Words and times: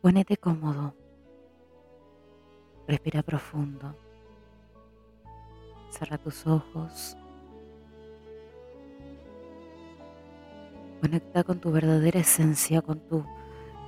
Ponete 0.00 0.38
cómodo. 0.38 0.94
Respira 2.88 3.22
profundo. 3.22 3.94
Cierra 5.90 6.16
tus 6.16 6.46
ojos. 6.46 7.18
Conecta 11.02 11.44
con 11.44 11.60
tu 11.60 11.70
verdadera 11.70 12.20
esencia, 12.20 12.80
con 12.80 12.98
tu 13.00 13.26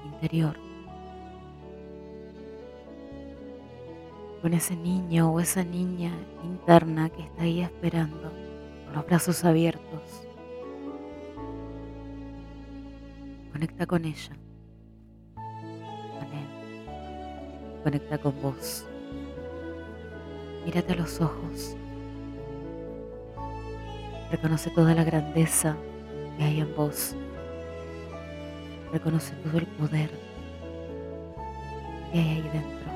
interior. 0.05 0.59
Con 4.43 4.53
ese 4.53 4.77
niño 4.77 5.33
o 5.33 5.41
esa 5.41 5.65
niña 5.65 6.13
interna 6.45 7.09
que 7.09 7.23
está 7.23 7.45
ahí 7.45 7.63
esperando, 7.63 8.31
con 8.85 8.95
los 8.95 9.07
brazos 9.07 9.45
abiertos. 9.45 10.29
Conecta 13.51 13.87
con 13.87 14.05
ella. 14.05 14.42
Conecta 17.83 18.19
con 18.19 18.41
vos. 18.41 18.85
Mírate 20.65 20.93
a 20.93 20.97
los 20.97 21.21
ojos. 21.21 21.77
Reconoce 24.31 24.71
toda 24.71 24.95
la 24.95 25.05
grandeza 25.05 25.77
que 26.39 26.45
hay 26.45 26.61
en 26.61 26.75
vos. 26.77 27.15
Reconoce 28.93 29.35
todo 29.37 29.59
el 29.59 29.67
poder 29.67 30.11
que 32.13 32.19
hay 32.19 32.29
ahí 32.29 32.43
dentro. 32.53 32.93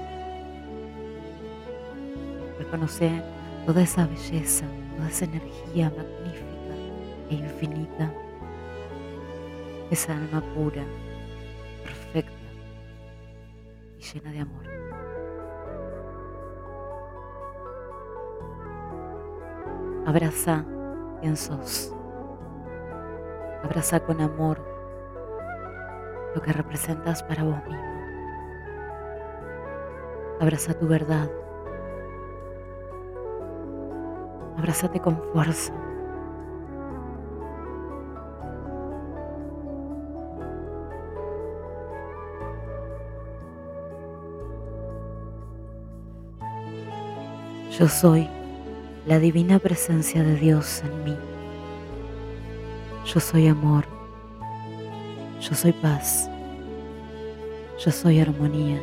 Reconoce 2.58 3.22
toda 3.66 3.82
esa 3.82 4.06
belleza, 4.06 4.66
toda 4.96 5.08
esa 5.08 5.24
energía 5.24 5.90
magnífica 5.90 6.46
e 7.30 7.34
infinita. 7.34 8.12
Esa 9.90 10.16
alma 10.16 10.42
pura, 10.54 10.84
perfecta 11.82 12.32
y 13.98 14.02
llena 14.02 14.32
de 14.32 14.40
amor. 14.40 14.65
Abraza 20.06 20.64
quien 21.20 21.36
sos. 21.36 21.92
Abraza 23.64 23.98
con 23.98 24.20
amor 24.20 24.64
lo 26.32 26.40
que 26.40 26.52
representas 26.52 27.24
para 27.24 27.42
vos 27.42 27.56
mismo. 27.66 27.96
Abraza 30.40 30.74
tu 30.74 30.86
verdad. 30.86 31.28
Abrázate 34.56 35.00
con 35.00 35.20
fuerza. 35.32 35.72
Yo 47.70 47.88
soy 47.88 48.35
la 49.06 49.20
divina 49.20 49.60
presencia 49.60 50.24
de 50.24 50.34
Dios 50.34 50.82
en 50.82 51.04
mí. 51.04 51.16
Yo 53.04 53.20
soy 53.20 53.46
amor. 53.46 53.84
Yo 55.40 55.54
soy 55.54 55.72
paz. 55.72 56.28
Yo 57.78 57.92
soy 57.92 58.18
armonía. 58.18 58.82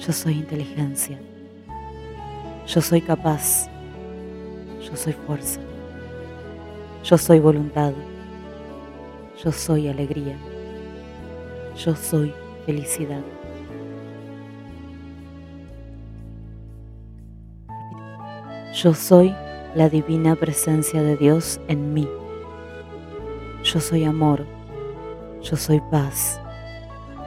Yo 0.00 0.12
soy 0.12 0.34
inteligencia. 0.34 1.16
Yo 2.66 2.80
soy 2.80 3.00
capaz. 3.00 3.68
Yo 4.82 4.96
soy 4.96 5.12
fuerza. 5.12 5.60
Yo 7.04 7.16
soy 7.16 7.38
voluntad. 7.38 7.92
Yo 9.44 9.52
soy 9.52 9.86
alegría. 9.86 10.36
Yo 11.76 11.94
soy 11.94 12.34
felicidad. 12.66 13.22
Yo 18.84 18.92
soy 18.92 19.34
la 19.74 19.88
divina 19.88 20.36
presencia 20.36 21.02
de 21.02 21.16
Dios 21.16 21.58
en 21.68 21.94
mí. 21.94 22.06
Yo 23.62 23.80
soy 23.80 24.04
amor. 24.04 24.44
Yo 25.40 25.56
soy 25.56 25.80
paz. 25.90 26.38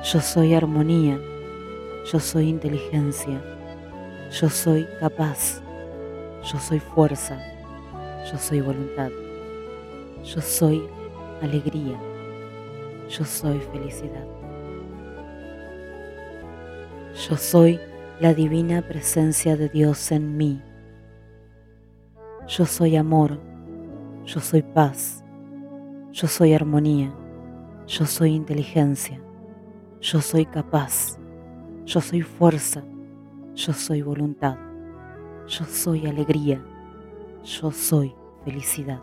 Yo 0.03 0.21
soy 0.21 0.53
armonía. 0.53 1.19
Yo 2.13 2.19
soy 2.19 2.49
inteligencia. 2.49 3.41
Yo 4.39 4.51
soy 4.51 4.87
capaz. 4.99 5.63
Yo 6.43 6.59
soy 6.59 6.79
fuerza. 6.79 7.39
Yo 8.31 8.37
soy 8.37 8.61
voluntad. 8.61 9.09
Yo 10.23 10.41
soy 10.41 10.83
alegría. 11.41 11.99
Yo 13.09 13.25
soy 13.25 13.59
felicidad. 13.73 14.27
Yo 17.27 17.35
soy 17.35 17.79
la 18.19 18.35
divina 18.35 18.83
presencia 18.83 19.57
de 19.57 19.69
Dios 19.69 20.11
en 20.11 20.37
mí. 20.37 20.61
Yo 22.47 22.65
soy 22.65 22.95
amor, 22.95 23.41
yo 24.23 24.39
soy 24.39 24.61
paz, 24.61 25.21
yo 26.13 26.29
soy 26.29 26.53
armonía, 26.53 27.13
yo 27.85 28.05
soy 28.05 28.35
inteligencia, 28.35 29.21
yo 29.99 30.21
soy 30.21 30.45
capaz, 30.45 31.19
yo 31.83 31.99
soy 31.99 32.21
fuerza, 32.21 32.85
yo 33.53 33.73
soy 33.73 34.01
voluntad, 34.01 34.57
yo 35.45 35.65
soy 35.65 36.07
alegría, 36.07 36.63
yo 37.43 37.69
soy 37.69 38.15
felicidad. 38.45 39.01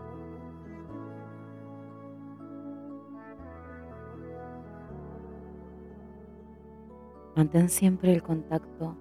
Mantén 7.37 7.69
siempre 7.69 8.15
el 8.15 8.23
contacto, 8.23 8.97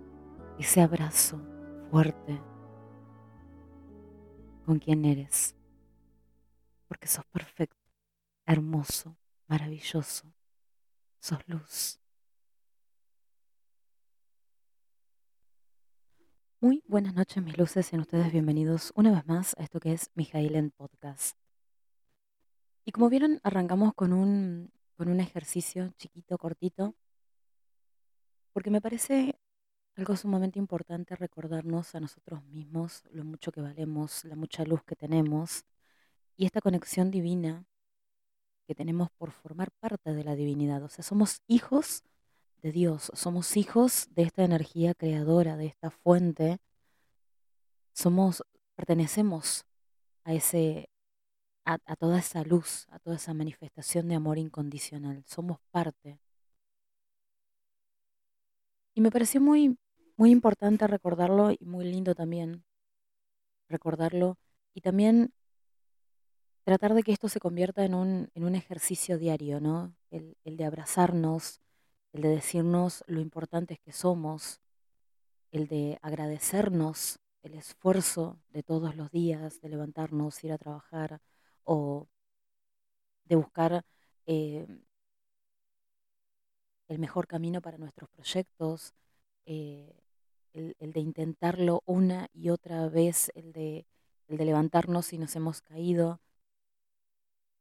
ese 0.60 0.82
abrazo 0.82 1.40
fuerte 1.90 2.42
con 4.66 4.80
quien 4.80 5.06
eres, 5.06 5.56
porque 6.88 7.08
sos 7.08 7.26
perfecto, 7.26 7.78
hermoso, 8.46 9.18
maravilloso, 9.48 10.34
sos 11.20 11.40
luz. 11.48 12.00
Muy 16.62 16.82
buenas 16.88 17.14
noches 17.14 17.44
mis 17.44 17.58
luces, 17.58 17.86
sean 17.86 18.02
ustedes 18.02 18.32
bienvenidos 18.32 18.94
una 18.96 19.12
vez 19.12 19.26
más 19.26 19.54
a 19.58 19.64
esto 19.64 19.82
que 19.82 19.92
es 19.92 20.10
Mijailen 20.16 20.72
Podcast. 20.72 21.38
Y 22.86 22.92
como 22.92 23.10
vieron, 23.10 23.42
arrancamos 23.44 23.94
con 23.94 24.14
un, 24.14 24.72
con 24.96 25.10
un 25.10 25.20
ejercicio 25.20 25.92
chiquito, 25.98 26.38
cortito, 26.38 26.96
porque 28.54 28.70
me 28.72 28.80
parece 28.80 29.38
algo 29.96 30.16
sumamente 30.16 30.60
importante 30.60 31.16
recordarnos 31.16 31.94
a 31.96 32.00
nosotros 32.00 32.44
mismos 32.46 33.04
lo 33.12 33.24
mucho 33.24 33.52
que 33.52 33.62
valemos, 33.62 34.26
la 34.26 34.36
mucha 34.36 34.64
luz 34.66 34.84
que 34.84 34.96
tenemos 34.96 35.66
y 36.36 36.46
esta 36.46 36.62
conexión 36.62 37.12
divina 37.12 37.66
que 38.66 38.76
tenemos 38.76 39.10
por 39.12 39.32
formar 39.32 39.72
parte 39.72 40.14
de 40.14 40.24
la 40.24 40.36
divinidad. 40.36 40.84
O 40.84 40.90
sea, 40.90 41.04
somos 41.04 41.42
hijos 41.48 42.04
de 42.62 42.72
Dios, 42.72 43.12
somos 43.14 43.58
hijos 43.58 44.08
de 44.12 44.24
esta 44.24 44.44
energía 44.44 44.94
creadora, 44.96 45.58
de 45.58 45.68
esta 45.68 45.92
fuente. 45.92 46.60
Somos, 47.94 48.44
pertenecemos 48.76 49.66
a 50.24 50.34
ese, 50.34 50.90
a, 51.66 51.78
toda 51.98 52.20
esa 52.20 52.44
luz, 52.44 52.88
a 52.90 53.00
toda 53.00 53.18
esa 53.18 53.34
manifestación 53.34 54.08
de 54.08 54.16
amor 54.16 54.38
incondicional. 54.38 55.24
Somos 55.28 55.60
parte. 55.72 56.20
Y 58.96 59.02
me 59.02 59.12
pareció 59.12 59.42
muy 59.42 59.78
muy 60.16 60.32
importante 60.32 60.88
recordarlo 60.88 61.52
y 61.52 61.66
muy 61.66 61.86
lindo 61.86 62.16
también 62.16 62.64
recordarlo 63.70 64.38
y 64.74 64.82
también 64.82 65.34
tratar 66.64 66.94
de 66.94 67.04
que 67.04 67.12
esto 67.12 67.30
se 67.30 67.40
convierta 67.40 67.84
en 67.86 67.94
un, 67.96 68.30
en 68.34 68.44
un 68.44 68.56
ejercicio 68.56 69.18
diario, 69.18 69.60
¿no? 69.60 69.96
El, 70.12 70.38
el 70.44 70.58
de 70.58 70.66
abrazarnos, 70.66 71.62
el 72.14 72.22
de 72.22 72.30
decirnos 72.30 73.04
lo 73.08 73.20
importantes 73.20 73.80
que 73.80 73.92
somos, 73.92 74.62
el 75.52 75.68
de 75.68 76.00
agradecernos 76.02 77.20
el 77.44 77.56
esfuerzo 77.56 78.40
de 78.50 78.64
todos 78.64 78.96
los 78.96 79.12
días, 79.12 79.60
de 79.62 79.70
levantarnos, 79.70 80.44
ir 80.44 80.54
a 80.54 80.58
trabajar 80.58 81.20
o 81.66 82.08
de 83.26 83.36
buscar 83.36 83.86
eh, 84.26 84.66
el 86.88 87.00
mejor 87.00 87.28
camino 87.28 87.62
para 87.62 87.78
nuestros 87.78 88.10
proyectos, 88.10 88.94
eh, 89.46 90.03
el, 90.54 90.94
de 90.94 91.00
intentarlo 91.00 91.82
una 91.86 92.28
y 92.34 92.50
otra 92.50 92.88
vez, 92.90 93.32
el 93.36 93.52
de, 93.54 93.86
el 94.28 94.38
de 94.38 94.46
levantarnos 94.46 95.08
si 95.08 95.18
nos 95.18 95.36
hemos 95.36 95.62
caído. 95.62 96.22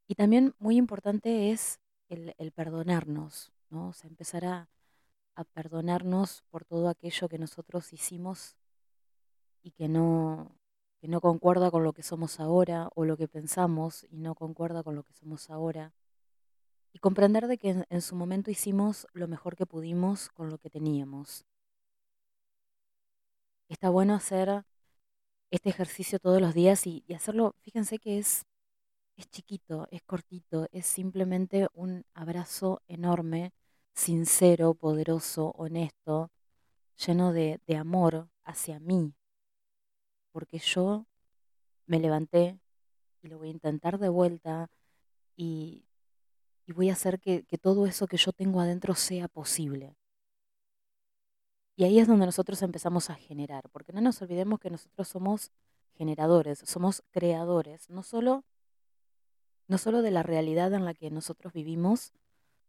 Y 0.07 0.15
también 0.15 0.55
muy 0.59 0.77
importante 0.77 1.51
es 1.51 1.81
el, 2.09 2.35
el 2.39 2.53
perdonarnos, 2.53 3.53
¿no? 3.71 3.89
O 3.89 3.93
sea, 3.93 4.09
empezar 4.09 4.45
a, 4.45 4.69
a 5.35 5.45
perdonarnos 5.45 6.43
por 6.51 6.65
todo 6.65 6.89
aquello 6.89 7.29
que 7.29 7.39
nosotros 7.39 7.93
hicimos 7.93 8.57
y 9.63 9.71
que 9.73 9.89
no, 9.89 10.59
que 10.99 11.09
no 11.09 11.21
concuerda 11.21 11.71
con 11.71 11.85
lo 11.85 11.93
que 11.93 12.03
somos 12.03 12.41
ahora 12.41 12.91
o 12.95 13.05
lo 13.05 13.17
que 13.17 13.29
pensamos 13.29 14.05
y 14.11 14.19
no 14.19 14.35
concuerda 14.35 14.83
con 14.83 14.95
lo 14.97 15.03
que 15.05 15.15
somos 15.15 15.51
ahora. 15.51 15.95
y 16.95 16.99
comprender 16.99 17.47
de 17.49 17.57
que 17.59 17.87
en 17.89 18.03
su 18.03 18.15
momento 18.15 18.51
hicimos 18.51 19.07
lo 19.15 19.27
mejor 19.27 19.57
que 19.57 19.67
pudimos 19.67 20.29
con 20.29 20.51
lo 20.51 20.59
que 20.59 20.69
teníamos. 20.71 21.47
Está 23.73 23.89
bueno 23.89 24.15
hacer 24.15 24.67
este 25.51 25.71
ejercicio 25.71 26.19
todos 26.19 26.43
los 26.43 26.53
días 26.53 26.87
y, 26.87 27.03
hacerlo, 27.15 27.57
fíjense 27.63 27.99
que 27.99 28.19
es, 28.19 28.45
es 29.17 29.31
chiquito, 29.31 29.89
es 29.91 30.03
cortito, 30.03 30.69
es 30.73 30.85
simplemente 30.85 31.69
un 31.73 32.05
abrazo 32.13 32.83
enorme, 32.87 33.55
sincero, 33.95 34.75
poderoso, 34.75 35.53
honesto, 35.57 36.31
lleno 36.99 37.33
de, 37.33 37.61
de 37.67 37.77
amor 37.77 38.29
hacia 38.45 38.79
mí, 38.79 39.15
porque 40.33 40.59
yo 40.59 41.07
me 41.87 41.99
levanté 41.99 42.61
y 43.23 43.29
lo 43.29 43.39
voy 43.39 43.49
a 43.49 43.53
intentar 43.53 43.99
de 43.99 44.11
vuelta 44.11 44.69
y, 45.35 45.87
y 46.67 46.73
voy 46.73 46.91
a 46.91 46.93
hacer 46.93 47.19
que, 47.21 47.45
que 47.45 47.57
todo 47.57 47.87
eso 47.87 48.07
que 48.07 48.19
yo 48.19 48.33
tengo 48.33 48.61
adentro 48.61 48.95
sea 48.95 49.29
posible. 49.29 49.97
Y 51.83 51.85
ahí 51.85 51.99
es 51.99 52.07
donde 52.07 52.27
nosotros 52.27 52.63
empezamos 52.63 53.11
a 53.11 53.17
generar, 53.17 53.69
porque 53.73 53.93
no 53.93 54.01
nos 54.01 54.23
olvidemos 54.23 54.61
que 54.61 54.71
nosotros 54.71 55.09
somos 55.09 55.51
generadores, 55.99 56.61
somos 56.61 57.03
creadores, 57.11 57.91
no 57.91 58.05
solo, 58.05 58.45
no 59.67 59.79
solo 59.79 60.01
de 60.01 60.13
la 60.13 60.23
realidad 60.23 60.73
en 60.75 60.85
la 60.85 60.95
que 60.95 61.11
nosotros 61.11 61.53
vivimos, 61.53 62.13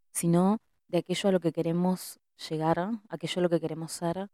sino 0.09 0.57
de 0.87 0.97
aquello 0.97 1.29
a 1.29 1.31
lo 1.31 1.39
que 1.39 1.51
queremos 1.51 2.19
llegar, 2.49 2.89
aquello 3.07 3.39
a 3.39 3.43
lo 3.43 3.49
que 3.51 3.59
queremos 3.59 3.91
ser. 3.91 4.31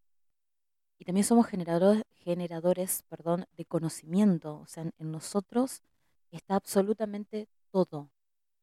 Y 0.97 1.03
también 1.03 1.25
somos 1.25 1.47
generadores, 1.47 2.03
generadores 2.13 3.03
perdón, 3.09 3.47
de 3.57 3.65
conocimiento, 3.65 4.61
o 4.61 4.67
sea, 4.67 4.83
en, 4.83 5.11
nosotros 5.11 5.81
está 6.31 6.55
absolutamente 6.55 7.49
todo, 7.69 8.11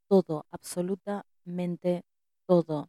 todo, 0.08 0.46
absolutamente 0.50 2.06
todo. 2.46 2.88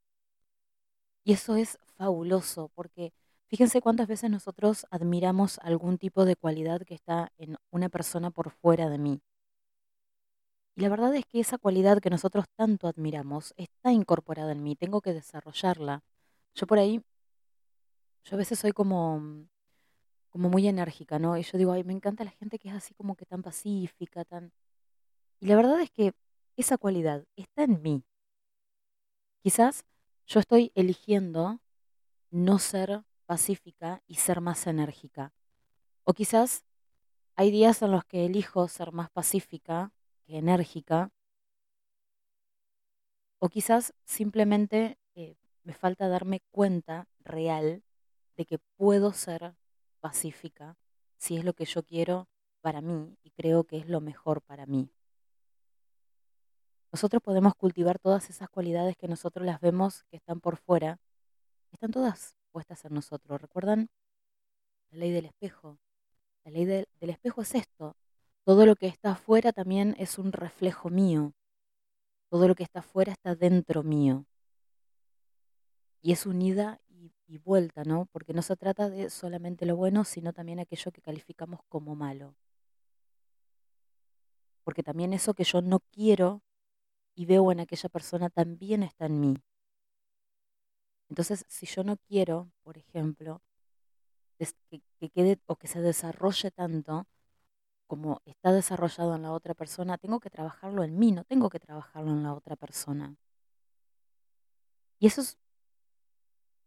Y 1.27 1.33
eso 1.33 1.57
es 1.57 1.77
fabuloso, 1.97 2.71
porque 2.73 3.11
fíjense 3.47 3.81
cuántas 3.81 4.07
veces 4.07 4.31
nosotros 4.31 4.87
admiramos 4.91 5.59
algún 5.59 5.97
tipo 5.97 6.23
de 6.23 6.37
cualidad 6.37 6.83
que 6.83 6.93
está 6.93 7.33
en 7.37 7.57
una 7.69 7.89
persona 7.89 8.31
por 8.31 8.49
fuera 8.49 8.87
de 8.87 8.97
mí. 8.97 9.19
Y 10.77 10.81
la 10.83 10.87
verdad 10.87 11.13
es 11.15 11.25
que 11.25 11.41
esa 11.41 11.57
cualidad 11.57 11.99
que 11.99 12.09
nosotros 12.09 12.45
tanto 12.55 12.87
admiramos 12.87 13.53
está 13.57 13.91
incorporada 13.91 14.53
en 14.53 14.63
mí, 14.63 14.77
tengo 14.77 15.01
que 15.01 15.11
desarrollarla. 15.11 16.01
Yo 16.55 16.65
por 16.65 16.79
ahí, 16.79 17.03
yo 18.23 18.35
a 18.35 18.37
veces 18.37 18.59
soy 18.59 18.71
como, 18.71 19.49
como 20.29 20.47
muy 20.47 20.65
enérgica, 20.65 21.19
¿no? 21.19 21.37
Y 21.37 21.43
yo 21.43 21.57
digo, 21.57 21.73
ay, 21.73 21.83
me 21.83 21.91
encanta 21.91 22.23
la 22.23 22.31
gente 22.31 22.57
que 22.57 22.69
es 22.69 22.75
así 22.75 22.93
como 22.93 23.15
que 23.15 23.25
tan 23.25 23.43
pacífica, 23.43 24.23
tan... 24.23 24.53
Y 25.41 25.47
la 25.47 25.57
verdad 25.57 25.81
es 25.81 25.91
que 25.91 26.13
esa 26.55 26.77
cualidad 26.77 27.25
está 27.35 27.63
en 27.63 27.81
mí. 27.81 28.01
Quizás 29.43 29.83
yo 30.27 30.41
estoy 30.41 30.71
eligiendo 30.75 31.61
no 32.29 32.59
ser 32.59 33.03
pacífica 33.25 34.03
y 34.07 34.15
ser 34.15 34.41
más 34.41 34.67
enérgica. 34.67 35.33
O 36.03 36.13
quizás 36.13 36.65
hay 37.35 37.49
días 37.49 37.81
en 37.81 37.91
los 37.91 38.03
que 38.03 38.25
elijo 38.25 38.67
ser 38.67 38.91
más 38.91 39.09
pacífica 39.09 39.93
que 40.25 40.37
enérgica. 40.37 41.11
O 43.39 43.47
quizás 43.47 43.93
simplemente 44.03 44.97
eh, 45.15 45.37
me 45.63 45.73
falta 45.73 46.09
darme 46.09 46.41
cuenta 46.51 47.07
real 47.19 47.83
de 48.35 48.45
que 48.45 48.59
puedo 48.75 49.13
ser 49.13 49.55
pacífica 50.01 50.77
si 51.17 51.37
es 51.37 51.45
lo 51.45 51.53
que 51.53 51.65
yo 51.65 51.83
quiero 51.83 52.27
para 52.61 52.81
mí 52.81 53.17
y 53.23 53.31
creo 53.31 53.63
que 53.63 53.77
es 53.77 53.87
lo 53.87 54.01
mejor 54.01 54.41
para 54.41 54.65
mí. 54.65 54.89
Nosotros 56.91 57.21
podemos 57.21 57.53
cultivar 57.55 57.99
todas 57.99 58.29
esas 58.29 58.49
cualidades 58.49 58.95
que 58.95 59.07
nosotros 59.07 59.45
las 59.45 59.59
vemos 59.59 60.03
que 60.05 60.17
están 60.17 60.39
por 60.39 60.57
fuera, 60.57 60.99
están 61.71 61.91
todas 61.91 62.35
puestas 62.51 62.85
en 62.85 62.93
nosotros. 62.93 63.41
¿Recuerdan 63.41 63.89
la 64.89 64.99
ley 64.99 65.11
del 65.11 65.25
espejo? 65.25 65.79
La 66.45 66.51
ley 66.51 66.65
del, 66.65 66.87
espejo 67.01 67.41
es 67.41 67.55
esto. 67.55 67.95
Todo 68.45 68.65
lo 68.65 68.75
que 68.75 68.87
está 68.87 69.11
afuera 69.11 69.51
también 69.51 69.95
es 69.99 70.17
un 70.17 70.31
reflejo 70.31 70.89
mío. 70.89 71.33
Todo 72.29 72.47
lo 72.47 72.55
que 72.55 72.63
está 72.63 72.79
afuera 72.79 73.11
está 73.11 73.35
dentro 73.35 73.83
mío. 73.83 74.25
Y 76.01 76.13
es 76.13 76.25
unida 76.25 76.79
y, 76.87 77.11
y 77.27 77.37
vuelta, 77.37 77.83
¿no? 77.83 78.07
Porque 78.13 78.33
no 78.33 78.41
se 78.41 78.55
trata 78.55 78.89
de 78.89 79.09
solamente 79.09 79.65
lo 79.65 79.75
bueno, 79.75 80.05
sino 80.05 80.31
también 80.31 80.59
aquello 80.59 80.91
que 80.91 81.01
calificamos 81.01 81.59
como 81.67 81.95
malo. 81.95 82.33
Porque 84.63 84.83
también 84.83 85.11
eso 85.11 85.33
que 85.33 85.43
yo 85.43 85.61
no 85.61 85.79
quiero 85.79 86.41
y 87.17 87.25
veo 87.25 87.51
en 87.51 87.59
aquella 87.59 87.89
persona 87.89 88.29
también 88.29 88.83
está 88.83 89.07
en 89.07 89.19
mí. 89.19 89.33
Entonces, 91.09 91.45
si 91.49 91.65
yo 91.65 91.83
no 91.83 91.97
quiero, 91.97 92.51
por 92.61 92.77
ejemplo, 92.77 93.41
que, 94.37 94.47
que, 94.99 95.09
quede 95.09 95.39
o 95.47 95.55
que 95.55 95.67
se 95.67 95.81
desarrolle 95.81 96.51
tanto 96.51 97.07
como 97.87 98.21
está 98.25 98.51
desarrollado 98.51 99.15
en 99.15 99.23
la 99.23 99.31
otra 99.31 99.55
persona, 99.55 99.97
tengo 99.97 100.19
que 100.19 100.29
trabajarlo 100.29 100.83
en 100.83 100.99
mí, 100.99 101.11
no 101.11 101.23
tengo 101.23 101.49
que 101.49 101.59
trabajarlo 101.59 102.11
en 102.11 102.21
la 102.21 102.33
otra 102.35 102.55
persona. 102.55 103.15
Y 104.99 105.07
eso 105.07 105.21
es, 105.21 105.39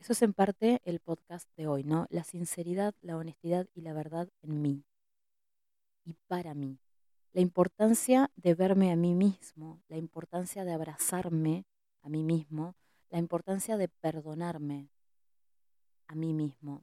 eso 0.01 0.13
es 0.15 0.23
en 0.23 0.33
parte 0.33 0.81
el 0.85 0.99
podcast 0.99 1.49
de 1.57 1.69
hoy, 1.69 1.85
¿no? 1.85 2.07
La 2.11 2.25
sinceridad, 2.25 2.93
la 3.03 3.17
honestidad 3.17 3.69
y 3.73 3.83
la 3.83 3.93
verdad 3.93 4.29
en 4.43 4.63
mí 4.63 4.85
y 6.05 6.15
para 6.27 6.55
mí. 6.55 6.81
La 7.33 7.41
importancia 7.41 8.31
de 8.35 8.55
verme 8.55 8.91
a 8.91 8.97
mí 8.97 9.15
mismo, 9.15 9.81
la 9.89 9.97
importancia 9.97 10.65
de 10.65 10.73
abrazarme 10.73 11.65
a 12.03 12.09
mí 12.09 12.25
mismo, 12.25 12.75
la 13.09 13.19
importancia 13.19 13.77
de 13.77 13.89
perdonarme 13.89 14.91
a 16.09 16.17
mí 16.17 16.33
mismo, 16.33 16.83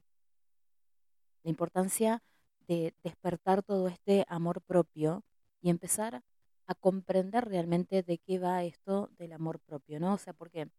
la 1.42 1.50
importancia 1.50 2.22
de 2.66 2.94
despertar 3.02 3.62
todo 3.62 3.88
este 3.88 4.24
amor 4.28 4.62
propio 4.62 5.22
y 5.60 5.68
empezar 5.68 6.22
a 6.66 6.74
comprender 6.74 7.46
realmente 7.46 8.02
de 8.02 8.18
qué 8.18 8.38
va 8.38 8.64
esto 8.64 9.10
del 9.18 9.32
amor 9.32 9.58
propio, 9.58 10.00
¿no? 10.00 10.14
O 10.14 10.18
sea, 10.18 10.32
porque 10.32 10.70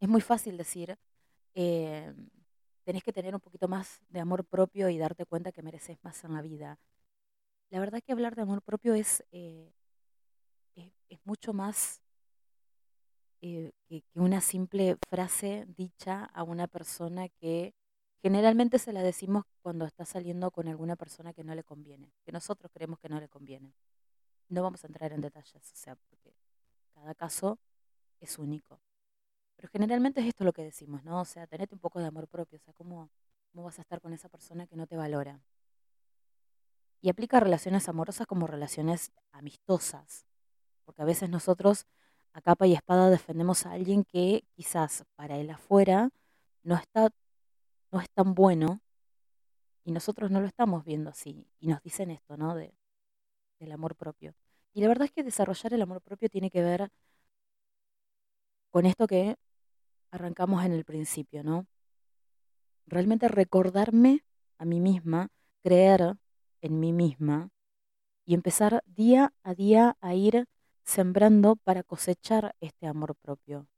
es 0.00 0.08
muy 0.08 0.20
fácil 0.22 0.56
decir, 0.56 0.98
eh, 1.54 2.14
tenés 2.84 3.02
que 3.02 3.12
tener 3.12 3.34
un 3.34 3.40
poquito 3.40 3.68
más 3.68 4.00
de 4.08 4.20
amor 4.20 4.44
propio 4.44 4.88
y 4.88 4.98
darte 4.98 5.26
cuenta 5.26 5.52
que 5.52 5.62
mereces 5.62 5.98
más 6.02 6.22
en 6.24 6.34
la 6.34 6.42
vida. 6.42 6.78
La 7.70 7.80
verdad 7.80 8.00
que 8.04 8.12
hablar 8.12 8.34
de 8.36 8.42
amor 8.42 8.62
propio 8.62 8.94
es, 8.94 9.24
eh, 9.32 9.72
es, 10.76 10.92
es, 11.08 11.18
mucho 11.24 11.52
más 11.52 12.00
eh, 13.40 13.72
que, 13.88 14.02
que 14.02 14.20
una 14.20 14.40
simple 14.40 14.96
frase 15.08 15.66
dicha 15.76 16.24
a 16.24 16.42
una 16.44 16.66
persona 16.68 17.28
que 17.28 17.74
generalmente 18.22 18.78
se 18.78 18.92
la 18.92 19.02
decimos 19.02 19.44
cuando 19.60 19.84
está 19.84 20.04
saliendo 20.04 20.50
con 20.50 20.68
alguna 20.68 20.96
persona 20.96 21.34
que 21.34 21.44
no 21.44 21.54
le 21.54 21.62
conviene, 21.62 22.12
que 22.24 22.32
nosotros 22.32 22.70
creemos 22.72 22.98
que 22.98 23.08
no 23.08 23.20
le 23.20 23.28
conviene. 23.28 23.74
No 24.48 24.62
vamos 24.62 24.82
a 24.84 24.86
entrar 24.86 25.12
en 25.12 25.20
detalles, 25.20 25.72
o 25.72 25.76
sea, 25.76 25.96
porque 25.96 26.34
cada 26.94 27.14
caso 27.14 27.58
es 28.20 28.38
único. 28.38 28.80
Pero 29.56 29.68
generalmente 29.70 30.20
es 30.20 30.26
esto 30.28 30.44
lo 30.44 30.52
que 30.52 30.62
decimos, 30.62 31.04
¿no? 31.04 31.20
O 31.20 31.24
sea, 31.24 31.46
tenete 31.46 31.74
un 31.74 31.80
poco 31.80 32.00
de 32.00 32.06
amor 32.06 32.28
propio, 32.28 32.56
o 32.56 32.62
sea, 32.62 32.72
¿cómo, 32.74 33.10
cómo 33.52 33.64
vas 33.64 33.78
a 33.78 33.82
estar 33.82 34.00
con 34.00 34.12
esa 34.12 34.28
persona 34.28 34.66
que 34.66 34.76
no 34.76 34.86
te 34.86 34.96
valora? 34.96 35.40
Y 37.04 37.10
aplica 37.10 37.38
relaciones 37.38 37.86
amorosas 37.90 38.26
como 38.26 38.46
relaciones 38.46 39.12
amistosas, 39.30 40.24
porque 40.86 41.02
a 41.02 41.04
veces 41.04 41.28
nosotros 41.28 41.84
a 42.32 42.40
capa 42.40 42.66
y 42.66 42.72
espada 42.72 43.10
defendemos 43.10 43.66
a 43.66 43.72
alguien 43.72 44.04
que 44.04 44.46
quizás 44.54 45.04
para 45.14 45.36
él 45.36 45.50
afuera 45.50 46.08
no 46.62 46.76
está 46.76 47.10
no 47.92 48.00
es 48.00 48.08
tan 48.08 48.32
bueno 48.34 48.80
y 49.84 49.92
nosotros 49.92 50.30
no 50.30 50.40
lo 50.40 50.46
estamos 50.46 50.82
viendo 50.82 51.10
así 51.10 51.46
y 51.60 51.66
nos 51.66 51.82
dicen 51.82 52.10
esto, 52.10 52.38
¿no? 52.38 52.54
De, 52.54 52.74
del 53.60 53.72
amor 53.72 53.96
propio. 53.96 54.34
Y 54.72 54.80
la 54.80 54.88
verdad 54.88 55.04
es 55.04 55.12
que 55.12 55.22
desarrollar 55.22 55.74
el 55.74 55.82
amor 55.82 56.00
propio 56.00 56.30
tiene 56.30 56.48
que 56.48 56.62
ver 56.62 56.88
con 58.70 58.86
esto 58.86 59.06
que 59.06 59.36
arrancamos 60.10 60.64
en 60.64 60.72
el 60.72 60.86
principio, 60.86 61.44
¿no? 61.44 61.66
Realmente 62.86 63.28
recordarme 63.28 64.24
a 64.56 64.64
mí 64.64 64.80
misma, 64.80 65.28
creer 65.62 66.16
en 66.64 66.80
mí 66.80 66.92
misma 66.92 67.50
y 68.24 68.34
empezar 68.34 68.82
día 68.86 69.32
a 69.42 69.54
día 69.54 69.96
a 70.00 70.14
ir 70.14 70.46
sembrando 70.82 71.56
para 71.56 71.82
cosechar 71.82 72.56
este 72.60 72.86
amor 72.86 73.14
propio. 73.16 73.68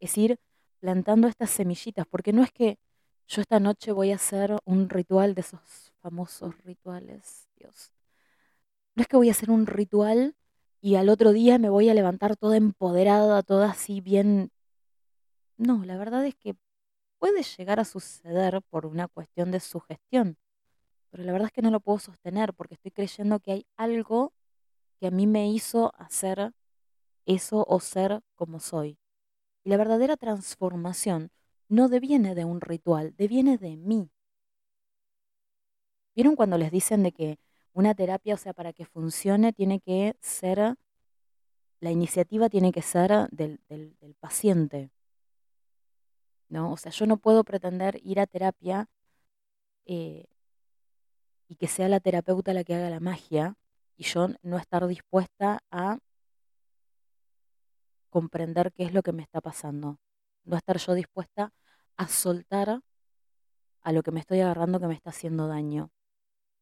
Es 0.00 0.18
ir 0.18 0.38
plantando 0.80 1.28
estas 1.28 1.50
semillitas, 1.50 2.06
porque 2.06 2.32
no 2.32 2.42
es 2.42 2.50
que 2.52 2.78
yo 3.28 3.40
esta 3.40 3.60
noche 3.60 3.92
voy 3.92 4.10
a 4.12 4.16
hacer 4.16 4.58
un 4.64 4.88
ritual 4.88 5.34
de 5.34 5.42
esos 5.42 5.92
famosos 6.00 6.58
rituales, 6.64 7.48
Dios. 7.56 7.92
No 8.94 9.02
es 9.02 9.08
que 9.08 9.16
voy 9.16 9.28
a 9.28 9.32
hacer 9.32 9.50
un 9.50 9.66
ritual 9.66 10.34
y 10.80 10.96
al 10.96 11.08
otro 11.08 11.32
día 11.32 11.58
me 11.58 11.70
voy 11.70 11.88
a 11.88 11.94
levantar 11.94 12.36
toda 12.36 12.56
empoderada, 12.56 13.42
toda 13.42 13.70
así 13.70 14.00
bien... 14.00 14.50
No, 15.56 15.84
la 15.84 15.96
verdad 15.96 16.26
es 16.26 16.34
que 16.34 16.56
puede 17.18 17.44
llegar 17.44 17.78
a 17.78 17.84
suceder 17.84 18.60
por 18.68 18.86
una 18.86 19.06
cuestión 19.06 19.52
de 19.52 19.60
sugestión, 19.60 20.36
pero 21.12 21.24
la 21.24 21.32
verdad 21.32 21.48
es 21.48 21.52
que 21.52 21.60
no 21.60 21.70
lo 21.70 21.80
puedo 21.80 21.98
sostener 21.98 22.54
porque 22.54 22.74
estoy 22.74 22.90
creyendo 22.90 23.38
que 23.38 23.52
hay 23.52 23.66
algo 23.76 24.32
que 24.98 25.08
a 25.08 25.10
mí 25.10 25.26
me 25.26 25.50
hizo 25.50 25.92
hacer 25.98 26.54
eso 27.26 27.66
o 27.68 27.80
ser 27.80 28.22
como 28.34 28.60
soy. 28.60 28.98
Y 29.62 29.68
la 29.68 29.76
verdadera 29.76 30.16
transformación 30.16 31.30
no 31.68 31.90
deviene 31.90 32.34
de 32.34 32.46
un 32.46 32.62
ritual, 32.62 33.14
deviene 33.14 33.58
de 33.58 33.76
mí. 33.76 34.10
¿Vieron 36.14 36.34
cuando 36.34 36.56
les 36.56 36.70
dicen 36.70 37.02
de 37.02 37.12
que 37.12 37.38
una 37.74 37.94
terapia, 37.94 38.34
o 38.34 38.38
sea, 38.38 38.54
para 38.54 38.72
que 38.72 38.86
funcione, 38.86 39.52
tiene 39.52 39.80
que 39.80 40.16
ser, 40.20 40.76
la 41.80 41.90
iniciativa 41.90 42.48
tiene 42.48 42.72
que 42.72 42.80
ser 42.80 43.28
del, 43.30 43.60
paciente? 44.18 44.90
¿No? 46.48 46.72
O 46.72 46.76
sea, 46.78 46.90
yo 46.90 47.06
no 47.06 47.18
puedo 47.18 47.44
pretender 47.44 48.00
ir 48.02 48.18
a 48.18 48.26
terapia 48.26 48.88
eh, 49.84 50.31
y 51.48 51.56
que 51.56 51.68
sea 51.68 51.88
la 51.88 52.00
terapeuta 52.00 52.54
la 52.54 52.64
que 52.64 52.74
haga 52.74 52.90
la 52.90 53.00
magia 53.00 53.56
y 53.96 54.04
yo 54.04 54.28
no 54.42 54.56
estar 54.58 54.86
dispuesta 54.86 55.60
a 55.70 55.98
comprender 58.10 58.72
qué 58.72 58.84
es 58.84 58.92
lo 58.92 59.02
que 59.02 59.12
me 59.12 59.22
está 59.22 59.40
pasando. 59.40 59.98
No 60.44 60.56
estar 60.56 60.76
yo 60.78 60.94
dispuesta 60.94 61.52
a 61.96 62.08
soltar 62.08 62.80
a 63.82 63.92
lo 63.92 64.02
que 64.02 64.10
me 64.10 64.20
estoy 64.20 64.40
agarrando 64.40 64.80
que 64.80 64.86
me 64.86 64.94
está 64.94 65.10
haciendo 65.10 65.48
daño. 65.48 65.90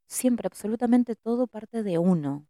Siempre, 0.06 0.46
absolutamente 0.46 1.16
todo 1.16 1.46
parte 1.46 1.82
de 1.82 1.98
uno, 1.98 2.46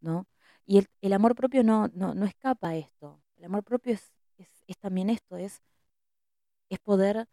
¿no? 0.00 0.26
Y 0.66 0.86
el, 1.00 1.12
amor 1.12 1.34
propio 1.34 1.64
no, 1.64 1.88
no, 1.88 2.24
escapa 2.24 2.68
a 2.68 2.76
esto. 2.76 3.20
El 3.36 3.44
amor 3.44 3.64
propio 3.64 3.94
es, 3.94 4.12
es, 4.38 4.78
también 4.78 5.10
esto, 5.10 5.36
es, 5.36 5.60
es 6.68 6.78
poder 6.78 7.28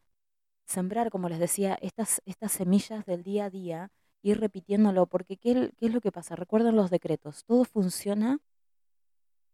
sembrar, 0.65 1.09
como 1.09 1.29
les 1.29 1.39
decía, 1.39 1.77
estas, 1.81 2.21
estas 2.25 2.51
semillas 2.51 3.05
del 3.05 3.23
día 3.23 3.45
a 3.45 3.49
día, 3.49 3.91
ir 4.21 4.39
repitiéndolo, 4.39 5.05
porque 5.07 5.37
¿qué, 5.37 5.71
¿qué, 5.77 5.87
es 5.87 5.93
lo 5.93 6.01
que 6.01 6.11
pasa? 6.11 6.35
Recuerden 6.35 6.75
los 6.75 6.89
decretos, 6.89 7.43
todo 7.45 7.65
funciona 7.65 8.39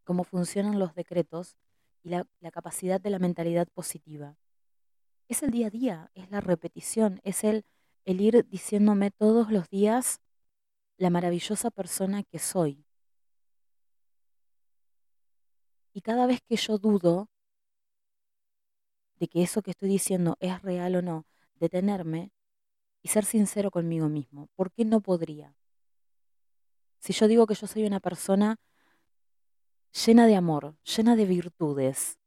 como 0.06 0.24
funcionan 0.24 0.80
los 0.80 0.96
decretos 0.96 1.58
y 2.04 2.10
la, 2.10 2.28
capacidad 2.52 3.02
de 3.02 3.10
la 3.10 3.20
mentalidad 3.20 3.68
positiva. 3.68 4.38
Es 5.28 5.42
el 5.44 5.52
día 5.52 5.68
a 5.68 5.72
día, 5.72 6.12
es 6.14 6.30
la 6.30 6.40
repetición, 6.40 7.20
es 7.24 7.44
el, 7.44 7.66
el 8.06 8.22
ir 8.22 8.48
diciéndome 8.48 9.10
todos 9.12 9.52
los 9.52 9.68
días 9.70 10.22
la 10.98 11.10
maravillosa 11.10 11.72
persona 11.72 12.24
que 12.24 12.40
soy. 12.40 12.86
Y 15.94 16.02
cada 16.02 16.28
vez 16.28 16.42
que 16.42 16.56
yo 16.56 16.78
dudo 16.78 17.30
de 19.20 19.28
que 19.28 19.42
eso 19.42 19.62
que 19.64 19.72
estoy 19.72 19.90
diciendo 19.90 20.38
es 20.40 20.62
real 20.62 20.96
o 20.98 21.02
no, 21.02 21.26
detenerme 21.56 22.32
y 23.06 23.08
ser 23.08 23.24
sincero 23.24 23.70
conmigo 23.70 24.10
mismo. 24.10 24.50
¿Por 24.56 24.72
qué 24.72 24.84
no 24.84 25.00
podría? 25.00 25.54
Si 26.98 27.14
yo 27.14 27.28
digo 27.28 27.46
que 27.46 27.54
yo 27.54 27.68
soy 27.68 27.86
una 27.86 28.00
persona 28.00 28.60
llena 30.08 30.26
de 30.26 30.36
amor, 30.36 30.76
llena 30.84 31.16
de 31.16 31.26
virtudes. 31.26 32.18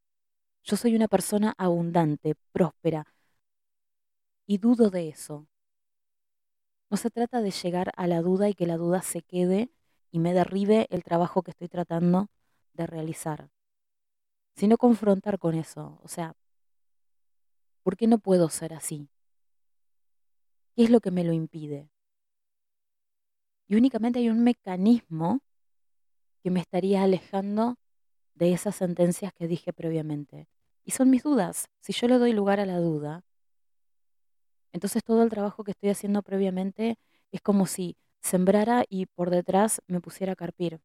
Yo 0.62 0.76
soy 0.76 0.94
una 0.94 1.08
persona 1.08 1.52
abundante, 1.58 2.37
próspera, 2.52 3.12
y 4.47 4.58
dudo 4.58 4.88
de 4.88 5.08
eso. 5.08 5.49
No 6.90 6.97
se 6.97 7.11
trata 7.11 7.42
de 7.42 7.50
llegar 7.50 7.90
a 7.97 8.06
la 8.06 8.23
duda 8.23 8.49
y 8.49 8.54
que 8.54 8.68
la 8.68 8.76
duda 8.76 9.02
se 9.02 9.23
quede 9.23 9.73
y 10.12 10.20
me 10.20 10.32
derribe 10.32 10.87
el 10.90 11.02
trabajo 11.02 11.42
que 11.42 11.50
estoy 11.50 11.66
tratando 11.66 12.28
de 12.75 12.87
realizar, 12.87 13.50
sino 14.54 14.78
confrontar 14.78 15.40
con 15.40 15.56
eso. 15.56 15.99
O 16.04 16.08
sea, 16.08 16.37
¿por 17.82 17.97
qué 17.97 18.06
no 18.06 18.18
puedo 18.18 18.49
ser 18.49 18.75
así? 18.75 19.08
¿Qué 20.78 20.85
es 20.85 20.90
lo 20.90 21.00
que 21.00 21.11
me 21.11 21.25
lo 21.25 21.32
impide? 21.32 21.90
Y 23.66 23.76
únicamente 23.76 24.18
hay 24.18 24.28
un 24.28 24.44
mecanismo 24.44 25.40
que 26.42 26.50
me 26.50 26.61
estaría 26.61 27.02
alejando 27.02 27.76
de 28.35 28.52
esas 28.52 28.76
sentencias 28.76 29.32
que 29.35 29.49
dije 29.49 29.73
previamente. 29.73 30.49
Y 30.85 30.92
son 30.92 31.11
mis 31.11 31.23
dudas. 31.25 31.68
Si 31.80 31.92
yo 31.92 32.08
le 32.08 32.18
doy 32.18 32.32
lugar 32.32 32.61
a 32.61 32.66
la 32.66 32.78
duda, 32.80 33.25
entonces 34.73 35.04
todo 35.04 35.23
el 35.23 35.28
trabajo 35.30 35.62
que 35.64 35.73
estoy 35.73 35.90
haciendo 35.90 36.23
previamente 36.23 36.99
es 37.32 37.40
como 37.42 37.66
si 37.66 37.97
sembrara 38.20 38.85
y 38.88 39.06
por 39.06 39.30
detrás 39.30 39.82
me 39.88 40.00
pusiera 40.00 40.32
a 40.32 40.37
carpir. 40.37 40.80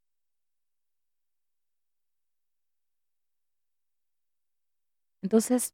Entonces, 5.21 5.73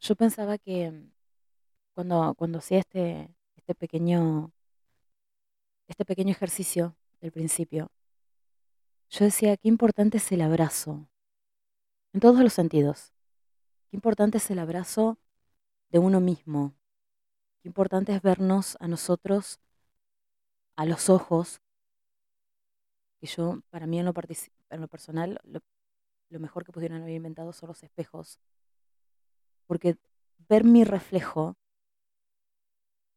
yo 0.00 0.14
pensaba 0.16 0.58
que 0.58 0.92
cuando, 1.94 2.34
cuando 2.36 2.58
hacía 2.58 2.78
este, 2.78 3.34
este 3.56 3.74
pequeño 3.74 4.52
este 5.88 6.04
pequeño 6.04 6.32
ejercicio 6.32 6.94
del 7.20 7.32
principio, 7.32 7.90
yo 9.10 9.24
decía, 9.24 9.56
qué 9.56 9.68
importante 9.68 10.18
es 10.18 10.30
el 10.32 10.42
abrazo, 10.42 11.08
en 12.12 12.20
todos 12.20 12.40
los 12.40 12.52
sentidos. 12.52 13.12
Qué 13.90 13.96
importante 13.96 14.36
es 14.36 14.50
el 14.50 14.58
abrazo 14.58 15.18
de 15.88 15.98
uno 15.98 16.20
mismo. 16.20 16.74
Qué 17.62 17.68
importante 17.68 18.14
es 18.14 18.20
vernos 18.20 18.76
a 18.80 18.88
nosotros 18.88 19.60
a 20.76 20.84
los 20.84 21.08
ojos. 21.08 21.60
Que 23.18 23.26
yo, 23.26 23.62
para 23.70 23.86
mí 23.86 23.98
en 23.98 24.04
lo, 24.04 24.12
en 24.70 24.80
lo 24.80 24.88
personal, 24.88 25.40
lo, 25.44 25.60
lo 26.28 26.38
mejor 26.38 26.64
que 26.64 26.72
pudieron 26.72 27.00
haber 27.00 27.14
inventado 27.14 27.52
son 27.52 27.68
los 27.68 27.82
espejos. 27.82 28.38
Porque 29.68 29.96
ver 30.48 30.64
mi 30.64 30.82
reflejo 30.82 31.54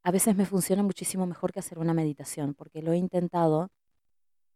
a 0.03 0.11
veces 0.11 0.35
me 0.35 0.45
funciona 0.45 0.83
muchísimo 0.83 1.25
mejor 1.25 1.51
que 1.51 1.59
hacer 1.59 1.79
una 1.79 1.95
meditación, 1.95 2.53
porque 2.53 2.83
lo 2.83 2.91
he 2.91 2.97
intentado 2.97 3.69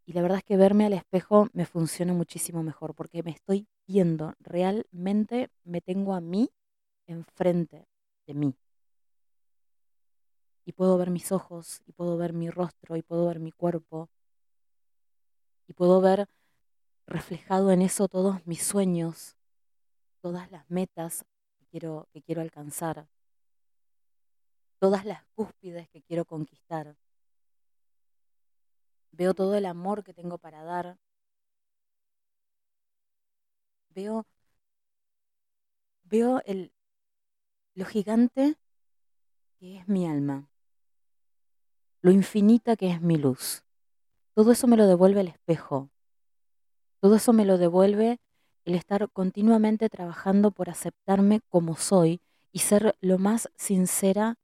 y 0.05 0.13
la 0.13 0.21
verdad 0.21 0.37
es 0.39 0.43
que 0.43 0.57
verme 0.57 0.85
al 0.85 0.93
espejo 0.93 1.47
me 1.53 1.65
funciona 1.65 2.13
muchísimo 2.13 2.61
mejor, 2.61 2.93
porque 2.93 3.23
me 3.23 3.31
estoy 3.31 3.67
viendo, 3.87 4.33
realmente 4.39 5.49
me 5.63 5.81
tengo 5.81 6.13
a 6.13 6.21
mí 6.21 6.51
enfrente 7.07 7.87
de 8.27 8.33
mí. 8.35 8.55
Y 10.63 10.73
puedo 10.73 10.97
ver 10.97 11.09
mis 11.09 11.31
ojos, 11.31 11.81
y 11.87 11.91
puedo 11.91 12.17
ver 12.17 12.33
mi 12.33 12.51
rostro, 12.51 12.97
y 12.97 13.01
puedo 13.01 13.25
ver 13.27 13.39
mi 13.39 13.51
cuerpo, 13.51 14.09
y 15.67 15.73
puedo 15.73 16.01
ver 16.01 16.27
reflejado 17.07 17.71
en 17.71 17.81
eso 17.81 18.07
todos 18.07 18.45
mis 18.45 18.63
sueños, 18.63 19.35
todas 20.21 20.51
las 20.51 20.69
metas 20.69 21.25
quiero, 21.75 22.07
que 22.13 22.21
quiero 22.21 22.41
alcanzar 22.41 23.05
todas 24.79 25.03
las 25.03 25.25
cúspides 25.35 25.89
que 25.89 26.01
quiero 26.01 26.23
conquistar. 26.23 26.95
Veo 29.11 29.33
todo 29.33 29.55
el 29.55 29.65
amor 29.65 30.05
que 30.05 30.13
tengo 30.13 30.37
para 30.37 30.63
dar. 30.63 30.97
Veo, 33.89 34.25
veo 36.03 36.41
el, 36.45 36.71
lo 37.73 37.83
gigante 37.83 38.55
que 39.59 39.79
es 39.79 39.87
mi 39.89 40.07
alma, 40.07 40.49
lo 42.01 42.11
infinita 42.11 42.77
que 42.77 42.89
es 42.89 43.01
mi 43.01 43.17
luz. 43.17 43.65
Todo 44.33 44.53
eso 44.53 44.65
me 44.67 44.77
lo 44.77 44.87
devuelve 44.87 45.19
el 45.19 45.27
espejo. 45.27 45.89
Todo 47.01 47.17
eso 47.17 47.33
me 47.33 47.43
lo 47.43 47.57
devuelve 47.57 48.21
el 48.65 48.75
estar 48.75 49.09
continuamente 49.11 49.89
trabajando 49.89 50.51
por 50.51 50.69
aceptarme 50.69 51.41
como 51.49 51.75
soy 51.75 52.19
y 52.51 52.59
ser 52.59 52.95
lo 52.99 53.19
más 53.19 53.49
sincera 53.55 54.37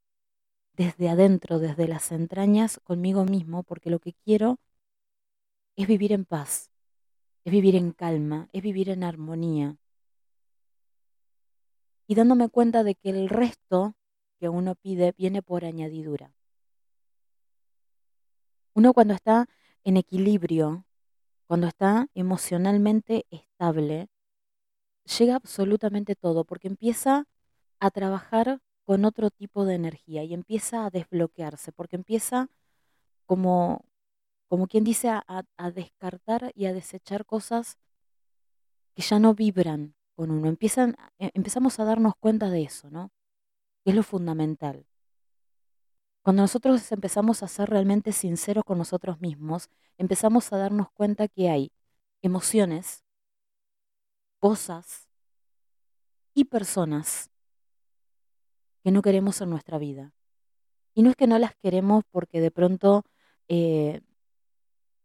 desde 0.74 1.10
adentro, 1.10 1.60
desde 1.60 1.88
las 1.88 2.12
entrañas 2.12 2.80
conmigo 2.84 3.26
mismo, 3.26 3.64
porque 3.64 3.90
lo 3.90 4.00
que 4.00 4.14
quiero 4.14 4.60
es 5.76 5.88
vivir 5.88 6.12
en 6.12 6.26
paz, 6.26 6.70
es 7.44 7.52
vivir 7.52 7.76
en 7.76 7.92
calma, 7.92 8.48
es 8.54 8.62
vivir 8.62 8.90
en 8.90 9.04
armonía. 9.04 9.78
Y 12.08 12.16
dándome 12.16 12.50
cuenta 12.50 12.84
de 12.84 12.96
que 12.96 13.10
el 13.10 13.30
resto 13.30 13.96
que 14.40 14.50
uno 14.50 14.76
pide 14.76 15.14
viene 15.18 15.42
por 15.42 15.66
añadidura. 15.66 16.34
Uno 18.74 18.94
cuando 18.94 19.14
está 19.14 19.48
en 19.84 19.98
equilibrio, 19.98 20.86
cuando 21.48 21.68
está 21.68 22.08
emocionalmente 22.14 23.26
estable, 23.30 24.08
llega 25.06 25.36
absolutamente 25.36 26.16
todo, 26.16 26.44
porque 26.46 26.68
empieza 26.68 27.26
a 27.80 27.92
trabajar 27.92 28.62
con 28.86 29.06
otro 29.06 29.30
tipo 29.32 29.66
de 29.66 29.76
energía 29.76 30.24
y 30.24 30.34
empieza 30.34 30.86
a 30.86 30.90
desbloquearse, 30.90 31.72
porque 31.72 31.96
empieza 31.96 32.50
como, 33.26 33.86
como 34.48 34.68
quien 34.68 34.84
dice, 34.84 35.10
a, 35.10 35.72
descartar 35.74 36.52
y 36.56 36.66
a 36.66 36.74
desechar 36.74 37.26
cosas 37.26 37.78
que 38.96 39.02
ya 39.02 39.20
no 39.20 39.34
vibran 39.34 39.96
con 40.16 40.32
uno. 40.32 40.48
Empiezan, 40.50 40.96
e, 41.20 41.32
empezamos 41.34 41.80
a 41.80 41.86
darnos 41.86 42.14
cuenta 42.20 42.50
de 42.50 42.64
eso, 42.64 42.90
¿no? 42.92 43.12
Es 43.86 43.96
lo 43.96 44.04
fundamental. 44.04 44.86
Cuando 46.24 46.44
nosotros 46.44 46.92
empezamos 46.92 47.42
a 47.42 47.48
ser 47.48 47.70
realmente 47.70 48.12
sinceros 48.12 48.64
con 48.64 48.78
nosotros 48.78 49.20
mismos, 49.22 49.70
empezamos 49.98 50.52
a 50.54 50.58
darnos 50.58 50.92
cuenta 50.92 51.28
que 51.28 51.50
hay 51.50 51.72
emociones, 52.22 53.04
cosas 54.42 55.08
y 56.34 56.46
personas 56.46 57.30
que 58.84 58.92
no 58.92 59.02
queremos 59.02 59.40
en 59.40 59.52
nuestra 59.52 59.78
vida. 59.78 60.14
Y 60.96 61.04
no 61.04 61.12
es 61.12 61.16
que 61.16 61.28
no 61.28 61.38
las 61.40 61.56
queremos 61.56 62.04
porque 62.12 62.42
de 62.42 62.52
pronto 62.52 63.06
eh, 63.48 64.02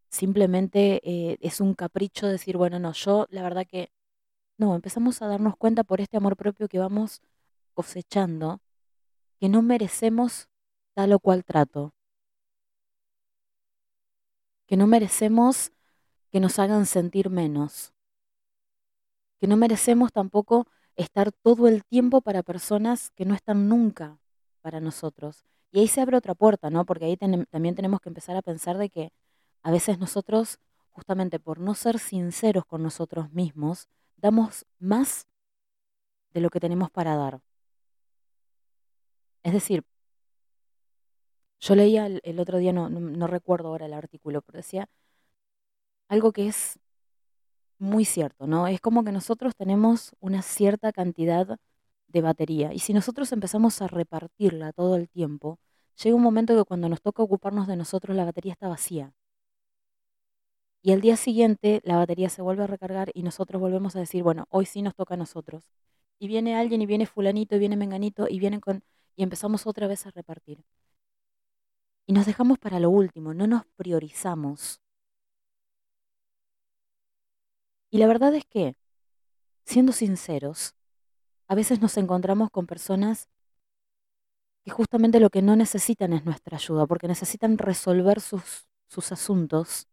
simplemente 0.08 1.00
eh, 1.04 1.36
es 1.40 1.60
un 1.60 1.74
capricho 1.74 2.26
decir, 2.26 2.56
bueno, 2.56 2.78
no, 2.78 2.92
yo 2.92 3.26
la 3.30 3.42
verdad 3.42 3.66
que 3.66 3.92
no, 4.56 4.74
empezamos 4.74 5.20
a 5.20 5.26
darnos 5.26 5.56
cuenta 5.56 5.84
por 5.84 6.00
este 6.00 6.16
amor 6.16 6.36
propio 6.36 6.66
que 6.66 6.78
vamos 6.78 7.20
cosechando 7.74 8.60
que 9.38 9.50
no 9.50 9.60
merecemos 9.60 10.48
tal 10.94 11.12
o 11.12 11.18
cual 11.18 11.44
trato, 11.44 11.94
que 14.66 14.78
no 14.78 14.86
merecemos 14.86 15.72
que 16.30 16.40
nos 16.40 16.58
hagan 16.58 16.86
sentir 16.86 17.28
menos, 17.28 17.92
que 19.38 19.46
no 19.46 19.56
merecemos 19.56 20.12
tampoco 20.12 20.66
estar 20.96 21.32
todo 21.32 21.68
el 21.68 21.84
tiempo 21.84 22.20
para 22.20 22.42
personas 22.42 23.10
que 23.10 23.24
no 23.24 23.34
están 23.34 23.68
nunca 23.68 24.18
para 24.62 24.80
nosotros. 24.80 25.44
Y 25.72 25.80
ahí 25.80 25.88
se 25.88 26.00
abre 26.00 26.16
otra 26.16 26.34
puerta, 26.34 26.70
¿no? 26.70 26.84
Porque 26.86 27.04
ahí 27.04 27.16
también 27.16 27.74
tenemos 27.74 28.00
que 28.00 28.08
empezar 28.08 28.36
a 28.36 28.42
pensar 28.42 28.78
de 28.78 28.88
que 28.88 29.12
a 29.62 29.70
veces 29.70 29.98
nosotros, 29.98 30.58
justamente 30.90 31.38
por 31.38 31.60
no 31.60 31.74
ser 31.74 31.98
sinceros 31.98 32.64
con 32.64 32.82
nosotros 32.82 33.30
mismos, 33.32 33.88
damos 34.16 34.64
más 34.78 35.26
de 36.32 36.40
lo 36.40 36.50
que 36.50 36.60
tenemos 36.60 36.90
para 36.90 37.16
dar. 37.16 37.40
Es 39.42 39.52
decir, 39.52 39.84
yo 41.60 41.74
leía 41.74 42.06
el, 42.06 42.40
otro 42.40 42.58
día, 42.58 42.72
no, 42.72 42.88
no, 42.88 43.26
recuerdo 43.26 43.68
ahora 43.68 43.86
el 43.86 43.94
artículo, 43.94 44.42
pero 44.42 44.58
decía 44.58 44.88
algo 46.08 46.32
que 46.32 46.48
es 46.48 46.78
muy 47.78 48.04
cierto, 48.04 48.46
¿no? 48.46 48.66
Es 48.68 48.80
como 48.80 49.04
que 49.04 49.12
nosotros 49.12 49.54
tenemos 49.56 50.12
una 50.20 50.42
cierta 50.42 50.92
cantidad 50.92 51.58
de 52.08 52.20
batería 52.20 52.72
y 52.72 52.78
si 52.80 52.92
nosotros 52.92 53.32
empezamos 53.32 53.82
a 53.82 53.88
repartirla 53.88 54.72
todo 54.72 54.96
el 54.96 55.08
tiempo, 55.08 55.58
llega 56.02 56.16
un 56.16 56.22
momento 56.22 56.56
que 56.56 56.64
cuando 56.64 56.88
nos 56.88 57.02
toca 57.02 57.22
ocuparnos 57.22 57.66
de 57.66 57.76
nosotros 57.76 58.16
la 58.16 58.24
batería 58.24 58.52
está 58.52 58.68
vacía. 58.68 59.12
Y 60.82 60.92
al 60.92 61.00
día 61.00 61.16
siguiente 61.16 61.80
la 61.84 61.96
batería 61.96 62.28
se 62.28 62.42
vuelve 62.42 62.62
a 62.64 62.66
recargar 62.66 63.10
y 63.14 63.22
nosotros 63.22 63.60
volvemos 63.60 63.96
a 63.96 64.00
decir, 64.00 64.22
bueno, 64.22 64.46
hoy 64.50 64.66
sí 64.66 64.82
nos 64.82 64.94
toca 64.94 65.14
a 65.14 65.16
nosotros. 65.16 65.64
Y 66.18 66.28
viene 66.28 66.56
alguien 66.56 66.80
y 66.82 66.86
viene 66.86 67.06
fulanito 67.06 67.56
y 67.56 67.58
viene 67.58 67.76
menganito 67.76 68.26
y 68.28 68.38
vienen 68.38 68.60
con... 68.60 68.82
y 69.16 69.22
empezamos 69.22 69.66
otra 69.66 69.88
vez 69.88 70.06
a 70.06 70.10
repartir. 70.12 70.64
Y 72.06 72.12
nos 72.12 72.26
dejamos 72.26 72.58
para 72.58 72.78
lo 72.80 72.88
último, 72.90 73.34
no 73.34 73.46
nos 73.46 73.66
priorizamos. 73.76 74.80
Y 77.96 77.98
la 77.98 78.08
verdad 78.08 78.34
es 78.34 78.44
que, 78.44 78.76
siendo 79.64 79.90
sinceros, 79.90 80.74
a 81.48 81.54
veces 81.54 81.80
nos 81.80 81.96
encontramos 81.96 82.50
con 82.50 82.66
personas 82.66 83.30
que 84.62 84.70
justamente 84.70 85.18
lo 85.18 85.30
que 85.30 85.40
no 85.40 85.56
necesitan 85.56 86.12
es 86.12 86.26
nuestra 86.26 86.58
ayuda, 86.58 86.86
porque 86.86 87.08
necesitan 87.08 87.56
resolver 87.56 88.20
sus, 88.20 88.68
sus 88.86 89.12
asuntos 89.12 89.88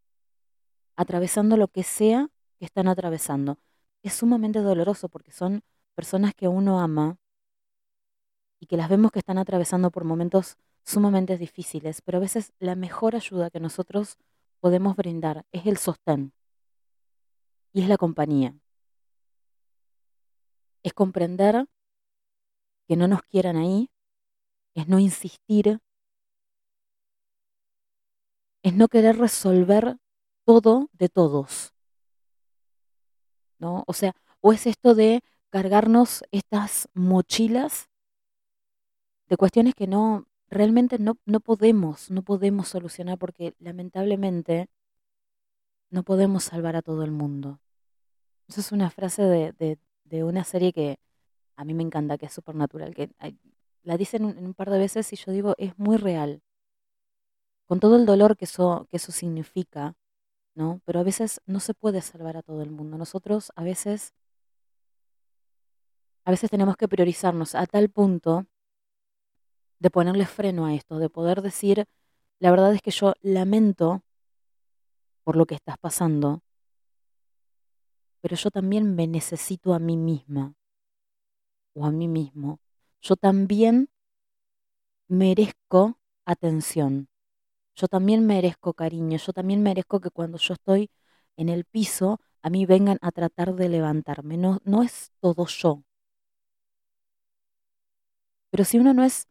atravesando 0.98 1.56
lo 1.56 1.70
que 1.70 1.84
sea 1.84 2.30
que 2.60 2.66
están 2.66 2.90
atravesando. 2.90 3.58
Es 4.02 4.16
sumamente 4.16 4.60
doloroso 4.60 5.08
porque 5.08 5.32
son 5.32 5.64
personas 5.96 6.34
que 6.36 6.50
uno 6.50 6.82
ama 6.82 7.16
y 8.60 8.66
que 8.66 8.76
las 8.76 8.90
vemos 8.90 9.14
que 9.14 9.20
están 9.20 9.38
atravesando 9.38 9.92
por 9.92 10.04
momentos 10.04 10.58
sumamente 10.84 11.38
difíciles, 11.38 12.02
pero 12.02 12.18
a 12.18 12.22
veces 12.22 12.52
la 12.60 12.76
mejor 12.76 13.16
ayuda 13.16 13.50
que 13.50 13.62
nosotros 13.62 14.18
podemos 14.60 14.98
brindar 14.98 15.46
es 15.54 15.66
el 15.68 15.78
sostén 15.78 16.34
y 17.74 17.82
es 17.82 17.90
la 17.90 17.98
compañía. 17.98 18.56
Es 20.84 20.94
comprender 20.94 21.68
que 22.88 22.96
no 22.96 23.08
nos 23.08 23.24
quieran 23.24 23.58
ahí, 23.58 23.90
es 24.76 24.88
no 24.88 25.00
insistir, 25.00 25.80
es 28.62 28.74
no 28.74 28.88
querer 28.88 29.18
resolver 29.18 29.98
todo 30.46 30.90
de 30.94 31.10
todos. 31.10 31.74
¿No? 33.60 33.84
O 33.88 33.94
sea, 33.94 34.14
o 34.42 34.54
es 34.54 34.68
esto 34.68 34.94
de 34.94 35.22
cargarnos 35.50 36.24
estas 36.32 36.90
mochilas 36.94 37.90
de 39.28 39.38
cuestiones 39.38 39.74
que 39.74 39.88
no 39.88 40.28
realmente 40.50 41.00
no, 41.00 41.18
no 41.26 41.40
podemos, 41.40 42.12
no 42.12 42.24
podemos 42.24 42.68
solucionar 42.68 43.18
porque 43.18 43.56
lamentablemente 43.60 44.68
no 45.90 46.04
podemos 46.04 46.44
salvar 46.44 46.76
a 46.76 46.82
todo 46.82 47.04
el 47.04 47.12
mundo. 47.12 47.60
Esa 48.48 48.62
es 48.62 48.72
una 48.72 48.90
frase 48.90 49.24
de, 49.24 49.78
de, 50.06 50.24
una 50.24 50.44
serie 50.44 50.74
que 50.74 51.00
a 51.56 51.66
mí 51.66 51.74
me 51.74 51.84
encanta, 51.84 52.18
que 52.18 52.28
es 52.28 52.34
Supernatural, 52.34 52.94
que 52.94 53.10
la 53.84 53.98
dicen 53.98 54.26
un, 54.26 54.38
un 54.38 54.54
par 54.54 54.70
de 54.70 54.78
veces 54.78 55.12
y 55.14 55.16
yo 55.16 55.32
digo, 55.32 55.56
es 55.58 55.78
muy 55.78 55.98
real. 55.98 56.42
Con 57.66 57.80
todo 57.80 57.96
el 57.96 58.06
dolor 58.06 58.38
que 58.38 58.46
eso, 58.46 58.88
que 58.90 58.98
eso 58.98 59.12
significa, 59.12 59.96
¿no? 60.56 60.82
Pero 60.86 61.00
a 61.00 61.04
veces 61.04 61.42
no 61.46 61.60
se 61.60 61.74
puede 61.74 62.02
salvar 62.02 62.38
a 62.38 62.44
todo 62.44 62.62
el 62.62 62.72
mundo. 62.72 62.98
Nosotros 62.98 63.52
a 63.56 63.64
veces, 63.64 64.14
a 66.26 66.32
veces 66.32 66.50
tenemos 66.50 66.78
que 66.78 66.88
priorizarnos 66.88 67.56
a 67.56 67.66
tal 67.66 67.90
punto 67.90 68.46
de 69.80 69.90
ponerle 69.90 70.26
freno 70.26 70.66
a 70.66 70.74
esto, 70.74 71.00
de 71.00 71.10
poder 71.10 71.42
decir, 71.42 71.86
la 72.40 72.52
verdad 72.52 72.74
es 72.74 72.82
que 72.82 72.92
yo 72.92 73.14
lamento 73.22 74.04
por 75.24 75.36
lo 75.36 75.46
que 75.46 75.56
estás 75.56 75.78
pasando, 75.78 76.42
pero 78.24 78.38
yo 78.38 78.52
también 78.52 78.96
me 78.96 79.06
necesito 79.06 79.74
a 79.74 79.80
mí 79.80 79.98
misma 79.98 80.56
o 81.74 81.86
a 81.86 81.92
mí 81.92 82.08
mismo. 82.08 82.62
Yo 83.02 83.18
también 83.18 83.90
merezco 85.10 86.00
atención. 86.24 87.10
Yo 87.76 87.90
también 87.90 88.26
merezco 88.26 88.74
cariño, 88.74 89.18
yo 89.18 89.34
también 89.34 89.62
merezco 89.62 90.00
que 90.00 90.10
cuando 90.10 90.38
yo 90.38 90.54
estoy 90.54 90.90
en 91.36 91.50
el 91.50 91.66
piso, 91.66 92.22
a 92.42 92.50
mí 92.50 92.66
vengan 92.66 92.98
a 93.02 93.12
tratar 93.12 93.56
de 93.56 93.68
levantarme. 93.68 94.38
No, 94.38 94.60
no 94.64 94.84
es 94.84 95.12
todo 95.20 95.46
yo. 95.46 95.84
Pero 98.52 98.64
si 98.64 98.80
uno 98.80 98.94
no 98.94 99.04
es, 99.04 99.28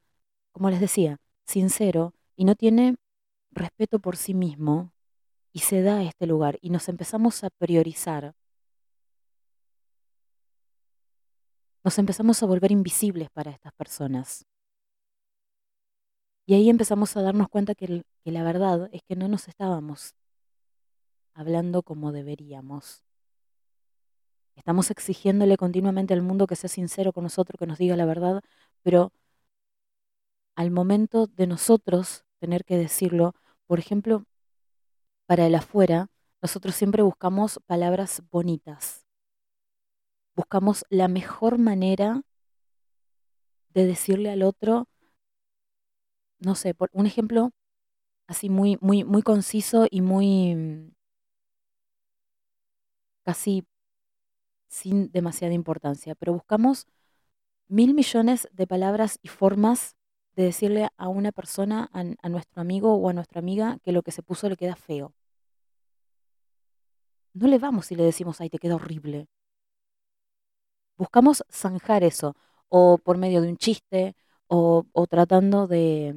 como 0.53 0.69
les 0.69 0.81
decía, 0.81 1.17
sincero 1.47 2.13
y 2.37 2.45
no 2.45 2.57
tiene 2.57 2.97
respeto 3.53 4.01
por 4.01 4.19
sí 4.19 4.35
mismo 4.35 4.93
y 5.51 5.61
se 5.61 5.81
da 5.81 6.03
este 6.03 6.27
lugar 6.27 6.59
y 6.61 6.69
nos 6.69 6.91
empezamos 6.91 7.43
a 7.43 7.49
priorizar, 7.49 8.35
nos 11.85 11.99
empezamos 11.99 12.42
a 12.42 12.47
volver 12.47 12.73
invisibles 12.73 13.29
para 13.31 13.51
estas 13.51 13.73
personas. 13.73 14.47
Y 16.47 16.55
ahí 16.55 16.68
empezamos 16.68 17.16
a 17.16 17.23
darnos 17.23 17.49
cuenta 17.49 17.75
que, 17.75 18.05
la 18.25 18.42
verdad 18.42 18.88
es 18.92 19.03
que 19.03 19.16
no 19.16 19.29
nos 19.29 19.49
estábamos 19.49 20.14
hablando 21.35 21.83
como 21.83 22.12
deberíamos. 22.12 23.05
Estamos 24.55 24.90
exigiéndole 24.90 25.57
continuamente 25.57 26.14
al 26.14 26.23
mundo 26.23 26.47
que 26.47 26.57
sea 26.57 26.68
sincero 26.68 27.12
con 27.12 27.25
nosotros, 27.25 27.59
que 27.59 27.66
nos 27.66 27.79
diga 27.79 27.97
la 27.97 28.05
verdad, 28.05 28.42
pero 28.83 29.12
al 30.57 30.71
momento 30.71 31.27
de 31.27 31.47
nosotros 31.47 32.25
tener 32.38 32.64
que 32.64 32.77
decirlo, 32.77 33.35
por 33.66 33.79
ejemplo, 33.79 34.25
para 35.27 35.47
el 35.47 35.55
afuera, 35.55 36.09
nosotros 36.42 36.75
siempre 36.75 37.03
buscamos 37.03 37.61
palabras 37.66 38.23
bonitas. 38.31 39.07
Buscamos 40.35 40.85
la 40.88 41.09
mejor 41.09 41.59
manera 41.59 42.23
de 43.75 43.87
decirle 43.87 44.31
al 44.31 44.42
otro 44.42 44.88
no 46.45 46.55
sé, 46.55 46.75
por 46.75 46.90
un 46.92 47.07
ejemplo 47.07 47.53
así 48.27 48.51
muy, 48.51 48.79
muy, 48.81 49.05
muy 49.05 49.23
conciso 49.23 49.87
y 49.90 50.01
muy 50.01 50.55
mm, 50.55 50.92
casi 53.25 53.64
sin 54.68 55.11
demasiada 55.12 55.55
importancia, 55.55 56.14
pero 56.14 56.33
buscamos 56.33 56.87
mil 57.68 57.95
millones 57.95 58.49
de 58.53 58.66
palabras 58.66 59.18
y 59.23 59.29
formas 59.29 59.97
de 60.37 60.45
decirle 60.45 60.88
a 60.97 61.09
una 61.09 61.33
persona, 61.33 61.90
a, 61.92 62.05
a, 62.23 62.29
nuestro 62.29 62.61
amigo 62.62 62.95
o 62.95 63.09
a 63.09 63.12
nuestra 63.12 63.40
amiga, 63.40 63.79
que 63.83 63.92
lo 63.92 64.03
que 64.03 64.12
se 64.12 64.23
puso 64.23 64.49
le 64.49 64.57
queda 64.57 64.77
feo. 64.77 65.14
No 67.35 67.49
le 67.49 67.59
vamos 67.59 67.90
y 67.92 67.97
le 67.97 68.05
decimos, 68.05 68.40
ay, 68.40 68.51
te 68.51 68.59
queda 68.59 68.77
horrible. 68.77 69.29
Buscamos 71.03 71.43
zanjar 71.51 72.05
eso, 72.05 72.37
o 72.69 72.97
por 72.97 73.19
medio 73.19 73.43
de 73.43 73.49
un 73.49 73.57
chiste, 73.57 74.15
o, 74.47 74.85
tratando 75.11 75.67
de, 75.67 76.15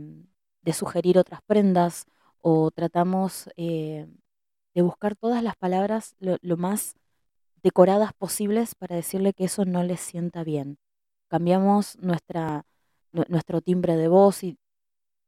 sugerir 0.74 1.18
otras 1.18 1.42
prendas, 1.42 2.06
o 2.40 2.70
tratamos 2.70 3.50
eh, 3.58 4.06
de 4.76 4.82
buscar 4.84 5.16
todas 5.16 5.42
las 5.42 5.56
palabras 5.56 6.16
lo, 6.20 6.58
más 6.58 6.94
decoradas 7.64 8.14
posibles 8.14 8.76
para 8.76 8.96
decirle 8.96 9.34
que 9.34 9.46
eso 9.46 9.66
no 9.66 9.82
les 9.82 10.02
sienta 10.02 10.44
bien. 10.44 10.78
Cambiamos 11.30 11.98
nuestra, 11.98 12.68
nuestro 13.12 13.62
timbre 13.62 13.96
de 13.98 14.08
voz 14.08 14.44
y... 14.44 14.60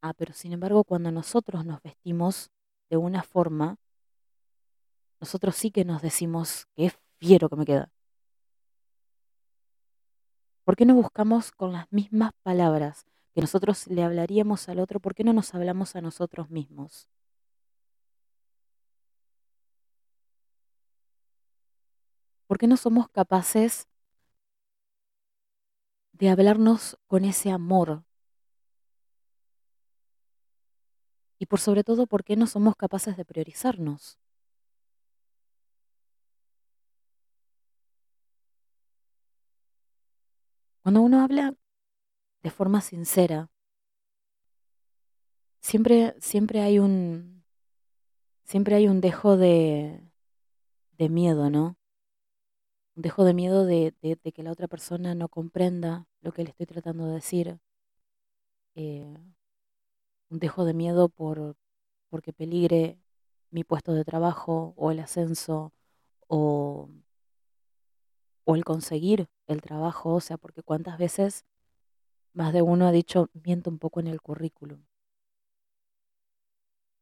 Ah, 0.03 0.13
pero 0.13 0.33
sin 0.33 0.53
embargo, 0.53 0.83
cuando 0.83 1.11
nosotros 1.11 1.65
nos 1.65 1.81
vestimos 1.81 2.51
de 2.91 2.97
una 2.97 3.23
forma, 3.23 3.77
nosotros 5.19 5.55
sí 5.55 5.71
que 5.71 5.83
nos 5.83 6.03
decimos 6.03 6.67
que 6.75 6.85
es 6.85 6.99
fiero 7.17 7.49
que 7.49 7.55
me 7.55 7.65
queda. 7.65 7.91
¿Por 10.67 10.75
qué 10.75 10.85
no 10.85 10.95
buscamos 10.95 11.53
con 11.53 11.71
las 11.71 11.89
mismas 11.93 12.33
palabras 12.43 13.05
que 13.33 13.39
nosotros 13.39 13.87
le 13.87 14.03
hablaríamos 14.03 14.67
al 14.67 14.81
otro? 14.81 14.99
¿Por 14.99 15.15
qué 15.15 15.23
no 15.23 15.31
nos 15.31 15.55
hablamos 15.55 15.95
a 15.95 16.01
nosotros 16.01 16.49
mismos? 16.49 17.07
¿Por 22.47 22.57
qué 22.57 22.67
no 22.67 22.75
somos 22.75 23.07
capaces 23.07 23.87
de 26.11 26.27
hablarnos 26.27 26.97
con 27.07 27.23
ese 27.23 27.49
amor? 27.49 28.03
Y 31.39 31.45
por 31.45 31.61
sobre 31.61 31.85
todo, 31.85 32.07
¿por 32.07 32.25
qué 32.25 32.35
no 32.35 32.45
somos 32.45 32.75
capaces 32.75 33.15
de 33.15 33.23
priorizarnos? 33.23 34.19
Cuando 40.87 41.01
uno 41.01 41.21
habla 41.21 41.53
de 42.43 42.49
forma 42.49 42.79
sincera, 42.79 43.51
siempre, 45.59 46.15
siempre 46.21 46.61
hay 46.61 46.79
un. 46.79 47.43
Siempre 48.45 48.75
hay 48.75 48.87
un 48.87 49.01
dejo 49.01 49.35
de, 49.35 50.01
de 50.97 51.09
miedo, 51.09 51.49
¿no? 51.49 51.75
Un 52.95 53.01
dejo 53.01 53.25
de 53.25 53.33
miedo 53.33 53.65
de, 53.65 53.93
que 54.33 54.43
la 54.43 54.53
otra 54.53 54.69
persona 54.69 55.13
no 55.13 55.27
comprenda 55.27 56.07
lo 56.21 56.31
que 56.31 56.45
le 56.45 56.51
estoy 56.51 56.67
tratando 56.67 57.07
de 57.07 57.15
decir. 57.15 57.59
eh, 58.75 59.13
un 60.29 60.39
dejo 60.39 60.63
de 60.63 60.73
miedo 60.73 61.09
por 61.09 61.57
porque 62.09 62.31
peligre 62.31 62.97
mi 63.51 63.65
puesto 63.65 63.93
de 63.93 64.05
trabajo 64.05 64.73
o 64.77 64.91
el 64.91 65.01
ascenso 65.01 65.73
o, 66.27 66.89
o 68.47 68.55
el 68.55 68.63
conseguir 68.63 69.29
el 69.47 69.61
trabajo. 69.61 70.15
O 70.15 70.21
sea, 70.21 70.37
porque 70.37 70.63
cuántas 70.63 70.97
veces 70.97 71.45
más 72.33 72.53
de 72.53 72.61
uno 72.61 72.87
ha 72.87 72.91
dicho, 72.91 73.29
miento 73.33 73.69
un 73.69 73.77
poco 73.79 73.99
en 73.99 74.07
el 74.07 74.21
currículum, 74.21 74.85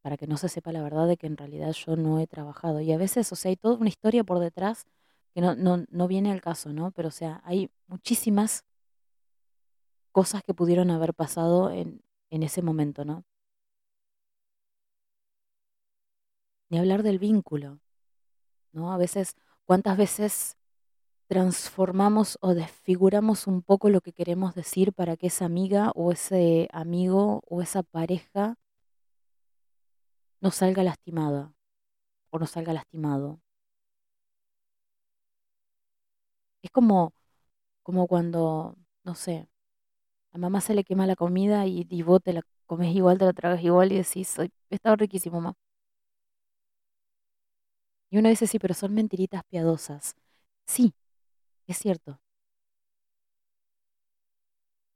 para 0.02 0.18
que 0.18 0.28
no 0.28 0.38
se 0.38 0.50
sepa 0.50 0.72
la 0.72 0.82
verdad 0.82 1.08
de 1.08 1.18
que 1.18 1.28
en 1.28 1.38
realidad 1.38 1.72
yo 1.74 1.96
no 1.96 2.20
he 2.20 2.28
trabajado. 2.28 2.82
Y 2.82 2.92
a 2.92 2.98
veces, 2.98 3.32
o 3.32 3.36
sea, 3.36 3.50
hay 3.50 3.58
toda 3.58 3.76
una 3.78 3.90
historia 3.90 4.24
por 4.24 4.40
detrás 4.40 4.86
que 5.34 5.42
no, 5.42 5.56
no, 5.56 5.86
no 5.90 6.08
viene 6.08 6.32
al 6.32 6.42
caso, 6.42 6.74
¿no? 6.74 6.92
Pero, 6.92 7.10
o 7.10 7.12
sea, 7.12 7.42
hay 7.46 7.70
muchísimas 7.88 8.64
cosas 10.12 10.42
que 10.44 10.54
pudieron 10.54 10.90
haber 10.92 11.14
pasado 11.14 11.70
en, 11.70 12.02
en 12.30 12.44
ese 12.44 12.62
momento, 12.62 13.06
¿no? 13.06 13.24
Ni 16.70 16.80
hablar 16.80 17.04
del 17.04 17.20
vínculo, 17.20 17.80
¿no? 18.72 18.94
A 18.94 18.98
veces, 18.98 19.36
¿cuántas 19.66 19.98
veces 19.98 20.58
transformamos 21.28 22.38
o 22.42 22.54
desfiguramos 22.54 23.48
un 23.48 23.62
poco 23.64 23.90
lo 23.90 24.02
que 24.02 24.14
queremos 24.14 24.56
decir 24.56 24.94
para 24.94 25.18
que 25.18 25.28
esa 25.28 25.46
amiga 25.46 25.92
o 25.96 26.12
ese 26.12 26.70
amigo 26.74 27.42
o 27.48 27.62
esa 27.62 27.84
pareja 27.84 28.58
no 30.42 30.50
salga 30.52 30.82
lastimada 30.84 31.54
o 32.32 32.40
no 32.40 32.48
salga 32.48 32.74
lastimado? 32.74 33.42
Es 36.62 36.72
como, 36.72 37.14
como 37.84 38.08
cuando, 38.08 38.78
no 39.04 39.16
sé, 39.16 39.50
a 40.34 40.38
mamá 40.40 40.62
se 40.62 40.76
le 40.76 40.84
quema 40.86 41.08
la 41.08 41.16
comida 41.18 41.68
y, 41.68 41.88
y 41.90 42.04
vos 42.04 42.22
te 42.24 42.34
la 42.34 42.44
comes 42.68 42.96
igual, 42.96 43.18
te 43.20 43.26
la 43.26 43.34
tragas 43.34 43.64
igual 43.64 43.92
y 43.94 43.98
decís, 43.98 44.40
"Ay, 44.40 44.52
está 44.72 44.96
riquísimo, 44.98 45.42
mamá. 45.42 45.56
Y 48.10 48.18
uno 48.18 48.30
dice, 48.30 48.48
sí, 48.48 48.60
pero 48.60 48.74
son 48.74 48.94
mentiritas 48.94 49.44
piadosas. 49.46 50.16
Sí, 50.68 50.94
es 51.68 51.78
cierto, 51.78 52.20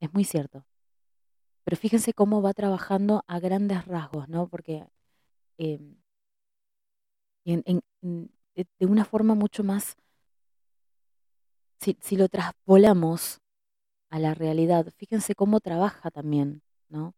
es 0.00 0.12
muy 0.12 0.24
cierto. 0.24 0.64
Pero 1.64 1.76
fíjense 1.76 2.12
cómo 2.12 2.42
va 2.42 2.52
trabajando 2.54 3.22
a 3.26 3.38
grandes 3.38 3.84
rasgos, 3.86 4.28
¿no? 4.28 4.48
Porque 4.48 4.86
em, 5.58 5.96
de 7.44 8.86
una 8.86 9.04
forma 9.04 9.34
mucho 9.34 9.62
más, 9.62 9.96
si, 11.80 11.96
si 12.00 12.16
lo 12.16 12.28
traspolamos 12.28 13.40
a 14.10 14.18
la 14.18 14.34
realidad, 14.34 14.92
fíjense 14.96 15.34
cómo 15.34 15.60
trabaja 15.60 16.10
también, 16.10 16.62
¿no? 16.88 17.14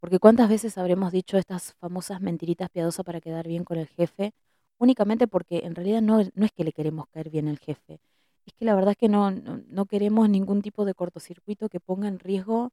Porque 0.00 0.18
cuántas 0.18 0.48
veces 0.48 0.78
habremos 0.78 1.12
dicho 1.12 1.38
estas 1.38 1.74
famosas 1.74 2.20
mentiritas 2.20 2.68
piadosas 2.70 3.04
para 3.04 3.20
quedar 3.20 3.46
bien 3.46 3.64
con 3.64 3.78
el 3.78 3.86
jefe, 3.88 4.32
únicamente 4.78 5.28
porque 5.28 5.58
en 5.64 5.74
realidad 5.74 6.02
no, 6.02 6.22
no 6.34 6.44
es 6.44 6.52
que 6.52 6.64
le 6.64 6.72
queremos 6.72 7.06
caer 7.08 7.30
bien 7.30 7.48
al 7.48 7.58
jefe, 7.58 8.00
es 8.46 8.54
que 8.54 8.64
la 8.64 8.74
verdad 8.74 8.92
es 8.92 8.96
que 8.96 9.08
no, 9.08 9.30
no, 9.30 9.62
no 9.68 9.86
queremos 9.86 10.28
ningún 10.28 10.62
tipo 10.62 10.84
de 10.84 10.94
cortocircuito 10.94 11.68
que 11.68 11.80
ponga 11.80 12.08
en 12.08 12.18
riesgo 12.18 12.70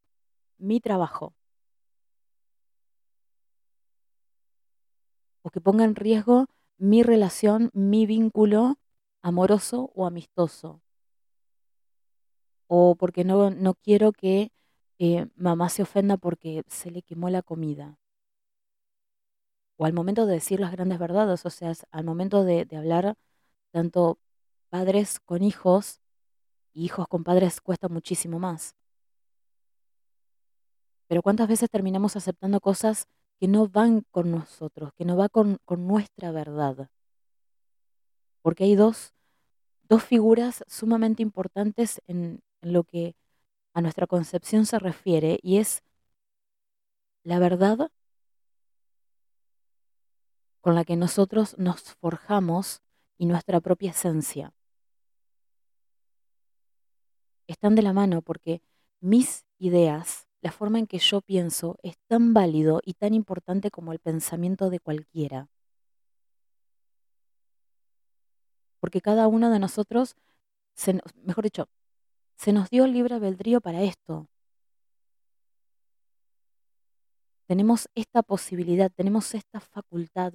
mi 0.57 0.79
trabajo 0.79 1.33
o 5.41 5.49
que 5.51 5.61
ponga 5.61 5.83
en 5.83 5.95
riesgo 5.95 6.47
mi 6.77 7.03
relación, 7.03 7.69
mi 7.73 8.05
vínculo 8.05 8.77
amoroso 9.21 9.91
o 9.95 10.05
amistoso. 10.05 10.81
O 12.67 12.95
porque 12.95 13.23
no, 13.23 13.49
no 13.49 13.73
quiero 13.73 14.11
que 14.11 14.51
eh, 14.99 15.27
mamá 15.35 15.69
se 15.69 15.81
ofenda 15.81 16.17
porque 16.17 16.63
se 16.67 16.91
le 16.91 17.01
quemó 17.01 17.29
la 17.29 17.41
comida. 17.41 17.97
O 19.77 19.85
al 19.85 19.93
momento 19.93 20.25
de 20.25 20.33
decir 20.35 20.59
las 20.59 20.71
grandes 20.71 20.99
verdades, 20.99 21.45
o 21.45 21.49
sea, 21.49 21.73
al 21.91 22.03
momento 22.03 22.43
de, 22.43 22.65
de 22.65 22.77
hablar 22.77 23.15
tanto 23.71 24.19
padres 24.69 25.19
con 25.19 25.43
hijos 25.43 25.99
y 26.73 26.85
hijos 26.85 27.07
con 27.07 27.23
padres 27.23 27.61
cuesta 27.61 27.89
muchísimo 27.89 28.39
más. 28.39 28.75
Pero 31.07 31.23
¿cuántas 31.23 31.47
veces 31.47 31.69
terminamos 31.69 32.15
aceptando 32.15 32.61
cosas 32.61 33.07
que 33.39 33.47
no 33.47 33.67
van 33.67 34.05
con 34.11 34.31
nosotros, 34.31 34.91
que 34.95 35.05
no 35.05 35.17
va 35.17 35.27
con, 35.27 35.59
nuestra 35.77 36.31
verdad? 36.31 36.89
Porque 38.41 38.65
hay 38.65 38.75
dos, 38.75 39.13
dos 39.83 40.03
figuras 40.03 40.63
sumamente 40.67 41.23
importantes 41.23 42.01
en, 42.05 42.41
en 42.61 42.73
lo 42.73 42.83
que 42.83 43.15
a 43.73 43.81
nuestra 43.81 44.05
concepción 44.07 44.65
se 44.65 44.77
refiere 44.77 45.39
y 45.41 45.57
es 45.57 45.83
la 47.23 47.39
verdad 47.39 47.91
con 50.61 50.75
la 50.75 50.85
que 50.85 50.95
nosotros 50.95 51.57
nos 51.57 51.81
forjamos 51.95 52.81
y 53.17 53.25
nuestra 53.25 53.59
propia 53.61 53.91
esencia. 53.91 54.53
Están 57.49 57.73
de 57.73 57.81
la 57.81 57.93
mano 57.93 58.21
porque 58.21 58.61
mis 59.01 59.43
ideas, 59.57 60.27
la 60.41 60.51
forma 60.51 60.77
en 60.77 60.85
que 60.85 60.99
yo 60.99 61.19
pienso, 61.21 61.77
es 61.81 61.97
tan 62.07 62.31
válido 62.31 62.79
y 62.85 62.93
tan 62.93 63.15
importante 63.15 63.71
como 63.71 63.91
el 63.91 63.97
pensamiento 63.97 64.69
de 64.69 64.79
cualquiera. 64.79 65.49
Porque 68.79 69.01
cada 69.01 69.27
uno 69.27 69.49
de 69.49 69.57
nosotros, 69.57 70.15
mejor 71.23 71.43
dicho, 71.43 71.67
se 72.37 72.53
nos 72.53 72.69
dio 72.69 72.85
el 72.85 72.93
libre 72.93 73.15
albedrío 73.15 73.61
para 73.61 73.81
esto. 73.81 74.27
Tenemos 77.47 77.89
esta 77.95 78.21
posibilidad, 78.21 78.91
tenemos 78.91 79.33
esta 79.33 79.59
facultad 79.59 80.33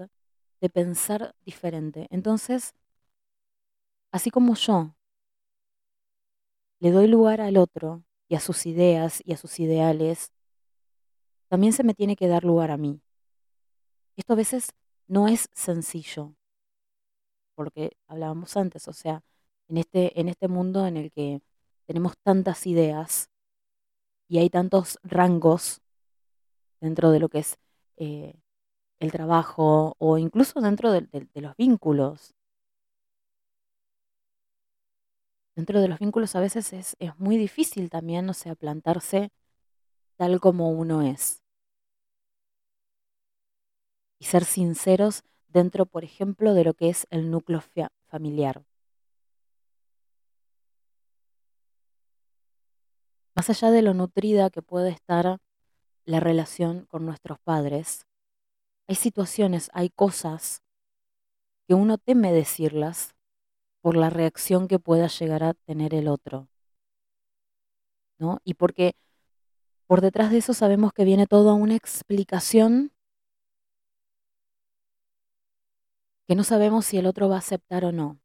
de 0.61 0.69
pensar 0.69 1.33
diferente. 1.45 2.09
Entonces, 2.11 2.75
así 4.11 4.31
como 4.31 4.57
yo 4.57 4.97
le 6.85 6.91
doy 6.91 7.07
lugar 7.07 7.41
al 7.41 7.57
otro 7.57 8.05
y 8.29 8.35
a 8.35 8.41
sus 8.41 8.67
ideas 8.67 9.23
y 9.25 9.33
a 9.33 9.39
sus 9.39 9.59
ideales, 9.59 10.35
también 11.49 11.73
se 11.73 11.83
me 11.83 11.95
tiene 11.95 12.15
que 12.15 12.29
dar 12.29 12.45
lugar 12.45 12.71
a 12.71 12.77
mí. 12.77 13.01
Esto 14.17 14.35
a 14.35 14.37
veces 14.37 14.69
no 15.07 15.27
es 15.27 15.49
sencillo, 15.55 16.37
porque 17.55 17.97
hablábamos 18.07 18.55
antes, 18.59 18.87
o 18.87 18.93
sea, 18.93 19.23
en 19.69 19.79
este, 19.79 20.21
en 20.21 20.29
este 20.29 20.47
mundo 20.47 20.87
en 20.87 20.99
el 20.99 21.11
que 21.11 21.41
tenemos 21.87 22.19
tantas 22.23 22.67
ideas 22.67 23.31
y 24.29 24.37
hay 24.37 24.51
tantos 24.51 24.99
rangos 25.03 25.81
dentro 26.83 27.13
de 27.13 27.19
lo 27.19 27.31
que 27.31 27.39
es 27.39 27.57
eh, 27.97 28.35
el 28.99 29.11
trabajo 29.11 29.95
o 29.97 30.19
incluso 30.19 30.61
dentro 30.61 30.93
de, 30.93 31.09
los 31.33 31.57
vínculos. 31.57 32.35
Dentro 35.57 35.81
de 35.81 35.89
los 35.89 35.99
vínculos 35.99 36.37
a 36.37 36.41
veces 36.41 36.73
es, 36.73 36.97
es 37.01 37.19
muy 37.19 37.37
difícil 37.37 37.91
también, 37.91 38.29
o 38.29 38.35
sea, 38.35 38.55
plantarse 38.55 39.31
tal 40.17 40.41
como 40.41 40.71
uno 40.71 41.03
es 41.03 41.43
y 44.19 44.25
ser 44.25 44.45
sinceros 44.45 45.23
dentro, 45.47 45.87
por 45.87 46.03
ejemplo, 46.03 46.55
de 46.55 46.65
lo 46.65 46.75
que 46.75 46.89
es 46.89 47.07
el 47.11 47.31
núcleo 47.31 47.61
fa- 47.61 47.93
familiar. 48.09 48.65
Más 53.37 53.49
allá 53.49 53.71
de 53.71 53.81
lo 53.83 53.95
nutrida 53.95 54.51
que 54.51 54.61
puede 54.61 54.91
estar 54.91 55.39
la 56.07 56.21
relación 56.21 56.87
con 56.87 57.07
nuestros 57.07 57.39
padres, 57.41 58.07
hay 58.89 58.97
situaciones, 58.97 59.71
hay 59.75 59.91
cosas 59.91 60.63
que 61.67 61.75
uno 61.75 61.99
teme 61.99 62.33
decirlas 62.33 63.14
por 63.85 63.99
la 63.99 64.09
reacción 64.09 64.67
que 64.67 64.79
pueda 64.79 65.09
llegar 65.09 65.43
a 65.45 65.53
tener 65.53 65.93
el 65.93 66.09
otro, 66.09 66.49
¿no? 68.19 68.39
Y 68.43 68.55
porque 68.55 68.97
por 69.87 70.01
detrás 70.01 70.31
de 70.31 70.39
eso 70.39 70.55
sabemos 70.55 70.95
que 70.95 71.05
viene 71.05 71.27
toda 71.27 71.53
una 71.53 71.77
explicación 71.77 72.93
que 76.27 76.35
no 76.35 76.45
sabemos 76.45 76.87
si 76.87 76.97
el 76.97 77.05
otro 77.05 77.29
va 77.29 77.35
a 77.37 77.41
aceptar 77.41 77.85
o 77.85 77.93
no. 77.93 78.19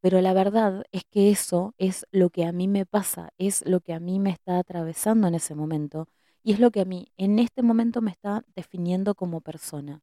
Pero 0.00 0.20
la 0.20 0.34
verdad 0.34 0.82
es 0.90 1.04
que 1.04 1.30
eso 1.30 1.72
es 1.78 2.06
lo 2.10 2.30
que 2.30 2.44
a 2.44 2.50
mí 2.50 2.66
me 2.66 2.86
pasa, 2.86 3.30
es 3.38 3.64
lo 3.66 3.78
que 3.78 3.92
a 3.92 4.00
mí 4.00 4.18
me 4.18 4.30
está 4.30 4.58
atravesando 4.58 5.28
en 5.28 5.36
ese 5.36 5.54
momento 5.54 6.08
y 6.42 6.54
es 6.54 6.58
lo 6.58 6.72
que 6.72 6.80
a 6.80 6.84
mí 6.84 7.12
en 7.16 7.38
este 7.38 7.62
momento 7.62 8.02
me 8.02 8.10
está 8.10 8.44
definiendo 8.56 9.14
como 9.14 9.42
persona. 9.42 10.02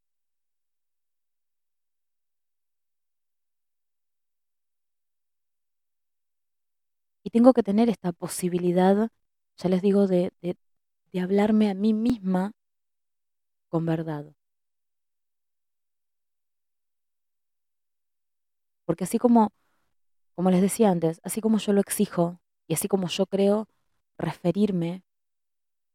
Tengo 7.34 7.54
que 7.54 7.64
tener 7.64 7.90
esta 7.90 8.12
posibilidad, 8.14 9.10
ya 9.58 9.70
les 9.70 9.82
digo, 9.82 10.08
de, 10.08 10.32
de, 10.42 10.56
hablarme 11.20 11.70
a 11.70 11.74
mí 11.74 11.94
misma 11.94 12.52
con 13.70 13.86
verdad. 13.88 14.36
Porque 18.86 19.06
así 19.06 19.18
como, 19.18 19.52
como 20.36 20.52
les 20.52 20.62
decía 20.62 20.92
antes, 20.92 21.22
así 21.24 21.42
como 21.42 21.58
yo 21.58 21.74
lo 21.74 21.82
exijo 21.82 22.40
y 22.68 22.76
así 22.76 22.88
como 22.88 23.08
yo 23.08 23.26
creo 23.26 23.68
referirme 24.18 25.04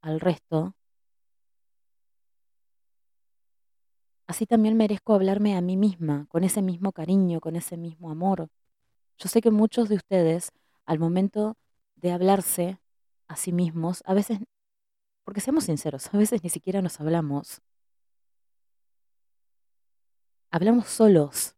al 0.02 0.18
resto, 0.20 0.74
así 4.26 4.44
también 4.46 4.76
merezco 4.76 5.14
hablarme 5.14 5.56
a 5.56 5.60
mí 5.60 5.76
misma, 5.76 6.26
con 6.30 6.42
ese 6.42 6.62
mismo 6.62 6.90
cariño, 6.92 7.40
con 7.40 7.54
ese 7.54 7.76
mismo 7.76 8.10
amor. 8.10 8.48
Yo 9.18 9.28
sé 9.28 9.40
que 9.40 9.52
muchos 9.52 9.88
de 9.88 9.96
ustedes, 9.96 10.50
al 10.88 10.98
momento 10.98 11.58
de 11.96 12.12
hablarse 12.12 12.80
a 13.28 13.36
sí 13.36 13.52
mismos, 13.52 14.02
a 14.06 14.14
veces, 14.14 14.38
porque 15.22 15.42
seamos 15.42 15.64
sinceros, 15.64 16.12
a 16.14 16.16
veces 16.16 16.42
ni 16.42 16.48
siquiera 16.48 16.80
nos 16.80 16.98
hablamos. 16.98 17.60
Hablamos 20.50 20.86
solos. 20.86 21.54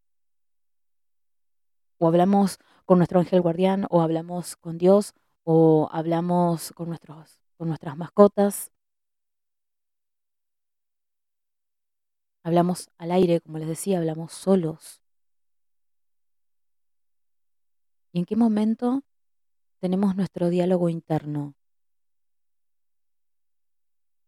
O 1.98 2.08
hablamos 2.08 2.58
con 2.86 2.98
nuestro 2.98 3.20
ángel 3.20 3.40
guardián, 3.40 3.86
o 3.88 4.02
hablamos 4.02 4.56
con 4.56 4.78
Dios, 4.78 5.14
o 5.44 5.88
hablamos 5.92 6.72
con, 6.72 6.88
nuestros, 6.88 7.38
con 7.56 7.68
nuestras 7.68 7.96
mascotas. 7.96 8.72
Hablamos 12.42 12.90
al 12.98 13.12
aire, 13.12 13.40
como 13.40 13.58
les 13.58 13.68
decía, 13.68 13.98
hablamos 13.98 14.32
solos. 14.32 15.00
¿Y 18.12 18.18
en 18.18 18.24
qué 18.24 18.34
momento 18.34 19.04
tenemos 19.80 20.14
nuestro 20.14 20.48
diálogo 20.48 20.88
interno? 20.88 21.54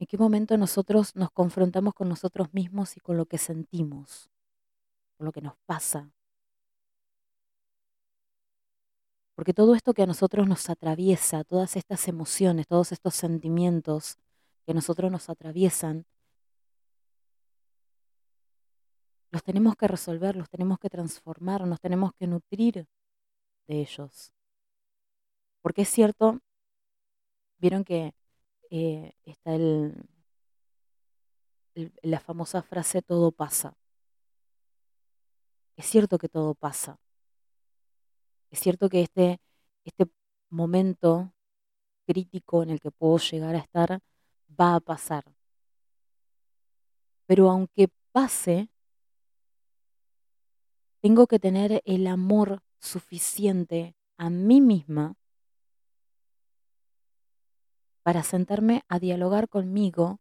¿En 0.01 0.07
qué 0.07 0.19
momento 0.19 0.57
nosotros 0.57 1.15
nos 1.15 1.31
confrontamos 1.31 1.95
con 1.95 2.09
nosotros 2.09 2.53
mismos 2.53 2.97
y 2.97 3.01
con 3.01 3.17
lo 3.17 3.27
que 3.27 3.38
sentimos, 3.38 4.31
con 5.17 5.27
lo 5.27 5.33
que 5.33 5.41
nos 5.41 5.55
pasa? 5.65 6.11
Porque 9.37 9.55
todo 9.55 9.75
esto 9.75 9.95
que 9.95 10.03
a 10.03 10.07
nosotros 10.07 10.49
nos 10.49 10.69
atraviesa, 10.69 11.45
todas 11.45 11.77
estas 11.77 12.09
emociones, 12.09 12.67
todos 12.67 12.91
estos 12.91 13.15
sentimientos 13.15 14.19
que 14.65 14.73
a 14.73 14.75
nosotros 14.75 15.11
nos 15.11 15.29
atraviesan, 15.31 16.05
los 19.31 19.43
tenemos 19.43 19.77
que 19.77 19.88
resolver, 19.88 20.37
los 20.37 20.51
tenemos 20.51 20.79
que 20.79 20.91
transformar, 20.91 21.67
nos 21.67 21.81
tenemos 21.81 22.12
que 22.15 22.27
nutrir 22.27 22.87
de 23.67 23.81
ellos. 23.81 24.33
Porque 25.62 25.83
es 25.83 25.88
cierto, 25.88 26.40
vieron 27.59 27.85
que 27.85 28.14
eh, 28.70 29.14
está 29.25 29.55
el, 29.55 29.94
la 32.03 32.20
famosa 32.20 32.62
frase 32.62 33.01
todo 33.03 33.31
pasa. 33.33 33.77
Es 35.77 35.87
cierto 35.87 36.18
que 36.18 36.29
todo 36.29 36.55
pasa. 36.55 36.98
Es 38.51 38.61
cierto 38.61 38.88
que 38.88 39.03
este, 39.03 39.40
este 39.85 40.07
momento 40.51 41.33
crítico 42.07 42.62
en 42.62 42.70
el 42.70 42.81
que 42.81 42.90
puedo 42.90 43.18
llegar 43.18 43.55
a 43.55 43.59
estar 43.59 44.01
va 44.61 44.75
a 44.75 44.81
pasar. 44.81 45.25
Pero 47.27 47.48
aunque 47.48 47.88
pase, 48.11 48.68
tengo 51.01 51.27
que 51.27 51.38
tener 51.38 51.83
el 51.87 52.07
amor 52.07 52.62
suficiente 52.79 53.96
a 54.18 54.29
mí 54.29 54.61
misma 54.61 55.14
para 58.03 58.23
sentarme 58.23 58.83
a 58.88 58.99
dialogar 58.99 59.49
conmigo 59.49 60.21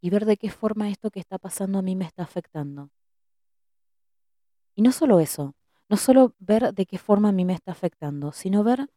y 0.00 0.10
ver 0.10 0.24
de 0.24 0.36
qué 0.36 0.50
forma 0.50 0.90
esto 0.90 1.10
que 1.10 1.20
está 1.20 1.38
pasando 1.38 1.78
a 1.78 1.82
mí 1.82 1.94
me 1.94 2.04
está 2.04 2.22
afectando. 2.22 2.90
Y 4.74 4.82
no 4.82 4.90
solo 4.90 5.20
eso, 5.20 5.54
no 5.88 5.96
solo 5.96 6.34
ver 6.38 6.72
de 6.74 6.86
qué 6.86 6.98
forma 6.98 7.28
a 7.28 7.32
mí 7.32 7.44
me 7.44 7.52
está 7.52 7.72
afectando, 7.72 8.32
sino 8.32 8.64
ver 8.64 8.88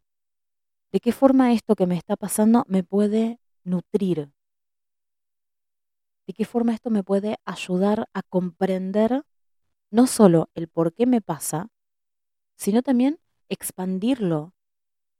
de 0.91 0.99
qué 0.99 1.11
forma 1.11 1.51
esto 1.51 1.75
que 1.75 1.85
me 1.85 1.97
está 1.97 2.15
pasando 2.15 2.63
me 2.67 2.83
puede 2.83 3.39
nutrir, 3.63 4.31
de 6.25 6.33
qué 6.33 6.45
forma 6.45 6.73
esto 6.73 6.89
me 6.89 7.03
puede 7.03 7.37
ayudar 7.45 8.09
a 8.13 8.23
comprender 8.23 9.25
no 9.91 10.07
solo 10.07 10.49
el 10.55 10.67
por 10.67 10.93
qué 10.93 11.05
me 11.05 11.21
pasa, 11.21 11.67
sino 12.55 12.81
también 12.81 13.19
expandirlo 13.49 14.54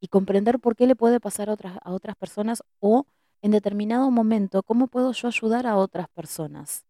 y 0.06 0.08
comprender 0.08 0.60
por 0.60 0.76
qué 0.76 0.86
le 0.86 0.96
puede 0.96 1.20
pasar 1.20 1.50
a 1.50 1.54
otras, 1.54 1.80
a 1.82 1.92
otras 1.92 2.16
personas 2.16 2.64
o 2.80 3.08
en 3.42 3.52
determinado 3.52 4.12
momento 4.12 4.62
cómo 4.64 4.88
puedo 4.88 5.12
yo 5.12 5.28
ayudar 5.28 5.66
a 5.66 5.78
otras 5.78 6.08
personas. 6.10 6.86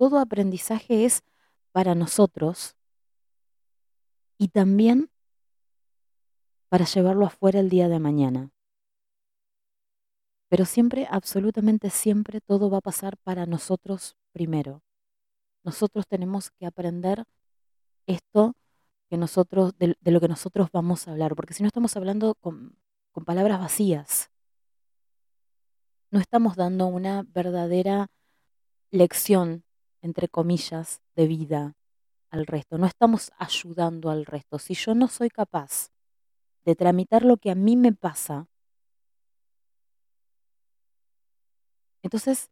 todo 0.00 0.18
aprendizaje 0.18 1.04
es 1.04 1.22
para 1.72 1.94
nosotros 1.94 2.74
y 4.38 4.48
también 4.48 5.10
para 6.70 6.86
llevarlo 6.86 7.26
afuera 7.26 7.60
el 7.60 7.68
día 7.68 7.86
de 7.90 7.98
mañana. 7.98 8.50
Pero 10.48 10.64
siempre, 10.64 11.06
absolutamente 11.10 11.90
siempre, 11.90 12.40
todo 12.40 12.70
va 12.70 12.78
a 12.78 12.80
pasar 12.80 13.18
para 13.18 13.44
nosotros 13.44 14.16
primero. 14.32 14.82
Nosotros 15.64 16.06
tenemos 16.06 16.50
que 16.50 16.64
aprender 16.64 17.26
esto 18.06 18.54
que 19.10 19.18
nosotros, 19.18 19.74
de, 19.76 19.96
lo 20.04 20.20
que 20.20 20.28
nosotros 20.28 20.70
vamos 20.72 21.06
a 21.06 21.10
hablar, 21.10 21.34
porque 21.36 21.52
si 21.52 21.62
no 21.62 21.66
estamos 21.66 21.96
hablando 21.96 22.34
con 22.36 22.78
palabras 23.26 23.60
vacías, 23.60 24.30
no 26.10 26.20
estamos 26.20 26.56
dando 26.56 26.86
una 26.86 27.24
verdadera 27.28 28.08
lección 28.90 29.64
entre 30.02 30.28
comillas, 30.28 31.02
de 31.14 31.26
vida 31.26 31.76
al 32.30 32.46
resto. 32.46 32.78
No 32.78 32.86
estamos 32.86 33.32
ayudando 33.38 34.10
al 34.10 34.26
resto. 34.26 34.58
Si 34.58 34.74
yo 34.74 34.94
no 34.94 35.08
soy 35.08 35.30
capaz 35.30 35.90
de 36.64 36.74
tramitar 36.74 37.24
lo 37.24 37.36
que 37.36 37.50
a 37.50 37.54
mí 37.54 37.76
me 37.76 37.92
pasa, 37.92 38.46
entonces 42.02 42.50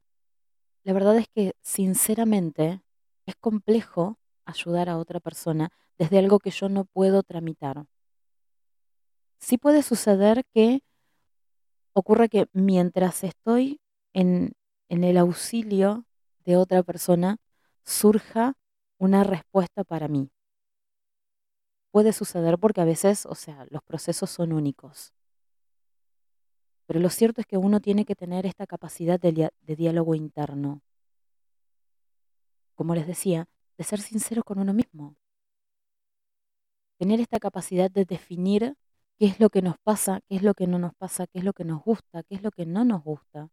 la 0.82 0.92
verdad 0.92 1.16
es 1.16 1.28
que 1.28 1.54
sinceramente 1.62 2.82
es 3.26 3.36
complejo 3.36 4.18
ayudar 4.44 4.88
a 4.88 4.98
otra 4.98 5.20
persona 5.20 5.70
desde 5.98 6.18
algo 6.18 6.38
que 6.38 6.50
yo 6.50 6.68
no 6.68 6.84
puedo 6.84 7.22
tramitar. 7.22 7.84
Sí 9.38 9.58
puede 9.58 9.82
suceder 9.82 10.44
que 10.52 10.82
ocurra 11.92 12.28
que 12.28 12.46
mientras 12.52 13.24
estoy 13.24 13.80
en, 14.12 14.52
en 14.88 15.04
el 15.04 15.18
auxilio 15.18 16.04
de 16.44 16.56
otra 16.56 16.82
persona 16.82 17.38
surja 17.84 18.54
una 18.98 19.24
respuesta 19.24 19.84
para 19.84 20.08
mí. 20.08 20.30
Puede 21.90 22.12
suceder 22.12 22.58
porque 22.58 22.80
a 22.80 22.84
veces, 22.84 23.26
o 23.26 23.34
sea, 23.34 23.66
los 23.70 23.82
procesos 23.82 24.30
son 24.30 24.52
únicos. 24.52 25.12
Pero 26.86 27.00
lo 27.00 27.10
cierto 27.10 27.40
es 27.40 27.46
que 27.46 27.58
uno 27.58 27.80
tiene 27.80 28.04
que 28.04 28.14
tener 28.14 28.46
esta 28.46 28.66
capacidad 28.66 29.20
de, 29.20 29.50
de 29.60 29.76
diálogo 29.76 30.14
interno. 30.14 30.82
Como 32.74 32.94
les 32.94 33.06
decía, 33.06 33.48
de 33.76 33.84
ser 33.84 34.00
sincero 34.00 34.42
con 34.42 34.58
uno 34.58 34.72
mismo. 34.72 35.16
Tener 36.98 37.20
esta 37.20 37.38
capacidad 37.38 37.90
de 37.90 38.04
definir 38.04 38.74
qué 39.18 39.26
es 39.26 39.40
lo 39.40 39.50
que 39.50 39.62
nos 39.62 39.76
pasa, 39.78 40.20
qué 40.28 40.36
es 40.36 40.42
lo 40.42 40.54
que 40.54 40.66
no 40.66 40.78
nos 40.78 40.94
pasa, 40.94 41.26
qué 41.26 41.38
es 41.38 41.44
lo 41.44 41.52
que 41.52 41.64
nos 41.64 41.82
gusta, 41.82 42.22
qué 42.24 42.34
es 42.36 42.42
lo 42.42 42.50
que 42.50 42.66
no 42.66 42.84
nos 42.84 43.02
gusta. 43.02 43.48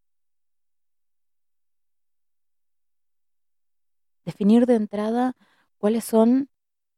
definir 4.26 4.66
de 4.66 4.76
entrada 4.76 5.36
cuáles 5.78 6.04
son 6.04 6.50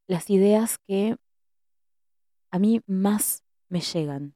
las 0.07 0.29
ideas 0.29 0.77
que 0.79 1.17
a 2.49 2.57
mí 2.57 2.81
más 2.87 3.43
me 3.69 3.81
llegan. 3.81 4.35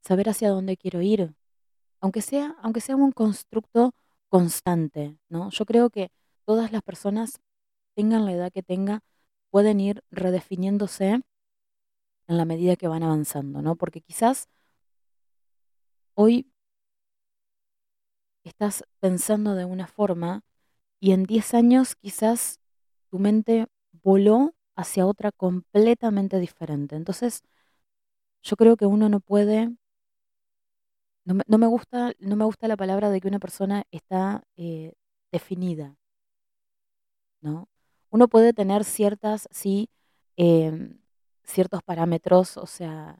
Saber 0.00 0.28
hacia 0.28 0.50
dónde 0.50 0.76
quiero 0.76 1.02
ir, 1.02 1.34
aunque 2.00 2.22
sea, 2.22 2.56
aunque 2.62 2.80
sea 2.80 2.96
un 2.96 3.12
constructo 3.12 3.92
constante, 4.28 5.18
¿no? 5.28 5.50
Yo 5.50 5.64
creo 5.64 5.90
que 5.90 6.10
todas 6.44 6.72
las 6.72 6.82
personas, 6.82 7.40
tengan 7.94 8.24
la 8.26 8.32
edad 8.32 8.52
que 8.52 8.62
tengan, 8.62 9.00
pueden 9.50 9.80
ir 9.80 10.02
redefiniéndose 10.10 11.20
en 12.28 12.36
la 12.38 12.44
medida 12.44 12.76
que 12.76 12.88
van 12.88 13.02
avanzando, 13.02 13.62
¿no? 13.62 13.76
Porque 13.76 14.00
quizás 14.00 14.48
hoy 16.14 16.46
estás 18.44 18.84
pensando 19.00 19.54
de 19.54 19.64
una 19.64 19.86
forma 19.86 20.42
y 21.00 21.12
en 21.12 21.24
10 21.24 21.54
años 21.54 21.96
quizás 21.96 22.60
tu 23.10 23.18
mente 23.18 23.66
voló 24.02 24.54
hacia 24.76 25.06
otra 25.06 25.32
completamente 25.32 26.38
diferente. 26.40 26.96
Entonces, 26.96 27.42
yo 28.42 28.56
creo 28.56 28.76
que 28.76 28.86
uno 28.86 29.08
no 29.08 29.20
puede, 29.20 29.70
no 31.24 31.34
me, 31.34 31.42
no 31.46 31.58
me 31.58 31.66
gusta, 31.66 32.12
no 32.20 32.36
me 32.36 32.44
gusta 32.44 32.68
la 32.68 32.76
palabra 32.76 33.10
de 33.10 33.20
que 33.20 33.28
una 33.28 33.38
persona 33.38 33.84
está 33.90 34.42
eh, 34.56 34.92
definida, 35.32 35.96
¿no? 37.42 37.68
Uno 38.12 38.28
puede 38.28 38.52
tener 38.52 38.84
ciertas, 38.84 39.48
sí, 39.50 39.88
em, 40.36 41.00
ciertos 41.44 41.82
parámetros, 41.82 42.58
o 42.58 42.66
sea, 42.66 43.18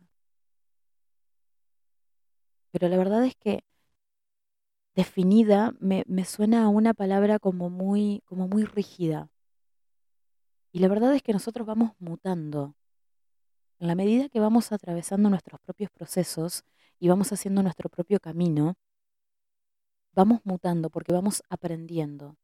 pero 2.71 2.89
la 2.89 2.99
verdad 2.99 3.25
es 3.25 3.35
que 3.37 3.65
definida 4.95 5.73
me, 5.81 6.05
me 6.07 6.27
suena 6.27 6.65
a 6.65 6.69
una 6.69 6.93
palabra 6.93 7.39
como 7.39 7.71
muy, 7.71 8.23
como 8.27 8.49
muy 8.49 8.65
rígida. 8.65 9.31
Y 10.73 10.81
la 10.81 10.89
verdad 10.89 11.15
es 11.15 11.23
que 11.23 11.33
nosotros 11.33 11.67
vamos 11.67 11.93
mutando. 11.99 12.75
En 13.79 13.89
la 13.89 13.95
medida 13.95 14.29
que 14.29 14.41
vamos 14.41 14.73
atravesando 14.73 15.31
nuestros 15.31 15.59
propios 15.61 15.91
procesos 15.91 16.65
y 16.99 17.09
vamos 17.09 17.33
haciendo 17.33 17.63
nuestro 17.63 17.89
propio 17.89 18.21
camino, 18.21 18.75
vamos 20.13 20.41
mutando 20.45 20.91
porque 20.91 21.15
vamos 21.15 21.43
aprendiendo. 21.49 22.37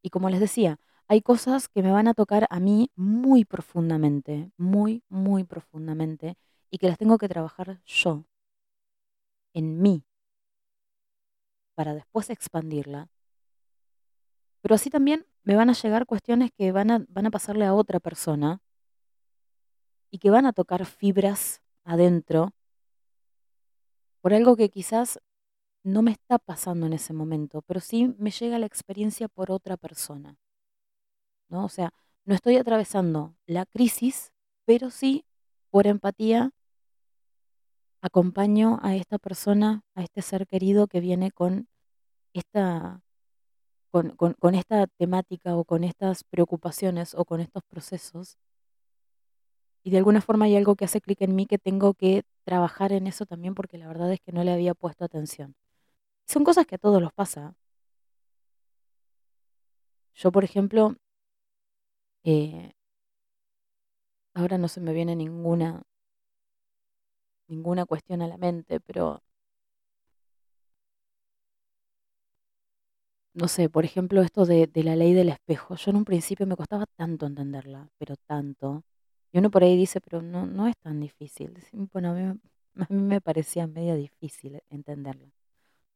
Y 0.00 0.10
como 0.10 0.30
les 0.30 0.38
decía, 0.38 0.78
hay 1.08 1.22
cosas 1.22 1.68
que 1.68 1.82
me 1.82 1.92
van 1.92 2.08
a 2.08 2.14
tocar 2.14 2.46
a 2.50 2.60
mí 2.60 2.90
muy 2.96 3.44
profundamente, 3.44 4.50
muy, 4.56 5.04
muy 5.08 5.44
profundamente, 5.44 6.36
y 6.70 6.78
que 6.78 6.88
las 6.88 6.98
tengo 6.98 7.18
que 7.18 7.28
trabajar 7.28 7.80
yo, 7.84 8.24
en 9.52 9.80
mí, 9.80 10.04
para 11.74 11.94
después 11.94 12.30
expandirla. 12.30 13.08
Pero 14.62 14.74
así 14.74 14.90
también 14.90 15.26
me 15.44 15.54
van 15.54 15.70
a 15.70 15.74
llegar 15.74 16.06
cuestiones 16.06 16.50
que 16.52 16.72
van 16.72 16.90
a, 16.90 17.04
van 17.08 17.26
a 17.26 17.30
pasarle 17.30 17.66
a 17.66 17.74
otra 17.74 18.00
persona 18.00 18.60
y 20.10 20.18
que 20.18 20.30
van 20.30 20.46
a 20.46 20.52
tocar 20.52 20.84
fibras 20.86 21.62
adentro 21.84 22.52
por 24.20 24.34
algo 24.34 24.56
que 24.56 24.70
quizás 24.70 25.20
no 25.84 26.02
me 26.02 26.10
está 26.10 26.40
pasando 26.40 26.86
en 26.86 26.94
ese 26.94 27.12
momento, 27.12 27.62
pero 27.62 27.78
sí 27.78 28.12
me 28.18 28.32
llega 28.32 28.58
la 28.58 28.66
experiencia 28.66 29.28
por 29.28 29.52
otra 29.52 29.76
persona. 29.76 30.36
¿No? 31.48 31.64
O 31.64 31.68
sea, 31.68 31.90
no 32.24 32.34
estoy 32.34 32.56
atravesando 32.56 33.34
la 33.46 33.66
crisis, 33.66 34.32
pero 34.64 34.90
sí 34.90 35.24
por 35.70 35.86
empatía 35.86 36.52
acompaño 38.00 38.78
a 38.82 38.94
esta 38.96 39.18
persona, 39.18 39.82
a 39.94 40.02
este 40.02 40.22
ser 40.22 40.46
querido 40.46 40.86
que 40.86 41.00
viene 41.00 41.30
con 41.32 41.68
esta, 42.34 43.02
con, 43.90 44.10
con- 44.16 44.34
con 44.34 44.54
esta 44.54 44.86
temática 44.88 45.56
o 45.56 45.64
con 45.64 45.84
estas 45.84 46.24
preocupaciones 46.24 47.14
o 47.14 47.24
con 47.24 47.40
estos 47.40 47.62
procesos. 47.64 48.38
Y 49.82 49.90
de 49.90 49.98
alguna 49.98 50.20
forma 50.20 50.46
hay 50.46 50.56
algo 50.56 50.74
que 50.76 50.84
hace 50.84 51.00
clic 51.00 51.20
en 51.22 51.34
mí 51.34 51.46
que 51.46 51.58
tengo 51.58 51.94
que 51.94 52.24
trabajar 52.44 52.92
en 52.92 53.06
eso 53.06 53.24
también 53.26 53.54
porque 53.54 53.78
la 53.78 53.88
verdad 53.88 54.12
es 54.12 54.20
que 54.20 54.32
no 54.32 54.42
le 54.44 54.52
había 54.52 54.74
puesto 54.74 55.04
atención. 55.04 55.54
Son 56.26 56.44
cosas 56.44 56.66
que 56.66 56.76
a 56.76 56.78
todos 56.78 57.02
los 57.02 57.12
pasa. 57.12 57.56
Yo, 60.14 60.32
por 60.32 60.44
ejemplo, 60.44 60.96
eh, 62.26 62.72
ahora 64.34 64.56
no 64.56 64.68
se 64.68 64.80
me 64.80 64.92
viene 64.92 65.16
ninguna, 65.16 65.82
ninguna 67.48 67.84
cuestión 67.86 68.22
a 68.22 68.28
la 68.28 68.36
mente, 68.36 68.78
pero 68.78 69.20
no 73.34 73.48
sé, 73.48 73.68
por 73.68 73.84
ejemplo, 73.84 74.22
esto 74.22 74.46
de, 74.46 74.66
de 74.66 74.82
la 74.84 74.96
ley 74.96 75.12
del 75.14 75.28
espejo. 75.28 75.74
Yo 75.76 75.90
en 75.90 75.96
un 75.98 76.04
principio 76.04 76.46
me 76.46 76.56
costaba 76.56 76.86
tanto 76.96 77.26
entenderla, 77.26 77.88
pero 77.98 78.16
tanto. 78.26 78.82
Y 79.32 79.38
uno 79.38 79.50
por 79.50 79.62
ahí 79.64 79.76
dice, 79.76 80.00
pero 80.00 80.22
no, 80.22 80.46
no 80.46 80.66
es 80.68 80.76
tan 80.78 81.00
difícil. 81.00 81.58
Bueno, 81.92 82.10
a 82.10 82.14
mí, 82.14 82.40
a 82.76 82.86
mí 82.92 83.02
me 83.02 83.20
parecía 83.20 83.66
medio 83.66 83.94
difícil 83.96 84.60
entenderla. 84.70 85.28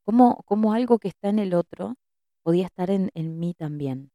¿Cómo, 0.07 0.43
cómo 0.47 0.75
algo 0.75 0.99
que 0.99 1.09
está 1.09 1.29
en 1.31 1.41
el 1.41 1.55
otro 1.55 1.97
podía 2.45 2.67
estar 2.67 2.91
en, 2.91 3.11
en 3.15 3.39
mí 3.41 3.55
también? 3.55 4.13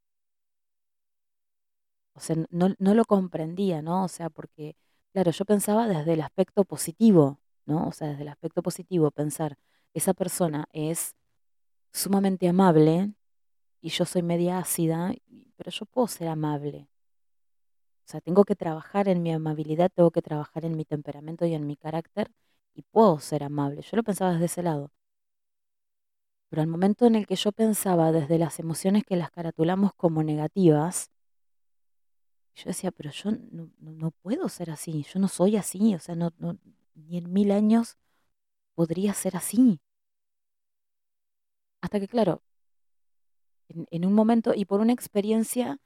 O 2.15 2.19
sea, 2.21 2.37
no, 2.49 2.73
no 2.79 2.93
lo 2.93 3.05
comprendía, 3.05 3.81
¿no? 3.81 4.05
O 4.05 4.07
sea, 4.07 4.29
porque, 4.29 4.75
claro, 5.13 5.31
yo 5.31 5.45
pensaba 5.45 5.87
desde 5.87 6.13
el 6.13 6.21
aspecto 6.21 6.63
positivo, 6.63 7.39
¿no? 7.65 7.87
O 7.87 7.91
sea, 7.91 8.07
desde 8.09 8.23
el 8.23 8.29
aspecto 8.29 8.63
positivo, 8.63 9.11
pensar, 9.11 9.57
esa 9.93 10.13
persona 10.13 10.67
es 10.73 11.15
sumamente 11.93 12.47
amable 12.47 13.13
y 13.81 13.89
yo 13.89 14.05
soy 14.05 14.23
media 14.23 14.59
ácida, 14.59 15.13
pero 15.57 15.71
yo 15.71 15.85
puedo 15.85 16.07
ser 16.07 16.29
amable. 16.29 16.89
O 18.05 18.11
sea, 18.11 18.21
tengo 18.21 18.45
que 18.45 18.55
trabajar 18.55 19.07
en 19.09 19.23
mi 19.23 19.31
amabilidad, 19.33 19.91
tengo 19.93 20.11
que 20.11 20.21
trabajar 20.21 20.63
en 20.65 20.77
mi 20.77 20.85
temperamento 20.85 21.45
y 21.45 21.53
en 21.53 21.67
mi 21.67 21.75
carácter 21.75 22.31
y 22.73 22.83
puedo 22.83 23.19
ser 23.19 23.43
amable. 23.43 23.81
Yo 23.81 23.97
lo 23.97 24.03
pensaba 24.03 24.33
desde 24.33 24.45
ese 24.45 24.63
lado. 24.63 24.91
Pero 26.49 26.61
al 26.61 26.67
momento 26.67 27.05
en 27.07 27.15
el 27.15 27.25
que 27.27 27.35
yo 27.35 27.51
pensaba 27.51 28.11
desde 28.11 28.37
las 28.37 28.59
emociones 28.59 29.03
que 29.03 29.15
las 29.15 29.31
caratulamos 29.31 29.93
como 29.95 30.23
negativas, 30.23 31.09
yo 32.55 32.65
decía, 32.67 32.91
pero 32.91 33.11
yo 33.11 33.31
no, 33.31 33.69
no- 33.79 33.91
no 33.93 34.11
puedo 34.11 34.49
ser 34.49 34.71
así, 34.71 35.05
yo 35.13 35.19
no 35.19 35.27
soy 35.27 35.57
así, 35.57 35.95
o 35.95 35.99
sea, 35.99 36.15
no, 36.15 36.33
no- 36.37 36.57
ni 36.95 37.17
en 37.17 37.31
mil 37.33 37.51
años 37.51 37.97
podría 38.75 39.13
ser 39.13 39.37
así. 39.37 39.81
Hasta 41.81 41.99
que, 42.01 42.07
claro, 42.09 42.41
en, 43.69 43.85
en 43.91 44.05
un 44.05 44.13
momento 44.13 44.53
y 44.55 44.65
por 44.65 44.79
una 44.81 44.93
experiencia 44.93 45.77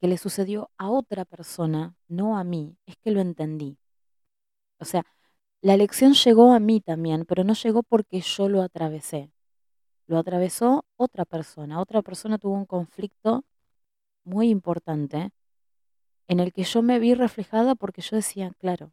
que 0.00 0.08
le 0.08 0.18
sucedió 0.18 0.70
a 0.78 0.90
otra 0.90 1.24
persona, 1.24 1.96
no 2.08 2.38
a 2.38 2.44
mí, 2.44 2.76
es 2.86 2.96
que 2.98 3.10
lo 3.12 3.20
entendí. 3.20 3.78
O 4.78 4.84
sea, 4.84 5.04
la 5.62 5.76
lección 5.76 6.14
llegó 6.14 6.52
a 6.52 6.60
mí 6.60 6.80
también, 6.80 7.24
pero 7.26 7.44
no 7.44 7.54
llegó 7.54 7.82
porque 7.82 8.20
yo 8.20 8.48
lo 8.48 8.62
atravesé. 8.62 9.32
Lo 10.06 10.18
atravesó 10.18 10.86
otra 10.96 11.24
persona. 11.24 11.80
Otra 11.80 12.02
persona 12.02 12.38
tuvo 12.38 12.54
un 12.54 12.66
conflicto 12.66 13.44
muy 14.24 14.50
importante 14.50 15.30
en 16.28 16.40
el 16.40 16.52
que 16.52 16.64
yo 16.64 16.82
me 16.82 16.98
vi 16.98 17.14
reflejada 17.14 17.74
porque 17.74 18.02
yo 18.02 18.16
decía, 18.16 18.52
claro, 18.58 18.92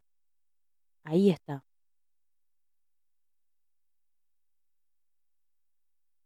ahí 1.04 1.30
está. 1.30 1.64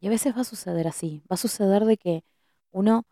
Y 0.01 0.07
a 0.09 0.11
veces 0.11 0.37
va 0.37 0.43
a 0.43 0.45
suceder 0.45 0.87
así, 0.87 1.23
va 1.31 1.35
a 1.35 1.37
suceder 1.37 1.85
de 1.85 1.97
que 1.97 2.25
uno, 2.71 3.05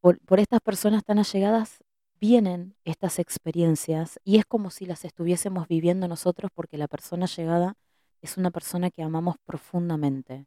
por, 0.00 0.18
estas 0.38 0.60
personas 0.60 1.04
tan 1.04 1.18
allegadas, 1.18 1.82
vienen 2.20 2.76
estas 2.84 3.18
experiencias 3.18 4.20
y 4.24 4.38
es 4.38 4.44
como 4.44 4.70
si 4.70 4.86
las 4.86 5.04
estuviésemos 5.04 5.66
viviendo 5.66 6.06
nosotros 6.06 6.50
porque 6.54 6.78
la 6.78 6.86
persona 6.86 7.26
llegada 7.26 7.74
es 8.20 8.36
una 8.36 8.50
persona 8.52 8.90
que 8.90 9.02
amamos 9.02 9.36
profundamente. 9.44 10.46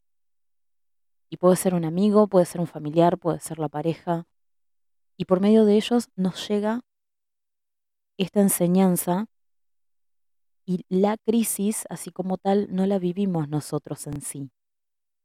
Y 1.28 1.36
puede 1.36 1.56
ser 1.56 1.74
un 1.74 1.84
amigo, 1.84 2.28
puede 2.28 2.46
ser 2.46 2.60
un 2.60 2.66
familiar, 2.66 3.18
puede 3.18 3.40
ser 3.40 3.58
la 3.58 3.68
pareja. 3.68 4.26
Y 5.16 5.24
por 5.24 5.40
medio 5.40 5.64
de 5.64 5.76
ellos 5.76 6.08
nos 6.16 6.48
llega 6.48 6.82
esta 8.18 8.40
enseñanza 8.40 9.26
y 10.64 10.84
la 10.88 11.16
crisis, 11.16 11.84
así 11.90 12.10
como 12.10 12.38
tal, 12.38 12.66
no 12.70 12.86
la 12.86 12.98
vivimos 12.98 13.48
nosotros 13.48 14.06
en 14.06 14.20
sí. 14.20 14.50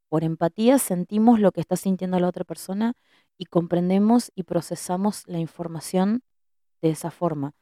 Por 0.09 0.23
empatía 0.23 0.77
sentimos 0.77 1.39
lo 1.39 1.51
que 1.51 1.61
está 1.61 1.75
sintiendo 1.75 2.19
la 2.19 2.27
otra 2.27 2.43
persona 2.43 2.93
y 3.37 3.45
comprendemos 3.45 4.31
y 4.35 4.43
procesamos 4.43 5.23
la 5.27 5.39
información 5.39 6.21
de 6.81 6.89
esa 6.91 7.11
forma. 7.11 7.53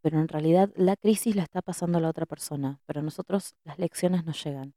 Pero 0.00 0.20
en 0.20 0.28
realidad 0.28 0.70
la 0.76 0.96
crisis 0.96 1.34
la 1.34 1.42
está 1.42 1.62
pasando 1.62 1.98
la 1.98 2.10
otra 2.10 2.26
persona, 2.26 2.78
pero 2.86 3.00
a 3.00 3.02
nosotros 3.02 3.54
las 3.64 3.78
lecciones 3.78 4.24
nos 4.24 4.44
llegan. 4.44 4.74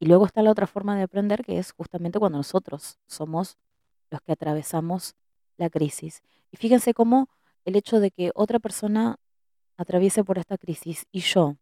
Y 0.00 0.06
luego 0.06 0.24
está 0.24 0.42
la 0.42 0.50
otra 0.50 0.66
forma 0.66 0.96
de 0.96 1.02
aprender, 1.02 1.44
que 1.44 1.58
es 1.58 1.72
justamente 1.72 2.18
cuando 2.18 2.38
nosotros 2.38 2.98
somos 3.06 3.58
los 4.10 4.22
que 4.22 4.32
atravesamos 4.32 5.14
la 5.58 5.68
crisis. 5.68 6.22
Y 6.50 6.56
fíjense 6.56 6.94
cómo 6.94 7.28
el 7.66 7.76
hecho 7.76 8.00
de 8.00 8.10
que 8.10 8.32
otra 8.34 8.58
persona 8.58 9.18
atraviese 9.76 10.24
por 10.24 10.38
esta 10.38 10.56
crisis 10.56 11.06
y 11.12 11.20
yo, 11.20 11.56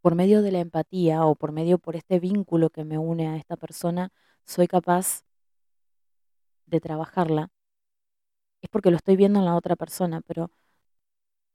por 0.00 0.16
medio 0.16 0.42
de 0.42 0.50
la 0.50 0.58
empatía 0.58 1.24
o 1.24 1.36
por 1.36 1.52
medio 1.52 1.78
por 1.78 1.94
este 1.94 2.18
vínculo 2.18 2.70
que 2.70 2.84
me 2.84 2.98
une 2.98 3.28
a 3.28 3.36
esta 3.36 3.56
persona, 3.56 4.10
soy 4.44 4.66
capaz 4.66 5.24
de 6.66 6.80
trabajarla, 6.80 7.50
es 8.62 8.68
porque 8.68 8.90
lo 8.90 8.96
estoy 8.96 9.16
viendo 9.16 9.38
en 9.38 9.44
la 9.44 9.54
otra 9.56 9.76
persona, 9.76 10.22
pero 10.22 10.50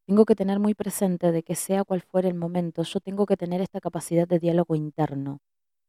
tengo 0.06 0.24
que 0.24 0.36
tener 0.36 0.60
muy 0.60 0.74
presente 0.74 1.34
de 1.34 1.44
que 1.44 1.56
sea 1.56 1.84
cual 1.84 2.02
fuera 2.02 2.30
el 2.30 2.36
momento, 2.36 2.84
yo 2.84 3.02
tengo 3.02 3.26
que 3.26 3.36
tener 3.36 3.60
esta 3.60 3.82
capacidad 3.82 4.28
de 4.28 4.40
diálogo 4.40 4.76
interno. 4.76 5.42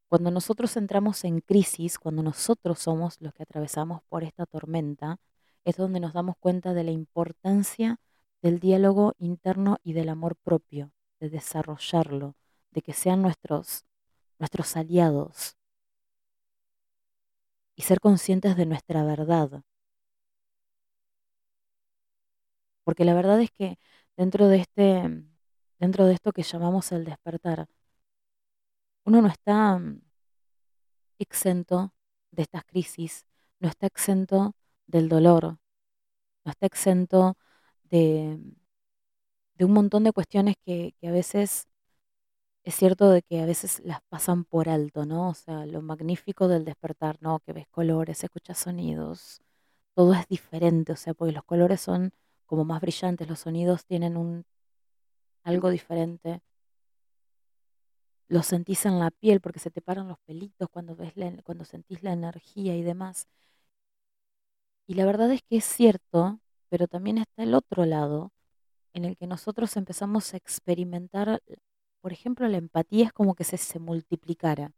Cuando 0.09 0.31
nosotros 0.31 0.75
entramos 0.75 1.23
en 1.23 1.39
crisis, 1.39 1.99
cuando 1.99 2.23
nosotros 2.23 2.79
somos 2.79 3.21
los 3.21 3.31
que 3.33 3.43
atravesamos 3.43 4.01
por 4.09 4.23
esta 4.23 4.47
tormenta, 4.47 5.19
es 5.65 5.77
donde 5.77 5.99
nos 5.99 6.13
damos 6.13 6.35
cuenta 6.39 6.73
de 6.73 6.83
la 6.83 6.91
importancia 6.91 7.99
del 8.41 8.59
diálogo 8.59 9.13
interno 9.19 9.77
y 9.83 9.93
del 9.93 10.09
amor 10.09 10.35
propio, 10.35 10.91
de 11.19 11.29
desarrollarlo, 11.29 12.35
de 12.71 12.81
que 12.81 12.93
sean 12.93 13.21
nuestros, 13.21 13.85
nuestros 14.39 14.75
aliados 14.75 15.57
y 17.75 17.83
ser 17.83 17.99
conscientes 17.99 18.57
de 18.57 18.65
nuestra 18.65 19.03
verdad. 19.03 19.63
Porque 22.83 23.05
la 23.05 23.13
verdad 23.13 23.39
es 23.41 23.51
que 23.51 23.77
dentro 24.17 24.47
de 24.47 24.57
este 24.57 25.23
dentro 25.79 26.05
de 26.05 26.13
esto 26.13 26.31
que 26.33 26.43
llamamos 26.43 26.91
el 26.91 27.05
despertar, 27.05 27.67
uno 29.09 29.23
no 29.23 29.27
está 29.27 29.79
mm, 29.79 30.01
exento 31.17 31.93
de 32.31 32.43
estas 32.43 32.63
crisis, 32.65 33.25
no 33.59 33.67
está 33.67 33.87
exento 33.87 34.53
del 34.85 35.09
dolor, 35.09 35.57
no 36.45 36.51
está 36.51 36.67
exento 36.67 37.35
de, 37.83 38.39
de 39.55 39.65
un 39.65 39.73
montón 39.73 40.03
de 40.03 40.11
cuestiones 40.13 40.55
que, 40.63 40.93
que, 40.99 41.07
a 41.07 41.11
veces 41.11 41.67
es 42.63 42.75
cierto 42.75 43.09
de 43.09 43.23
que 43.23 43.41
a 43.41 43.45
veces 43.47 43.81
las 43.83 44.01
pasan 44.09 44.45
por 44.45 44.69
alto, 44.69 45.05
¿no? 45.05 45.29
O 45.29 45.33
sea, 45.33 45.65
lo 45.65 45.81
magnífico 45.81 46.47
del 46.47 46.65
despertar, 46.65 47.17
¿no? 47.21 47.39
Que 47.39 47.53
ves 47.53 47.67
colores, 47.71 48.23
escuchas 48.23 48.59
sonidos, 48.59 49.41
todo 49.95 50.13
es 50.13 50.27
diferente, 50.27 50.93
o 50.93 50.95
sea, 50.95 51.13
porque 51.15 51.33
los 51.33 51.43
colores 51.45 51.81
son 51.81 52.11
como 52.45 52.65
más 52.65 52.81
brillantes, 52.81 53.27
los 53.27 53.39
sonidos 53.39 53.85
tienen 53.85 54.17
un 54.17 54.45
algo 55.43 55.69
diferente. 55.71 56.41
Lo 58.29 58.43
sentís 58.43 58.85
en 58.85 58.99
la 58.99 59.11
piel 59.11 59.41
porque 59.41 59.59
se 59.59 59.71
te 59.71 59.81
paran 59.81 60.07
los 60.07 60.19
pelitos 60.19 60.69
cuando 60.69 60.95
ves 60.95 61.13
cuando 61.43 61.65
sentís 61.65 62.03
la 62.03 62.13
energía 62.13 62.75
y 62.77 62.83
demás. 62.83 63.27
Y 64.87 64.93
la 64.95 65.05
verdad 65.05 65.31
es 65.31 65.41
que 65.43 65.57
es 65.57 65.65
cierto, 65.65 66.39
pero 66.69 66.87
también 66.87 67.17
está 67.17 67.43
el 67.43 67.53
otro 67.53 67.85
lado 67.85 68.31
en 68.93 69.05
el 69.05 69.17
que 69.17 69.27
nosotros 69.27 69.75
empezamos 69.77 70.33
a 70.33 70.37
experimentar, 70.37 71.41
por 72.01 72.13
ejemplo, 72.13 72.47
la 72.47 72.57
empatía 72.57 73.07
es 73.07 73.13
como 73.13 73.35
que 73.35 73.43
se, 73.43 73.57
se 73.57 73.79
multiplicara. 73.79 74.71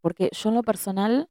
Porque 0.00 0.30
yo 0.32 0.48
en 0.48 0.54
lo 0.56 0.62
personal, 0.62 1.28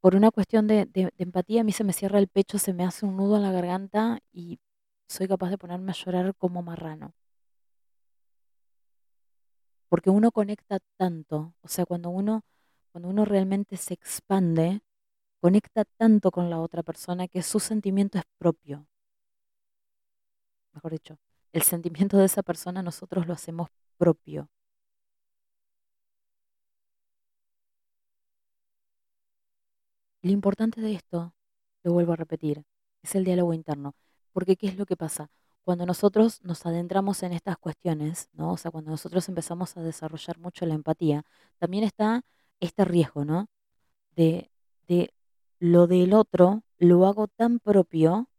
por 0.00 0.14
una 0.14 0.30
cuestión 0.30 0.66
de, 0.66 0.86
de, 0.86 1.10
empatía, 1.18 1.60
a 1.62 1.64
mí 1.64 1.72
se 1.72 1.84
me 1.84 1.92
cierra 1.92 2.18
el 2.18 2.28
pecho, 2.28 2.58
se 2.58 2.72
me 2.72 2.84
hace 2.84 3.06
un 3.06 3.16
nudo 3.16 3.36
en 3.36 3.42
la 3.42 3.52
garganta 3.52 4.20
y 4.32 4.60
soy 5.08 5.28
capaz 5.28 5.50
de 5.50 5.58
ponerme 5.58 5.92
a 5.92 5.94
llorar 5.94 6.34
como 6.36 6.62
marrano. 6.62 7.12
Porque 9.90 10.10
uno 10.10 10.30
conecta 10.32 10.78
tanto, 10.96 11.54
o 11.62 11.68
sea, 11.68 11.86
cuando 11.86 12.10
uno, 12.10 12.42
cuando 12.92 13.08
uno 13.08 13.24
realmente 13.24 13.76
se 13.76 13.94
expande, 13.94 14.80
conecta 15.40 15.84
tanto 15.98 16.30
con 16.30 16.50
la 16.50 16.60
otra 16.60 16.82
persona 16.82 17.28
que 17.28 17.42
su 17.42 17.60
sentimiento 17.60 18.18
es 18.18 18.24
propio. 18.38 18.86
Mejor 20.72 20.92
dicho, 20.92 21.18
el 21.52 21.62
sentimiento 21.62 22.16
de 22.16 22.24
esa 22.24 22.42
persona 22.42 22.82
nosotros 22.82 23.26
lo 23.26 23.34
hacemos 23.34 23.68
propio. 23.98 24.48
Lo 30.22 30.30
importante 30.30 30.80
de 30.80 30.92
esto, 30.92 31.34
lo 31.82 31.92
vuelvo 31.92 32.12
a 32.12 32.16
repetir, 32.16 32.64
es 33.02 33.16
el 33.16 33.24
diálogo 33.24 33.52
interno. 33.52 33.94
Porque 34.32 34.56
¿qué 34.56 34.68
es 34.68 34.76
lo 34.76 34.86
que 34.86 34.96
pasa? 34.96 35.28
Cuando 35.68 35.84
nosotros 35.84 36.42
nos 36.44 36.64
adentramos 36.64 37.22
en 37.22 37.34
estas 37.34 37.58
cuestiones, 37.58 38.30
¿no? 38.32 38.52
O 38.52 38.56
sea, 38.56 38.70
cuando 38.70 38.90
nosotros 38.90 39.28
empezamos 39.28 39.76
a 39.76 39.82
desarrollar 39.82 40.38
mucho 40.38 40.64
la 40.64 40.72
empatía, 40.72 41.26
también 41.58 41.84
está 41.84 42.22
este 42.58 42.86
riesgo, 42.86 43.26
¿no? 43.26 43.50
De, 44.16 44.50
de 44.86 45.12
lo 45.58 45.86
del 45.86 46.14
otro 46.14 46.62
lo 46.78 47.04
hago 47.04 47.28
tan 47.28 47.58
propio 47.58 48.30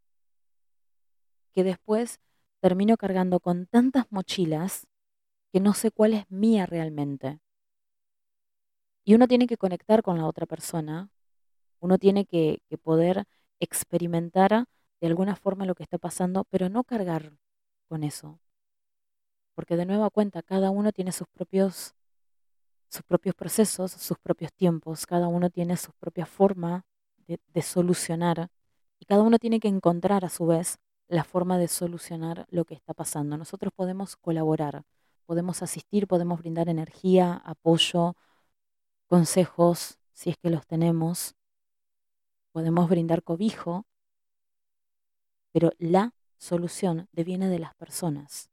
que 1.53 1.63
después 1.63 2.19
termino 2.61 2.97
cargando 2.97 3.39
con 3.39 3.67
tantas 3.67 4.07
mochilas 4.09 4.87
que 5.51 5.59
no 5.59 5.75
sé 5.75 5.91
cuál 5.91 6.15
es 6.15 6.25
mía 6.31 6.65
realmente. 6.65 7.41
Y 9.03 9.13
uno 9.13 9.27
tiene 9.27 9.45
que 9.45 9.57
conectar 9.57 10.01
con 10.01 10.17
la 10.17 10.25
otra 10.25 10.47
persona, 10.47 11.11
uno 11.79 11.99
tiene 11.99 12.25
que, 12.25 12.63
que 12.67 12.79
poder 12.79 13.25
experimentar 13.59 14.65
de 15.01 15.07
alguna 15.07 15.35
forma 15.35 15.65
lo 15.65 15.75
que 15.75 15.83
está 15.83 15.97
pasando, 15.97 16.45
pero 16.45 16.69
no 16.69 16.83
cargar 16.83 17.33
con 17.87 18.03
eso. 18.03 18.39
Porque 19.55 19.75
de 19.77 19.85
nueva 19.85 20.09
cuenta, 20.09 20.41
cada 20.41 20.69
uno 20.71 20.91
tiene 20.91 21.11
sus 21.11 21.27
propios, 21.27 21.95
sus 22.89 23.03
propios 23.03 23.35
procesos, 23.35 23.91
sus 23.91 24.17
propios 24.17 24.53
tiempos, 24.53 25.05
cada 25.05 25.27
uno 25.27 25.49
tiene 25.49 25.77
su 25.77 25.91
propia 25.93 26.25
forma 26.25 26.85
de, 27.27 27.39
de 27.47 27.61
solucionar 27.61 28.49
y 28.99 29.05
cada 29.05 29.23
uno 29.23 29.37
tiene 29.39 29.59
que 29.59 29.67
encontrar 29.67 30.25
a 30.25 30.29
su 30.29 30.45
vez 30.45 30.79
la 31.07 31.23
forma 31.23 31.57
de 31.57 31.67
solucionar 31.67 32.45
lo 32.49 32.65
que 32.65 32.75
está 32.75 32.93
pasando. 32.93 33.37
Nosotros 33.37 33.73
podemos 33.75 34.15
colaborar, 34.15 34.83
podemos 35.25 35.61
asistir, 35.63 36.07
podemos 36.07 36.39
brindar 36.39 36.69
energía, 36.69 37.41
apoyo, 37.45 38.15
consejos, 39.07 39.97
si 40.13 40.29
es 40.29 40.37
que 40.37 40.49
los 40.49 40.67
tenemos, 40.67 41.35
podemos 42.51 42.89
brindar 42.89 43.23
cobijo, 43.23 43.85
pero 45.51 45.71
la 45.77 46.13
solución 46.37 47.07
deviene 47.11 47.49
de 47.49 47.59
las 47.59 47.75
personas, 47.75 48.49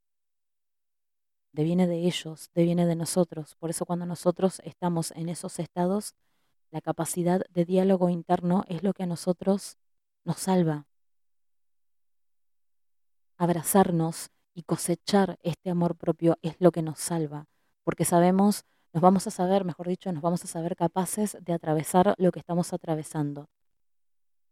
deviene 1.53 1.87
de 1.87 2.07
ellos, 2.07 2.51
deviene 2.55 2.87
de 2.87 2.97
nosotros. 2.97 3.55
Por 3.57 3.71
eso 3.71 3.87
cuando 3.87 4.07
nosotros 4.07 4.61
estamos 4.65 5.13
en 5.13 5.29
esos 5.29 5.59
estados, 5.59 6.15
la 6.71 6.81
capacidad 6.81 7.43
de 7.51 7.65
diálogo 7.65 8.09
interno 8.11 8.65
es 8.69 8.83
lo 8.83 8.93
que 8.93 9.05
a 9.05 9.07
nosotros 9.07 9.79
nos 10.25 10.39
salva. 10.39 10.87
Abrazarnos 13.39 14.31
y 14.55 14.63
cosechar 14.63 15.39
este 15.43 15.71
amor 15.71 15.97
propio 15.97 16.39
es 16.43 16.57
lo 16.59 16.73
que 16.73 16.83
nos 16.83 16.99
salva, 16.99 17.47
porque 17.85 18.05
sabemos, 18.05 18.65
nos 18.93 19.03
vamos 19.03 19.27
a 19.27 19.31
saber, 19.31 19.65
mejor 19.65 19.89
dicho, 19.89 20.11
nos 20.13 20.23
vamos 20.23 20.43
a 20.45 20.49
saber 20.49 20.77
capaces 20.77 21.37
de 21.43 21.53
atravesar 21.53 22.15
lo 22.19 22.33
que 22.33 22.39
estamos 22.39 22.73
atravesando 22.73 23.49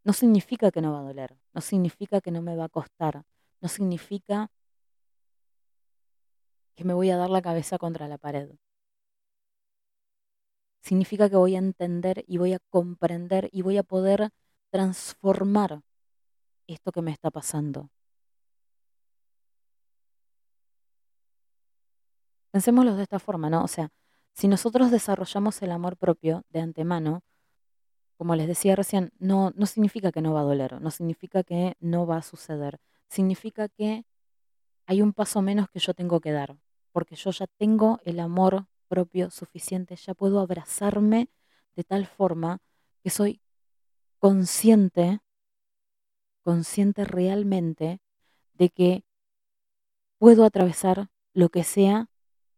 no 0.05 0.13
significa 0.13 0.71
que 0.71 0.81
no 0.81 0.93
va 0.93 1.01
a 1.01 1.03
doler, 1.03 1.37
no 1.53 1.61
significa 1.61 2.21
que 2.21 2.31
no 2.31 2.43
me 2.43 2.57
va 2.57 2.65
a 2.67 2.69
costar, 2.69 3.25
no 3.61 3.69
significa 3.69 4.51
que 6.77 6.85
me 6.85 6.95
voy 6.95 7.11
a 7.11 7.17
dar 7.17 7.31
la 7.31 7.43
cabeza 7.43 7.79
contra 7.79 8.09
la 8.09 8.19
pared. 8.19 8.51
Significa 10.83 11.31
que 11.31 11.37
voy 11.37 11.55
a 11.57 11.59
entender 11.59 12.25
y 12.27 12.37
voy 12.37 12.53
a 12.53 12.59
comprender 12.71 13.49
y 13.53 13.63
voy 13.63 13.79
a 13.79 13.83
poder 13.83 14.31
transformar 14.71 15.81
esto 16.67 16.93
que 16.93 17.01
me 17.03 17.11
está 17.11 17.31
pasando. 17.31 17.89
Pensémoslo 22.51 22.95
de 22.97 23.03
esta 23.05 23.19
forma, 23.19 23.49
¿no? 23.51 23.65
O 23.65 23.69
sea, 23.69 23.91
si 24.35 24.49
nosotros 24.49 24.91
desarrollamos 24.91 25.63
el 25.63 25.73
amor 25.73 25.97
propio 25.97 26.45
de 26.51 26.61
antemano, 26.61 27.23
como 28.25 28.37
les 28.37 28.49
decía 28.49 28.75
recién, 28.75 29.13
no, 29.19 29.53
no 29.55 29.67
significa 29.67 30.11
que 30.11 30.23
no 30.23 30.33
va 30.33 30.41
a 30.41 30.45
doler, 30.45 30.81
no 30.81 30.91
significa 30.91 31.43
que 31.43 31.77
no 31.79 32.07
va 32.07 32.17
a 32.17 32.23
suceder, 32.23 32.81
significa 33.07 33.69
que 33.69 34.07
hay 34.87 35.03
un 35.03 35.13
paso 35.13 35.43
menos 35.43 35.69
que 35.69 35.79
yo 35.79 35.93
tengo 35.93 36.21
que 36.21 36.33
dar, 36.33 36.57
porque 36.91 37.17
yo 37.17 37.33
ya 37.33 37.47
tengo 37.47 38.01
el 38.03 38.21
amor 38.21 38.67
propio 38.89 39.31
suficiente, 39.31 39.95
ya 39.97 40.15
puedo 40.15 40.41
abrazarme 40.41 41.29
de 41.77 41.85
tal 41.85 42.07
forma 42.07 42.63
que 43.03 43.11
soy 43.11 43.43
consciente, 44.19 45.21
consciente 46.41 47.05
realmente 47.05 48.01
de 48.55 48.71
que 48.71 49.05
puedo 50.17 50.47
atravesar 50.47 51.11
lo 51.35 51.51
que 51.51 51.63
sea 51.63 52.09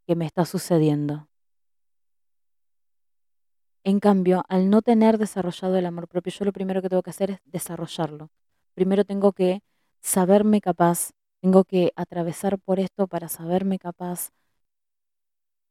que 0.06 0.14
me 0.14 0.26
está 0.26 0.44
sucediendo. 0.44 1.28
En 3.87 4.01
cambio, 4.01 4.43
al 4.49 4.68
no 4.68 4.82
tener 4.82 5.16
desarrollado 5.16 5.76
el 5.76 5.87
amor 5.87 6.09
propio, 6.09 6.32
yo 6.32 6.45
lo 6.45 6.53
primero 6.53 6.82
que 6.82 6.89
tengo 6.89 7.05
que 7.05 7.11
hacer 7.11 7.30
es 7.30 7.41
desarrollarlo. 7.45 8.30
Primero 8.74 9.05
tengo 9.05 9.30
que 9.30 9.62
saberme 10.01 10.61
capaz, 10.61 11.12
tengo 11.41 11.62
que 11.62 11.93
atravesar 11.95 12.59
por 12.59 12.80
esto 12.80 13.07
para 13.07 13.28
saberme 13.28 13.78
capaz, 13.78 14.32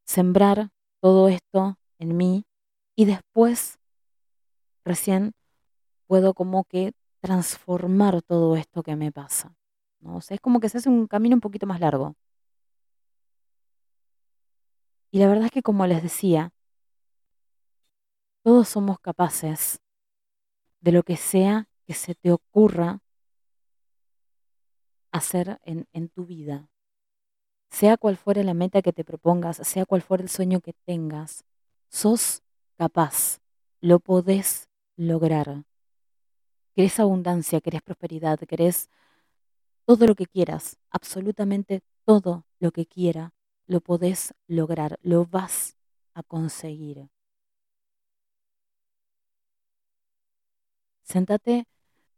sembrar 0.06 0.70
todo 1.02 1.28
esto 1.28 1.78
en 2.00 2.16
mí 2.16 2.46
y 2.96 3.04
después 3.04 3.80
recién 4.86 5.34
puedo 6.08 6.34
como 6.34 6.64
que 6.64 6.94
transformar 7.20 8.22
todo 8.22 8.56
esto 8.56 8.82
que 8.82 8.96
me 8.96 9.12
pasa. 9.12 9.58
¿no? 10.00 10.16
O 10.16 10.22
sea, 10.22 10.36
es 10.36 10.42
como 10.42 10.62
que 10.62 10.70
se 10.70 10.78
hace 10.78 10.88
un 10.88 11.08
camino 11.08 11.36
un 11.36 11.42
poquito 11.42 11.68
más 11.68 11.82
largo. 11.82 12.16
Y 15.12 15.20
la 15.20 15.28
verdad 15.28 15.46
es 15.48 15.52
que 15.52 15.62
como 15.62 15.86
les 15.86 16.02
decía, 16.02 16.55
todos 18.46 18.70
somos 18.70 19.00
capaces 19.00 19.82
de 20.80 20.92
lo 20.92 21.02
que 21.02 21.18
sea 21.18 21.68
que 21.84 21.96
se 21.96 22.14
te 22.14 22.32
ocurra 22.32 23.02
hacer 25.12 25.60
en, 25.64 26.10
tu 26.10 26.28
vida. 26.28 26.70
Sea 27.72 27.98
cual 27.98 28.18
fuere 28.18 28.44
la 28.44 28.54
meta 28.54 28.84
que 28.84 28.94
te 28.94 29.04
propongas, 29.04 29.58
sea 29.68 29.88
cual 29.88 30.04
fuere 30.04 30.22
el 30.22 30.30
sueño 30.30 30.62
que 30.62 30.74
tengas, 30.86 31.44
sos 31.90 32.44
capaz, 32.78 33.40
lo 33.82 34.00
podés 34.00 34.70
lograr. 34.96 35.64
Querés 36.76 37.00
abundancia, 37.00 37.62
querés 37.62 37.82
prosperidad, 37.82 38.38
querés 38.38 38.92
todo 39.86 40.06
lo 40.06 40.14
que 40.14 40.28
quieras, 40.28 40.78
absolutamente 40.92 41.82
todo 42.04 42.46
lo 42.60 42.70
que 42.70 42.86
quiera, 42.86 43.34
lo 43.66 43.82
podés 43.82 44.36
lograr, 44.46 45.00
lo 45.02 45.26
vas 45.26 45.78
a 46.14 46.22
conseguir. 46.22 47.10
Sentate, 51.06 51.68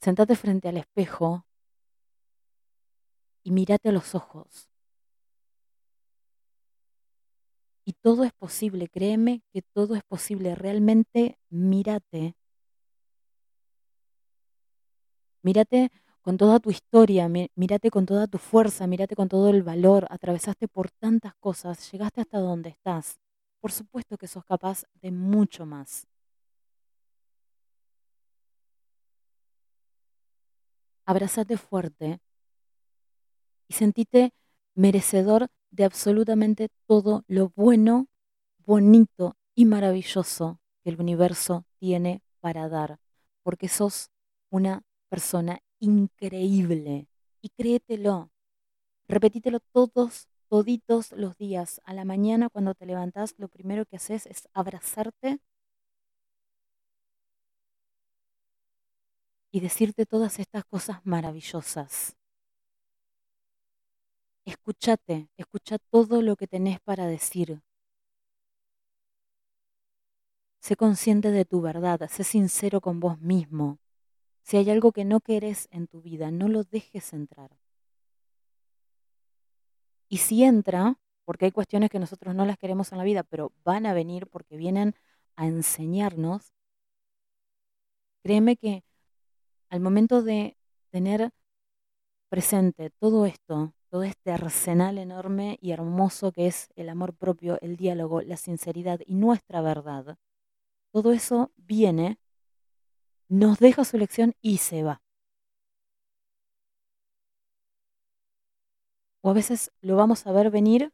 sentate 0.01 0.35
frente 0.35 0.69
al 0.69 0.77
espejo 0.77 1.45
y 3.43 3.51
mírate 3.51 3.89
a 3.89 3.91
los 3.91 4.15
ojos. 4.15 4.69
Y 7.85 7.93
todo 7.93 8.23
es 8.23 8.33
posible, 8.33 8.87
créeme 8.89 9.43
que 9.51 9.61
todo 9.61 9.95
es 9.95 10.03
posible. 10.03 10.55
Realmente 10.55 11.37
mírate. 11.49 12.35
Mírate 15.41 15.91
con 16.21 16.37
toda 16.37 16.59
tu 16.59 16.69
historia, 16.71 17.29
mírate 17.29 17.89
con 17.89 18.05
toda 18.05 18.27
tu 18.27 18.37
fuerza, 18.37 18.87
mírate 18.87 19.15
con 19.15 19.29
todo 19.29 19.49
el 19.49 19.63
valor, 19.63 20.07
atravesaste 20.09 20.67
por 20.67 20.91
tantas 20.91 21.33
cosas, 21.35 21.89
llegaste 21.91 22.21
hasta 22.21 22.39
donde 22.39 22.69
estás. 22.69 23.19
Por 23.61 23.71
supuesto 23.71 24.17
que 24.17 24.27
sos 24.27 24.43
capaz 24.43 24.83
de 25.01 25.11
mucho 25.11 25.65
más. 25.65 26.07
Abrázate 31.09 31.55
fuerte 31.55 32.19
y 33.69 33.73
sentite 33.75 34.33
merecedor 34.75 35.47
de 35.71 35.85
absolutamente 35.85 36.67
todo 36.85 37.23
lo 37.27 37.53
bueno, 37.55 38.07
bonito 38.65 39.37
y 39.55 39.63
maravilloso 39.63 40.59
que 40.83 40.89
el 40.89 40.99
universo 40.99 41.65
tiene 41.79 42.21
para 42.41 42.67
dar, 42.67 42.99
porque 43.41 43.69
sos 43.69 44.09
una 44.49 44.83
persona 45.07 45.59
increíble. 45.79 47.07
Y 47.41 47.49
créetelo. 47.49 48.29
Repetítelo 49.07 49.61
todos, 49.61 50.27
toditos 50.49 51.13
los 51.13 51.37
días. 51.37 51.79
A 51.85 51.93
la 51.93 52.03
mañana 52.03 52.49
cuando 52.49 52.75
te 52.75 52.85
levantás, 52.85 53.33
lo 53.37 53.47
primero 53.47 53.85
que 53.85 53.95
haces 53.95 54.25
es 54.25 54.49
abrazarte 54.53 55.39
y 59.57 59.59
decirte 59.59 60.05
todas 60.05 60.37
estas 60.37 60.65
cosas 60.65 61.03
maravillosas. 61.03 62.15
Escúchate, 64.45 65.31
escucha 65.35 65.79
todo 65.79 66.21
lo 66.21 66.35
que 66.35 66.45
tenés 66.45 66.79
para 66.79 67.07
decir. 67.07 67.63
Sé 70.59 70.75
consciente 70.75 71.31
de 71.31 71.43
tu 71.43 71.59
verdad, 71.61 72.07
sé 72.07 72.23
sincero 72.23 72.81
con 72.81 72.99
vos 72.99 73.19
mismo. 73.19 73.79
Si 74.43 74.57
hay 74.57 74.69
algo 74.69 74.91
que 74.91 75.05
no 75.05 75.21
querés 75.21 75.67
en 75.71 75.87
tu 75.87 76.03
vida, 76.03 76.29
no 76.29 76.47
lo 76.49 76.63
dejes 76.63 77.11
entrar. 77.13 77.57
Y 80.07 80.17
si 80.17 80.43
entra, 80.43 80.99
porque 81.25 81.45
hay 81.45 81.51
cuestiones 81.51 81.89
que 81.89 81.97
nosotros 81.97 82.35
no 82.35 82.45
las 82.45 82.59
queremos 82.59 82.91
en 82.91 82.99
la 82.99 83.03
vida, 83.03 83.23
pero 83.23 83.53
van 83.63 83.87
a 83.87 83.95
venir 83.95 84.27
porque 84.27 84.55
vienen 84.55 84.93
a 85.35 85.47
enseñarnos, 85.47 86.53
créeme 88.21 88.55
que 88.55 88.83
al 89.69 89.79
momento 89.79 90.21
de 90.23 90.57
tener 90.91 91.31
presente 92.29 92.89
todo 92.99 93.25
esto, 93.25 93.73
todo 93.89 94.03
este 94.03 94.31
arsenal 94.31 94.97
enorme 94.97 95.57
y 95.61 95.71
hermoso 95.71 96.31
que 96.31 96.47
es 96.47 96.69
el 96.75 96.89
amor 96.89 97.13
propio, 97.13 97.57
el 97.61 97.77
diálogo, 97.77 98.21
la 98.21 98.37
sinceridad 98.37 98.99
y 99.05 99.15
nuestra 99.15 99.61
verdad, 99.61 100.17
todo 100.91 101.11
eso 101.11 101.51
viene 101.57 102.17
nos 103.29 103.59
deja 103.59 103.83
su 103.83 103.97
lección 103.97 104.33
y 104.41 104.57
se 104.57 104.83
va. 104.83 105.01
O 109.21 109.29
a 109.29 109.33
veces 109.33 109.71
lo 109.81 109.95
vamos 109.95 110.25
a 110.25 110.31
ver 110.31 110.49
venir 110.49 110.93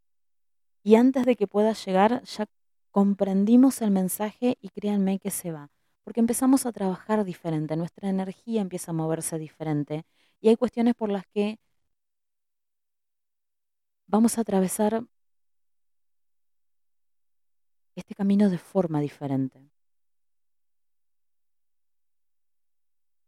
y 0.84 0.96
antes 0.96 1.26
de 1.26 1.36
que 1.36 1.48
pueda 1.48 1.74
llegar 1.74 2.24
ya 2.24 2.46
comprendimos 2.92 3.82
el 3.82 3.92
mensaje 3.92 4.58
y 4.62 4.70
créanme 4.70 5.20
que 5.20 5.32
se 5.32 5.52
va. 5.52 5.73
Porque 6.04 6.20
empezamos 6.20 6.66
a 6.66 6.72
trabajar 6.72 7.24
diferente, 7.24 7.76
nuestra 7.76 8.10
energía 8.10 8.62
empieza 8.62 8.92
a 8.92 8.94
moverse 8.94 9.38
diferente 9.38 10.06
y 10.42 10.50
hay 10.50 10.58
cuestiones 10.58 10.96
por 10.96 11.10
las 11.10 11.26
que 11.28 11.60
vamos 14.08 14.38
a 14.38 14.42
atravesar 14.42 15.04
este 17.96 18.16
camino 18.16 18.50
de 18.50 18.58
forma 18.58 19.00
diferente. 19.00 19.70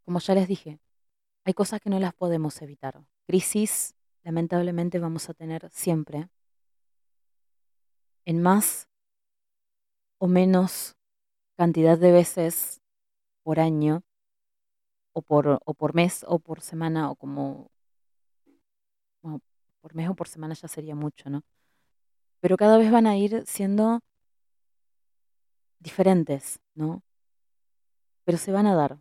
Como 0.04 0.20
ya 0.20 0.34
les 0.34 0.46
dije, 0.46 0.78
hay 1.44 1.54
cosas 1.54 1.80
que 1.80 1.90
no 1.90 1.98
las 1.98 2.14
podemos 2.14 2.60
evitar. 2.62 3.02
Crisis, 3.26 3.94
lamentablemente, 4.22 4.98
vamos 4.98 5.28
a 5.28 5.34
tener 5.34 5.68
siempre. 5.70 6.28
En 8.24 8.42
más 8.42 8.88
o 10.18 10.26
menos 10.26 10.96
cantidad 11.56 11.98
de 11.98 12.12
veces 12.12 12.80
por 13.42 13.60
año, 13.60 14.02
o 15.12 15.22
por, 15.22 15.60
o 15.64 15.74
por 15.74 15.94
mes, 15.94 16.24
o 16.28 16.38
por 16.38 16.60
semana, 16.60 17.10
o 17.10 17.16
como... 17.16 17.70
por 19.80 19.94
mes 19.94 20.08
o 20.10 20.14
por 20.14 20.28
semana 20.28 20.54
ya 20.54 20.68
sería 20.68 20.94
mucho, 20.94 21.30
¿no? 21.30 21.42
Pero 22.40 22.56
cada 22.56 22.78
vez 22.78 22.90
van 22.90 23.06
a 23.06 23.16
ir 23.16 23.44
siendo 23.46 24.00
diferentes, 25.78 26.60
¿no? 26.74 27.02
Pero 28.24 28.38
se 28.38 28.52
van 28.52 28.66
a 28.66 28.74
dar 28.74 28.98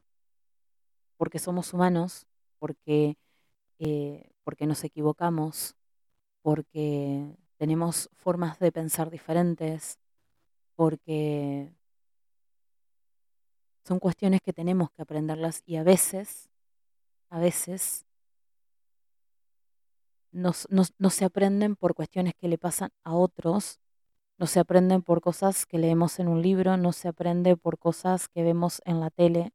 porque 1.17 1.39
somos 1.39 1.73
humanos, 1.73 2.27
porque, 2.59 3.17
eh, 3.79 4.31
porque 4.43 4.67
nos 4.67 4.83
equivocamos, 4.83 5.75
porque 6.41 7.35
tenemos 7.57 8.09
formas 8.15 8.59
de 8.59 8.71
pensar 8.71 9.09
diferentes, 9.09 9.99
porque 10.75 11.73
son 13.85 13.99
cuestiones 13.99 14.41
que 14.41 14.53
tenemos 14.53 14.89
que 14.91 15.01
aprenderlas 15.03 15.61
y 15.65 15.75
a 15.75 15.83
veces, 15.83 16.49
a 17.29 17.39
veces, 17.39 18.05
no 20.31 20.53
se 21.09 21.25
aprenden 21.25 21.75
por 21.75 21.93
cuestiones 21.93 22.33
que 22.35 22.47
le 22.47 22.57
pasan 22.57 22.91
a 23.03 23.15
otros, 23.15 23.79
no 24.37 24.47
se 24.47 24.59
aprenden 24.59 25.01
por 25.01 25.21
cosas 25.21 25.65
que 25.65 25.77
leemos 25.77 26.19
en 26.19 26.27
un 26.27 26.41
libro, 26.41 26.75
no 26.77 26.91
se 26.91 27.07
aprende 27.07 27.55
por 27.55 27.77
cosas 27.77 28.27
que 28.27 28.43
vemos 28.43 28.81
en 28.85 28.99
la 28.99 29.09
tele, 29.09 29.53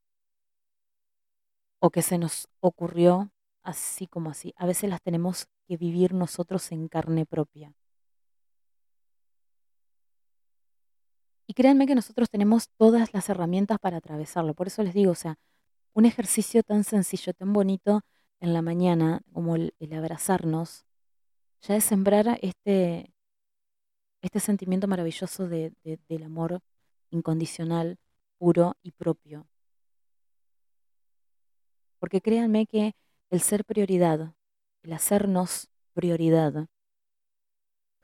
o 1.80 1.90
que 1.90 2.02
se 2.02 2.18
nos 2.18 2.48
ocurrió 2.60 3.32
así 3.62 4.06
como 4.06 4.30
así. 4.30 4.54
A 4.56 4.66
veces 4.66 4.88
las 4.88 5.02
tenemos 5.02 5.48
que 5.66 5.76
vivir 5.76 6.14
nosotros 6.14 6.72
en 6.72 6.88
carne 6.88 7.26
propia. 7.26 7.74
Y 11.50 11.54
créanme 11.54 11.88
que 11.88 11.96
nosotros 11.96 12.30
tenemos 12.30 12.68
todas 12.76 13.12
las 13.12 13.28
herramientas 13.28 13.80
para 13.80 13.96
atravesarlo. 13.96 14.54
Por 14.54 14.68
eso 14.68 14.84
les 14.84 14.94
digo, 14.94 15.10
o 15.10 15.16
sea, 15.16 15.36
un 15.94 16.06
ejercicio 16.06 16.62
tan 16.62 16.84
sencillo, 16.84 17.34
tan 17.34 17.52
bonito 17.52 18.02
en 18.38 18.52
la 18.52 18.62
mañana 18.62 19.22
como 19.32 19.56
el, 19.56 19.74
abrazarnos, 19.92 20.86
ya 21.62 21.74
es 21.74 21.82
sembrar 21.82 22.38
este, 22.40 23.12
este 24.22 24.38
sentimiento 24.38 24.86
maravilloso 24.86 25.48
de, 25.48 25.72
del 25.82 26.22
amor 26.22 26.60
incondicional, 27.10 27.98
puro 28.38 28.76
y 28.80 28.92
propio. 28.92 29.48
Porque 31.98 32.20
créanme 32.20 32.66
que 32.66 32.94
el 33.28 33.40
ser 33.40 33.64
prioridad, 33.64 34.36
el 34.84 34.92
hacernos 34.92 35.68
prioridad, 35.94 36.68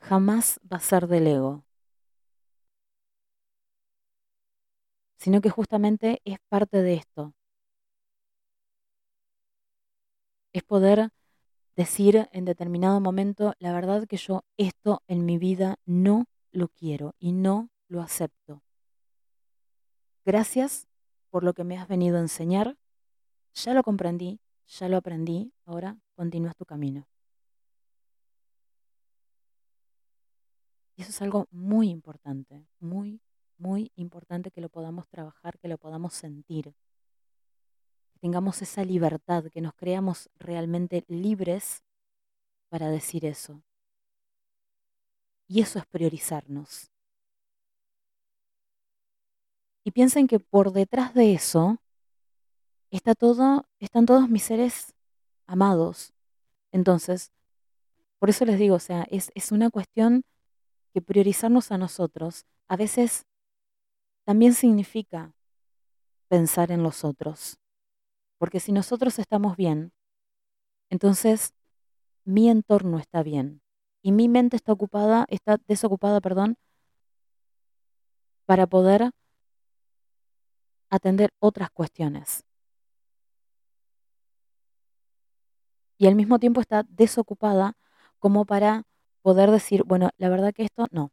jamás 0.01 0.59
va 0.65 0.79
a 0.79 0.81
ser 0.81 1.07
del 1.07 1.29
ego, 1.29 1.66
sino 5.17 5.41
que 5.41 5.51
justamente 5.51 6.21
es 6.25 6.39
parte 6.49 6.83
de 6.83 6.95
esto. 6.95 7.35
Es 10.53 10.63
poder 10.63 11.11
decir 11.77 12.29
en 12.33 12.45
determinado 12.45 13.01
momento, 13.01 13.55
la 13.59 13.73
verdad 13.73 14.07
que 14.07 14.17
yo 14.17 14.45
esto 14.57 15.03
en 15.07 15.25
mi 15.27 15.39
vida 15.39 15.77
no 15.85 16.27
lo 16.53 16.69
quiero 16.69 17.15
y 17.19 17.33
no 17.33 17.69
lo 17.89 18.01
acepto. 18.01 18.63
Gracias 20.25 20.89
por 21.31 21.45
lo 21.45 21.53
que 21.53 21.65
me 21.65 21.79
has 21.79 21.87
venido 21.87 22.17
a 22.17 22.21
enseñar 22.21 22.77
ya 23.57 23.73
lo 23.73 23.83
comprendí, 23.83 24.39
ya 24.67 24.89
lo 24.89 24.99
aprendí, 24.99 25.53
ahora 25.65 25.99
continúas 26.15 26.55
tu 26.57 26.67
camino. 26.67 27.09
Y 30.97 31.03
eso 31.03 31.11
es 31.11 31.23
algo 31.23 31.47
muy 31.51 31.89
importante, 31.89 32.67
muy, 32.79 33.21
muy 33.59 33.93
importante 33.97 34.51
que 34.51 34.61
lo 34.61 34.69
podamos 34.69 35.09
trabajar, 35.09 35.59
que 35.59 35.69
lo 35.69 35.79
podamos 35.79 36.15
sentir. 36.15 36.75
Que 38.13 38.19
tengamos 38.21 38.63
esa 38.63 38.85
libertad, 38.85 39.45
que 39.53 39.61
nos 39.61 39.75
creamos 39.75 40.31
realmente 40.39 41.05
libres 41.09 41.83
para 42.69 42.89
decir 42.91 43.25
eso. 43.25 43.63
Y 45.49 45.61
eso 45.61 45.79
es 45.79 45.87
priorizarnos. 45.87 46.91
Y 49.85 49.93
piensen 49.93 50.27
que 50.27 50.41
por 50.41 50.73
detrás 50.73 51.15
de 51.15 51.33
eso 51.33 51.79
está 52.91 53.15
todo, 53.15 53.67
están 53.79 54.07
todos 54.07 54.29
mis 54.29 54.43
seres 54.43 54.95
amados. 55.47 56.13
Entonces, 56.73 57.31
por 58.19 58.31
eso 58.31 58.45
les 58.45 58.59
digo, 58.59 58.75
o 58.75 58.81
sea, 58.81 59.07
es, 59.11 59.31
es 59.35 59.53
una 59.53 59.71
cuestión 59.71 60.25
que 60.93 61.03
priorizarnos 61.03 61.71
a 61.71 61.79
nosotros 61.79 62.47
a 62.69 62.77
veces 62.77 63.26
también 64.27 64.55
significa 64.55 65.33
pensar 66.29 66.73
en 66.73 66.83
los 66.83 67.05
otros. 67.05 67.59
Porque 68.39 68.59
si 68.59 68.73
nosotros 68.73 69.19
estamos 69.21 69.57
bien, 69.57 69.93
entonces 70.91 71.55
mi 72.25 72.51
entorno 72.51 72.99
está 72.99 73.23
bien 73.23 73.63
y 74.03 74.11
mi 74.11 74.29
mente 74.29 74.57
está 74.57 74.73
ocupada, 74.73 75.27
está 75.29 75.59
desocupada, 75.69 76.21
perdón, 76.21 76.59
para 78.47 78.67
poder 78.67 79.11
atender 80.91 81.31
otras 81.39 81.71
cuestiones. 81.71 82.43
Y 85.99 86.09
al 86.09 86.17
mismo 86.17 86.41
tiempo 86.41 86.61
está 86.61 86.83
desocupada 86.89 87.75
como 88.19 88.45
para 88.45 88.83
poder 89.23 89.51
decir, 89.53 89.85
bueno, 89.85 90.11
la 90.19 90.29
verdad 90.29 90.53
que 90.53 90.65
esto 90.65 90.87
no. 90.91 91.13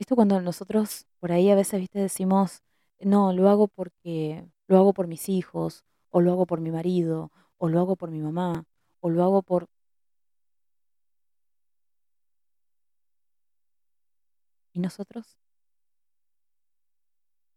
Esto 0.00 0.16
cuando 0.16 0.40
nosotros 0.40 1.06
por 1.20 1.30
ahí 1.30 1.50
a 1.50 1.54
veces, 1.54 1.78
viste, 1.78 1.98
decimos, 2.00 2.62
no, 3.00 3.34
lo 3.34 3.50
hago 3.50 3.68
porque 3.68 4.48
lo 4.66 4.78
hago 4.78 4.94
por 4.94 5.06
mis 5.08 5.28
hijos, 5.28 5.84
o 6.08 6.22
lo 6.22 6.32
hago 6.32 6.46
por 6.46 6.60
mi 6.60 6.70
marido, 6.70 7.30
o 7.58 7.68
lo 7.68 7.80
hago 7.80 7.96
por 7.96 8.10
mi 8.10 8.20
mamá, 8.20 8.64
o 9.00 9.10
lo 9.10 9.22
hago 9.22 9.42
por... 9.42 9.68
¿Y 14.72 14.80
nosotros? 14.80 15.36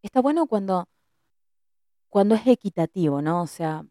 Está 0.02 0.22
bueno 0.22 0.46
cuando, 0.48 0.86
cuando 2.10 2.36
es 2.36 2.46
equitativo, 2.46 3.22
¿no? 3.22 3.42
O 3.44 3.48
sea, 3.48 3.86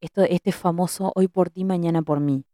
esto, 0.00 0.22
este 0.22 0.52
famoso 0.52 1.12
hoy 1.14 1.28
por 1.28 1.50
ti, 1.50 1.64
mañana 1.64 2.00
por 2.02 2.20
mí. 2.20 2.44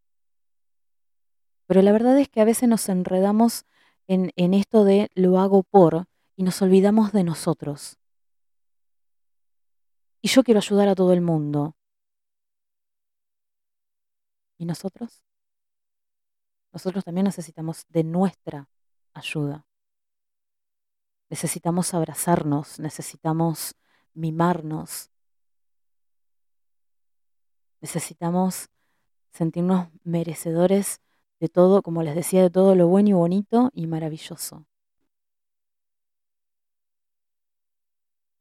Pero 1.67 1.81
la 1.83 1.93
verdad 1.93 2.19
es 2.19 2.29
que 2.29 2.41
a 2.41 2.45
veces 2.45 2.69
nos 2.69 2.89
enredamos 2.89 3.65
en, 4.07 4.33
en 4.37 4.55
esto 4.55 4.85
de 4.85 5.11
lo 5.15 5.39
hago 5.39 5.63
por 5.63 6.07
y 6.37 6.43
nos 6.43 6.61
olvidamos 6.63 7.13
de 7.13 7.25
nosotros. 7.25 7.99
Y 10.21 10.29
yo 10.29 10.43
quiero 10.43 10.59
ayudar 10.59 10.89
a 10.89 10.95
todo 10.95 11.13
el 11.13 11.21
mundo. 11.21 11.77
¿Y 14.57 14.65
nosotros? 14.65 15.23
Nosotros 16.73 17.05
también 17.05 17.25
necesitamos 17.25 17.87
de 17.89 18.05
nuestra 18.05 18.69
ayuda. 19.13 19.67
Necesitamos 21.31 21.95
abrazarnos, 21.95 22.79
necesitamos 22.81 23.75
mimarnos, 24.13 25.11
necesitamos 27.81 28.69
sentirnos 29.31 29.89
merecedores 30.05 31.01
de 31.41 31.49
todo, 31.49 31.83
como 31.83 32.03
les 32.03 32.15
decía, 32.15 32.43
de 32.43 32.51
todo 32.51 32.75
lo 32.75 32.89
bueno 32.89 33.09
y 33.11 33.13
bonito 33.13 33.71
y 33.75 33.87
maravilloso. 33.87 34.67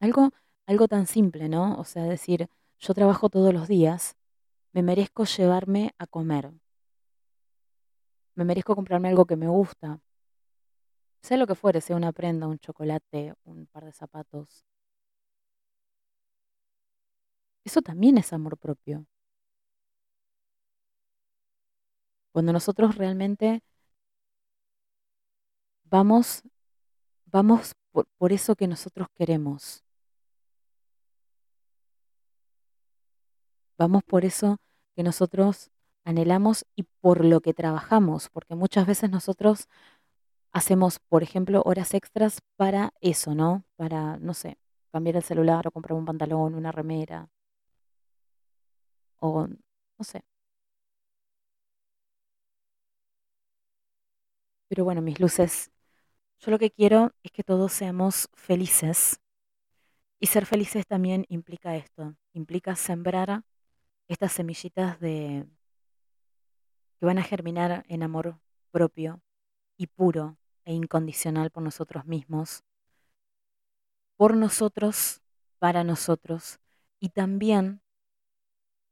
Algo, 0.00 0.30
algo 0.66 0.86
tan 0.88 1.06
simple, 1.06 1.48
¿no? 1.48 1.76
O 1.78 1.84
sea, 1.84 2.04
decir, 2.04 2.48
yo 2.78 2.94
trabajo 2.94 3.28
todos 3.30 3.52
los 3.54 3.68
días, 3.68 4.16
me 4.72 4.82
merezco 4.82 5.24
llevarme 5.24 5.94
a 5.98 6.06
comer. 6.06 6.52
Me 8.36 8.44
merezco 8.44 8.74
comprarme 8.76 9.08
algo 9.08 9.24
que 9.26 9.36
me 9.36 9.48
gusta. 9.48 10.00
Sea 11.22 11.38
lo 11.38 11.46
que 11.46 11.54
fuere, 11.54 11.80
sea 11.80 11.96
una 11.96 12.12
prenda, 12.12 12.46
un 12.46 12.58
chocolate, 12.58 13.34
un 13.44 13.66
par 13.66 13.84
de 13.84 13.92
zapatos. 13.92 14.64
Eso 17.64 17.80
también 17.82 18.18
es 18.18 18.32
amor 18.32 18.58
propio. 18.58 19.06
Cuando 22.34 22.52
nosotros 22.52 22.96
realmente 22.96 23.62
vamos, 25.84 26.42
vamos 27.26 27.74
por, 27.92 28.06
por 28.18 28.32
eso 28.32 28.56
que 28.56 28.66
nosotros 28.66 29.06
queremos. 29.14 29.84
Vamos 33.78 34.02
por 34.02 34.24
eso 34.24 34.56
que 34.96 35.04
nosotros 35.04 35.70
anhelamos 36.04 36.66
y 36.74 36.82
por 37.00 37.24
lo 37.24 37.40
que 37.40 37.54
trabajamos, 37.54 38.28
porque 38.30 38.56
muchas 38.56 38.84
veces 38.88 39.10
nosotros 39.10 39.68
hacemos, 40.50 40.98
por 40.98 41.22
ejemplo, 41.22 41.62
horas 41.64 41.94
extras 41.94 42.40
para 42.56 42.92
eso, 43.00 43.36
¿no? 43.36 43.64
Para, 43.76 44.16
no 44.18 44.34
sé, 44.34 44.58
cambiar 44.90 45.16
el 45.18 45.22
celular 45.22 45.68
o 45.68 45.70
comprar 45.70 45.96
un 45.96 46.04
pantalón, 46.04 46.56
una 46.56 46.72
remera, 46.72 47.28
o 49.20 49.46
no 49.48 50.04
sé. 50.04 50.22
Pero 54.68 54.84
bueno, 54.84 55.02
mis 55.02 55.20
luces, 55.20 55.70
yo 56.40 56.50
lo 56.50 56.58
que 56.58 56.70
quiero 56.70 57.12
es 57.22 57.32
que 57.32 57.42
todos 57.42 57.72
seamos 57.72 58.28
felices. 58.34 59.20
Y 60.20 60.26
ser 60.26 60.46
felices 60.46 60.86
también 60.86 61.26
implica 61.28 61.76
esto, 61.76 62.16
implica 62.32 62.76
sembrar 62.76 63.44
estas 64.08 64.32
semillitas 64.32 65.00
de 65.00 65.46
que 66.98 67.06
van 67.06 67.18
a 67.18 67.22
germinar 67.22 67.84
en 67.88 68.02
amor 68.02 68.38
propio 68.70 69.20
y 69.76 69.86
puro 69.86 70.38
e 70.64 70.72
incondicional 70.72 71.50
por 71.50 71.62
nosotros 71.62 72.06
mismos, 72.06 72.64
por 74.16 74.36
nosotros, 74.36 75.20
para 75.58 75.84
nosotros 75.84 76.58
y 77.00 77.10
también 77.10 77.82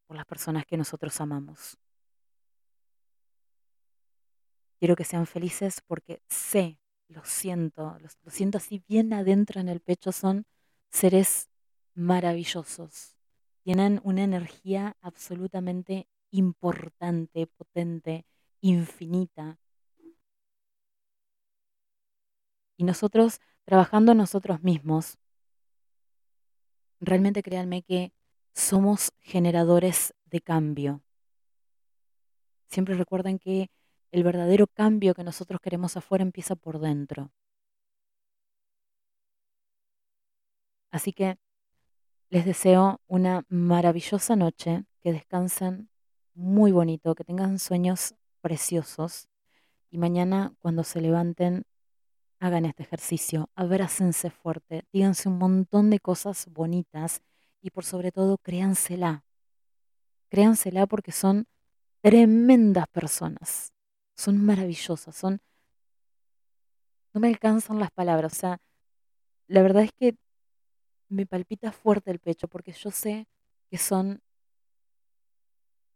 por 0.06 0.16
las 0.16 0.26
personas 0.26 0.66
que 0.66 0.76
nosotros 0.76 1.20
amamos. 1.20 1.78
Quiero 4.82 4.96
que 4.96 5.04
sean 5.04 5.28
felices 5.28 5.80
porque 5.86 6.24
sé, 6.28 6.80
lo 7.06 7.24
siento, 7.24 7.96
lo, 8.00 8.30
siento 8.32 8.58
así 8.58 8.82
bien 8.88 9.12
adentro 9.12 9.60
en 9.60 9.68
el 9.68 9.78
pecho, 9.78 10.10
son 10.10 10.44
seres 10.90 11.48
maravillosos, 11.94 13.16
tienen 13.62 14.00
una 14.02 14.24
energía 14.24 14.96
absolutamente 15.00 16.08
importante, 16.32 17.46
potente, 17.46 18.26
infinita. 18.60 19.60
Y 22.76 22.82
nosotros, 22.82 23.38
trabajando 23.64 24.14
nosotros 24.14 24.64
mismos, 24.64 25.16
realmente 26.98 27.44
créanme 27.44 27.84
que 27.84 28.12
somos 28.52 29.12
generadores 29.20 30.12
de 30.24 30.40
cambio. 30.40 31.04
Siempre 32.66 32.96
recuerden 32.96 33.38
que 33.38 33.70
el 34.12 34.22
verdadero 34.22 34.66
cambio 34.68 35.14
que 35.14 35.24
nosotros 35.24 35.60
queremos 35.60 35.96
afuera 35.96 36.22
empieza 36.22 36.54
por 36.54 36.78
dentro. 36.78 37.32
Así 40.90 41.12
que 41.12 41.38
les 42.28 42.44
deseo 42.44 43.00
una 43.08 43.44
maravillosa 43.48 44.36
noche, 44.36 44.84
que 45.00 45.12
descansen 45.12 45.88
muy 46.34 46.70
bonito, 46.70 47.14
que 47.14 47.24
tengan 47.24 47.58
sueños 47.58 48.14
preciosos 48.40 49.28
y 49.90 49.98
mañana 49.98 50.54
cuando 50.60 50.84
se 50.84 51.00
levanten 51.00 51.64
hagan 52.38 52.64
este 52.64 52.82
ejercicio, 52.82 53.50
abrácense 53.54 54.30
fuerte, 54.30 54.84
díganse 54.92 55.28
un 55.28 55.38
montón 55.38 55.90
de 55.90 56.00
cosas 56.00 56.46
bonitas 56.50 57.22
y 57.60 57.70
por 57.70 57.84
sobre 57.84 58.10
todo 58.10 58.36
créansela. 58.38 59.24
Créansela 60.28 60.86
porque 60.86 61.12
son 61.12 61.46
tremendas 62.00 62.86
personas, 62.88 63.72
son 64.22 64.44
maravillosas, 64.44 65.14
son... 65.16 65.40
No 67.12 67.20
me 67.20 67.28
alcanzan 67.28 67.78
las 67.78 67.90
palabras, 67.90 68.32
o 68.32 68.36
sea, 68.36 68.60
la 69.48 69.62
verdad 69.62 69.82
es 69.82 69.92
que 69.92 70.16
me 71.08 71.26
palpita 71.26 71.72
fuerte 71.72 72.10
el 72.10 72.20
pecho 72.20 72.48
porque 72.48 72.72
yo 72.72 72.90
sé 72.90 73.26
que 73.68 73.76
son 73.76 74.22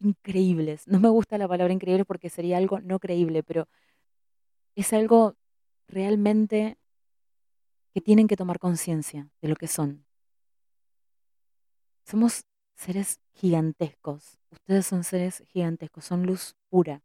increíbles. 0.01 0.87
No 0.87 1.01
me 1.01 1.09
gusta 1.09 1.39
la 1.39 1.49
palabra 1.49 1.73
increíble 1.73 2.05
porque 2.05 2.29
sería 2.29 2.59
algo 2.59 2.81
no 2.81 2.99
creíble, 2.99 3.43
pero 3.43 3.67
es 4.75 4.93
algo 4.93 5.37
realmente 5.89 6.77
que 7.95 8.03
tienen 8.03 8.29
que 8.29 8.37
tomar 8.37 8.59
conciencia 8.59 9.31
de 9.41 9.49
lo 9.49 9.57
que 9.57 9.69
son. 9.69 10.05
Somos 12.05 12.45
seres 12.75 13.21
gigantescos. 13.33 14.39
Ustedes 14.51 14.87
son 14.87 15.03
seres 15.03 15.43
gigantescos, 15.49 16.05
son 16.05 16.27
luz 16.27 16.57
pura. 16.69 17.03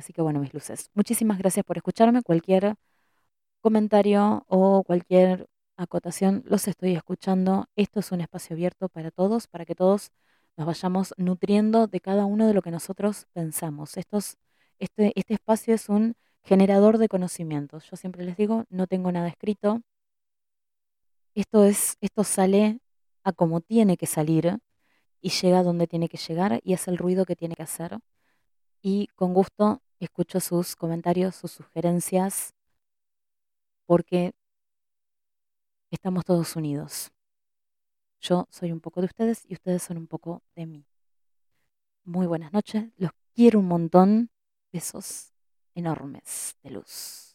Así 0.00 0.14
que 0.14 0.22
bueno, 0.22 0.40
mis 0.40 0.54
luces. 0.54 0.88
Muchísimas 0.94 1.36
gracias 1.36 1.62
por 1.62 1.76
escucharme. 1.76 2.22
Cualquier 2.22 2.74
comentario 3.60 4.46
o 4.48 4.82
cualquier 4.82 5.46
acotación, 5.76 6.42
los 6.46 6.66
estoy 6.68 6.94
escuchando. 6.94 7.66
Esto 7.76 8.00
es 8.00 8.10
un 8.10 8.22
espacio 8.22 8.54
abierto 8.54 8.88
para 8.88 9.10
todos, 9.10 9.46
para 9.46 9.66
que 9.66 9.74
todos 9.74 10.10
nos 10.56 10.66
vayamos 10.66 11.12
nutriendo 11.18 11.86
de 11.86 12.00
cada 12.00 12.24
uno 12.24 12.46
de 12.46 12.54
lo 12.54 12.62
que 12.62 12.70
nosotros 12.70 13.26
pensamos. 13.34 13.98
Estos, 13.98 14.38
este, 14.78 15.12
este 15.16 15.34
espacio 15.34 15.74
es 15.74 15.90
un 15.90 16.14
generador 16.44 16.96
de 16.96 17.08
conocimientos. 17.08 17.84
Yo 17.90 17.96
siempre 17.98 18.24
les 18.24 18.38
digo, 18.38 18.64
no 18.70 18.86
tengo 18.86 19.12
nada 19.12 19.28
escrito. 19.28 19.82
Esto, 21.34 21.64
es, 21.64 21.98
esto 22.00 22.24
sale 22.24 22.80
a 23.22 23.32
como 23.32 23.60
tiene 23.60 23.98
que 23.98 24.06
salir 24.06 24.60
y 25.20 25.28
llega 25.28 25.62
donde 25.62 25.86
tiene 25.86 26.08
que 26.08 26.16
llegar 26.16 26.60
y 26.64 26.72
hace 26.72 26.90
el 26.90 26.96
ruido 26.96 27.26
que 27.26 27.36
tiene 27.36 27.54
que 27.54 27.64
hacer. 27.64 27.98
Y 28.80 29.08
con 29.14 29.34
gusto 29.34 29.82
escucho 30.00 30.40
sus 30.40 30.76
comentarios, 30.76 31.36
sus 31.36 31.52
sugerencias, 31.52 32.54
porque 33.86 34.32
estamos 35.90 36.24
todos 36.24 36.56
unidos. 36.56 37.12
Yo 38.20 38.46
soy 38.50 38.72
un 38.72 38.80
poco 38.80 39.00
de 39.00 39.06
ustedes 39.06 39.44
y 39.48 39.54
ustedes 39.54 39.82
son 39.82 39.96
un 39.96 40.06
poco 40.06 40.42
de 40.54 40.66
mí. 40.66 40.84
Muy 42.04 42.26
buenas 42.26 42.52
noches, 42.52 42.90
los 42.96 43.12
quiero 43.34 43.58
un 43.58 43.68
montón. 43.68 44.30
Besos 44.72 45.32
enormes 45.74 46.56
de 46.62 46.70
luz. 46.70 47.29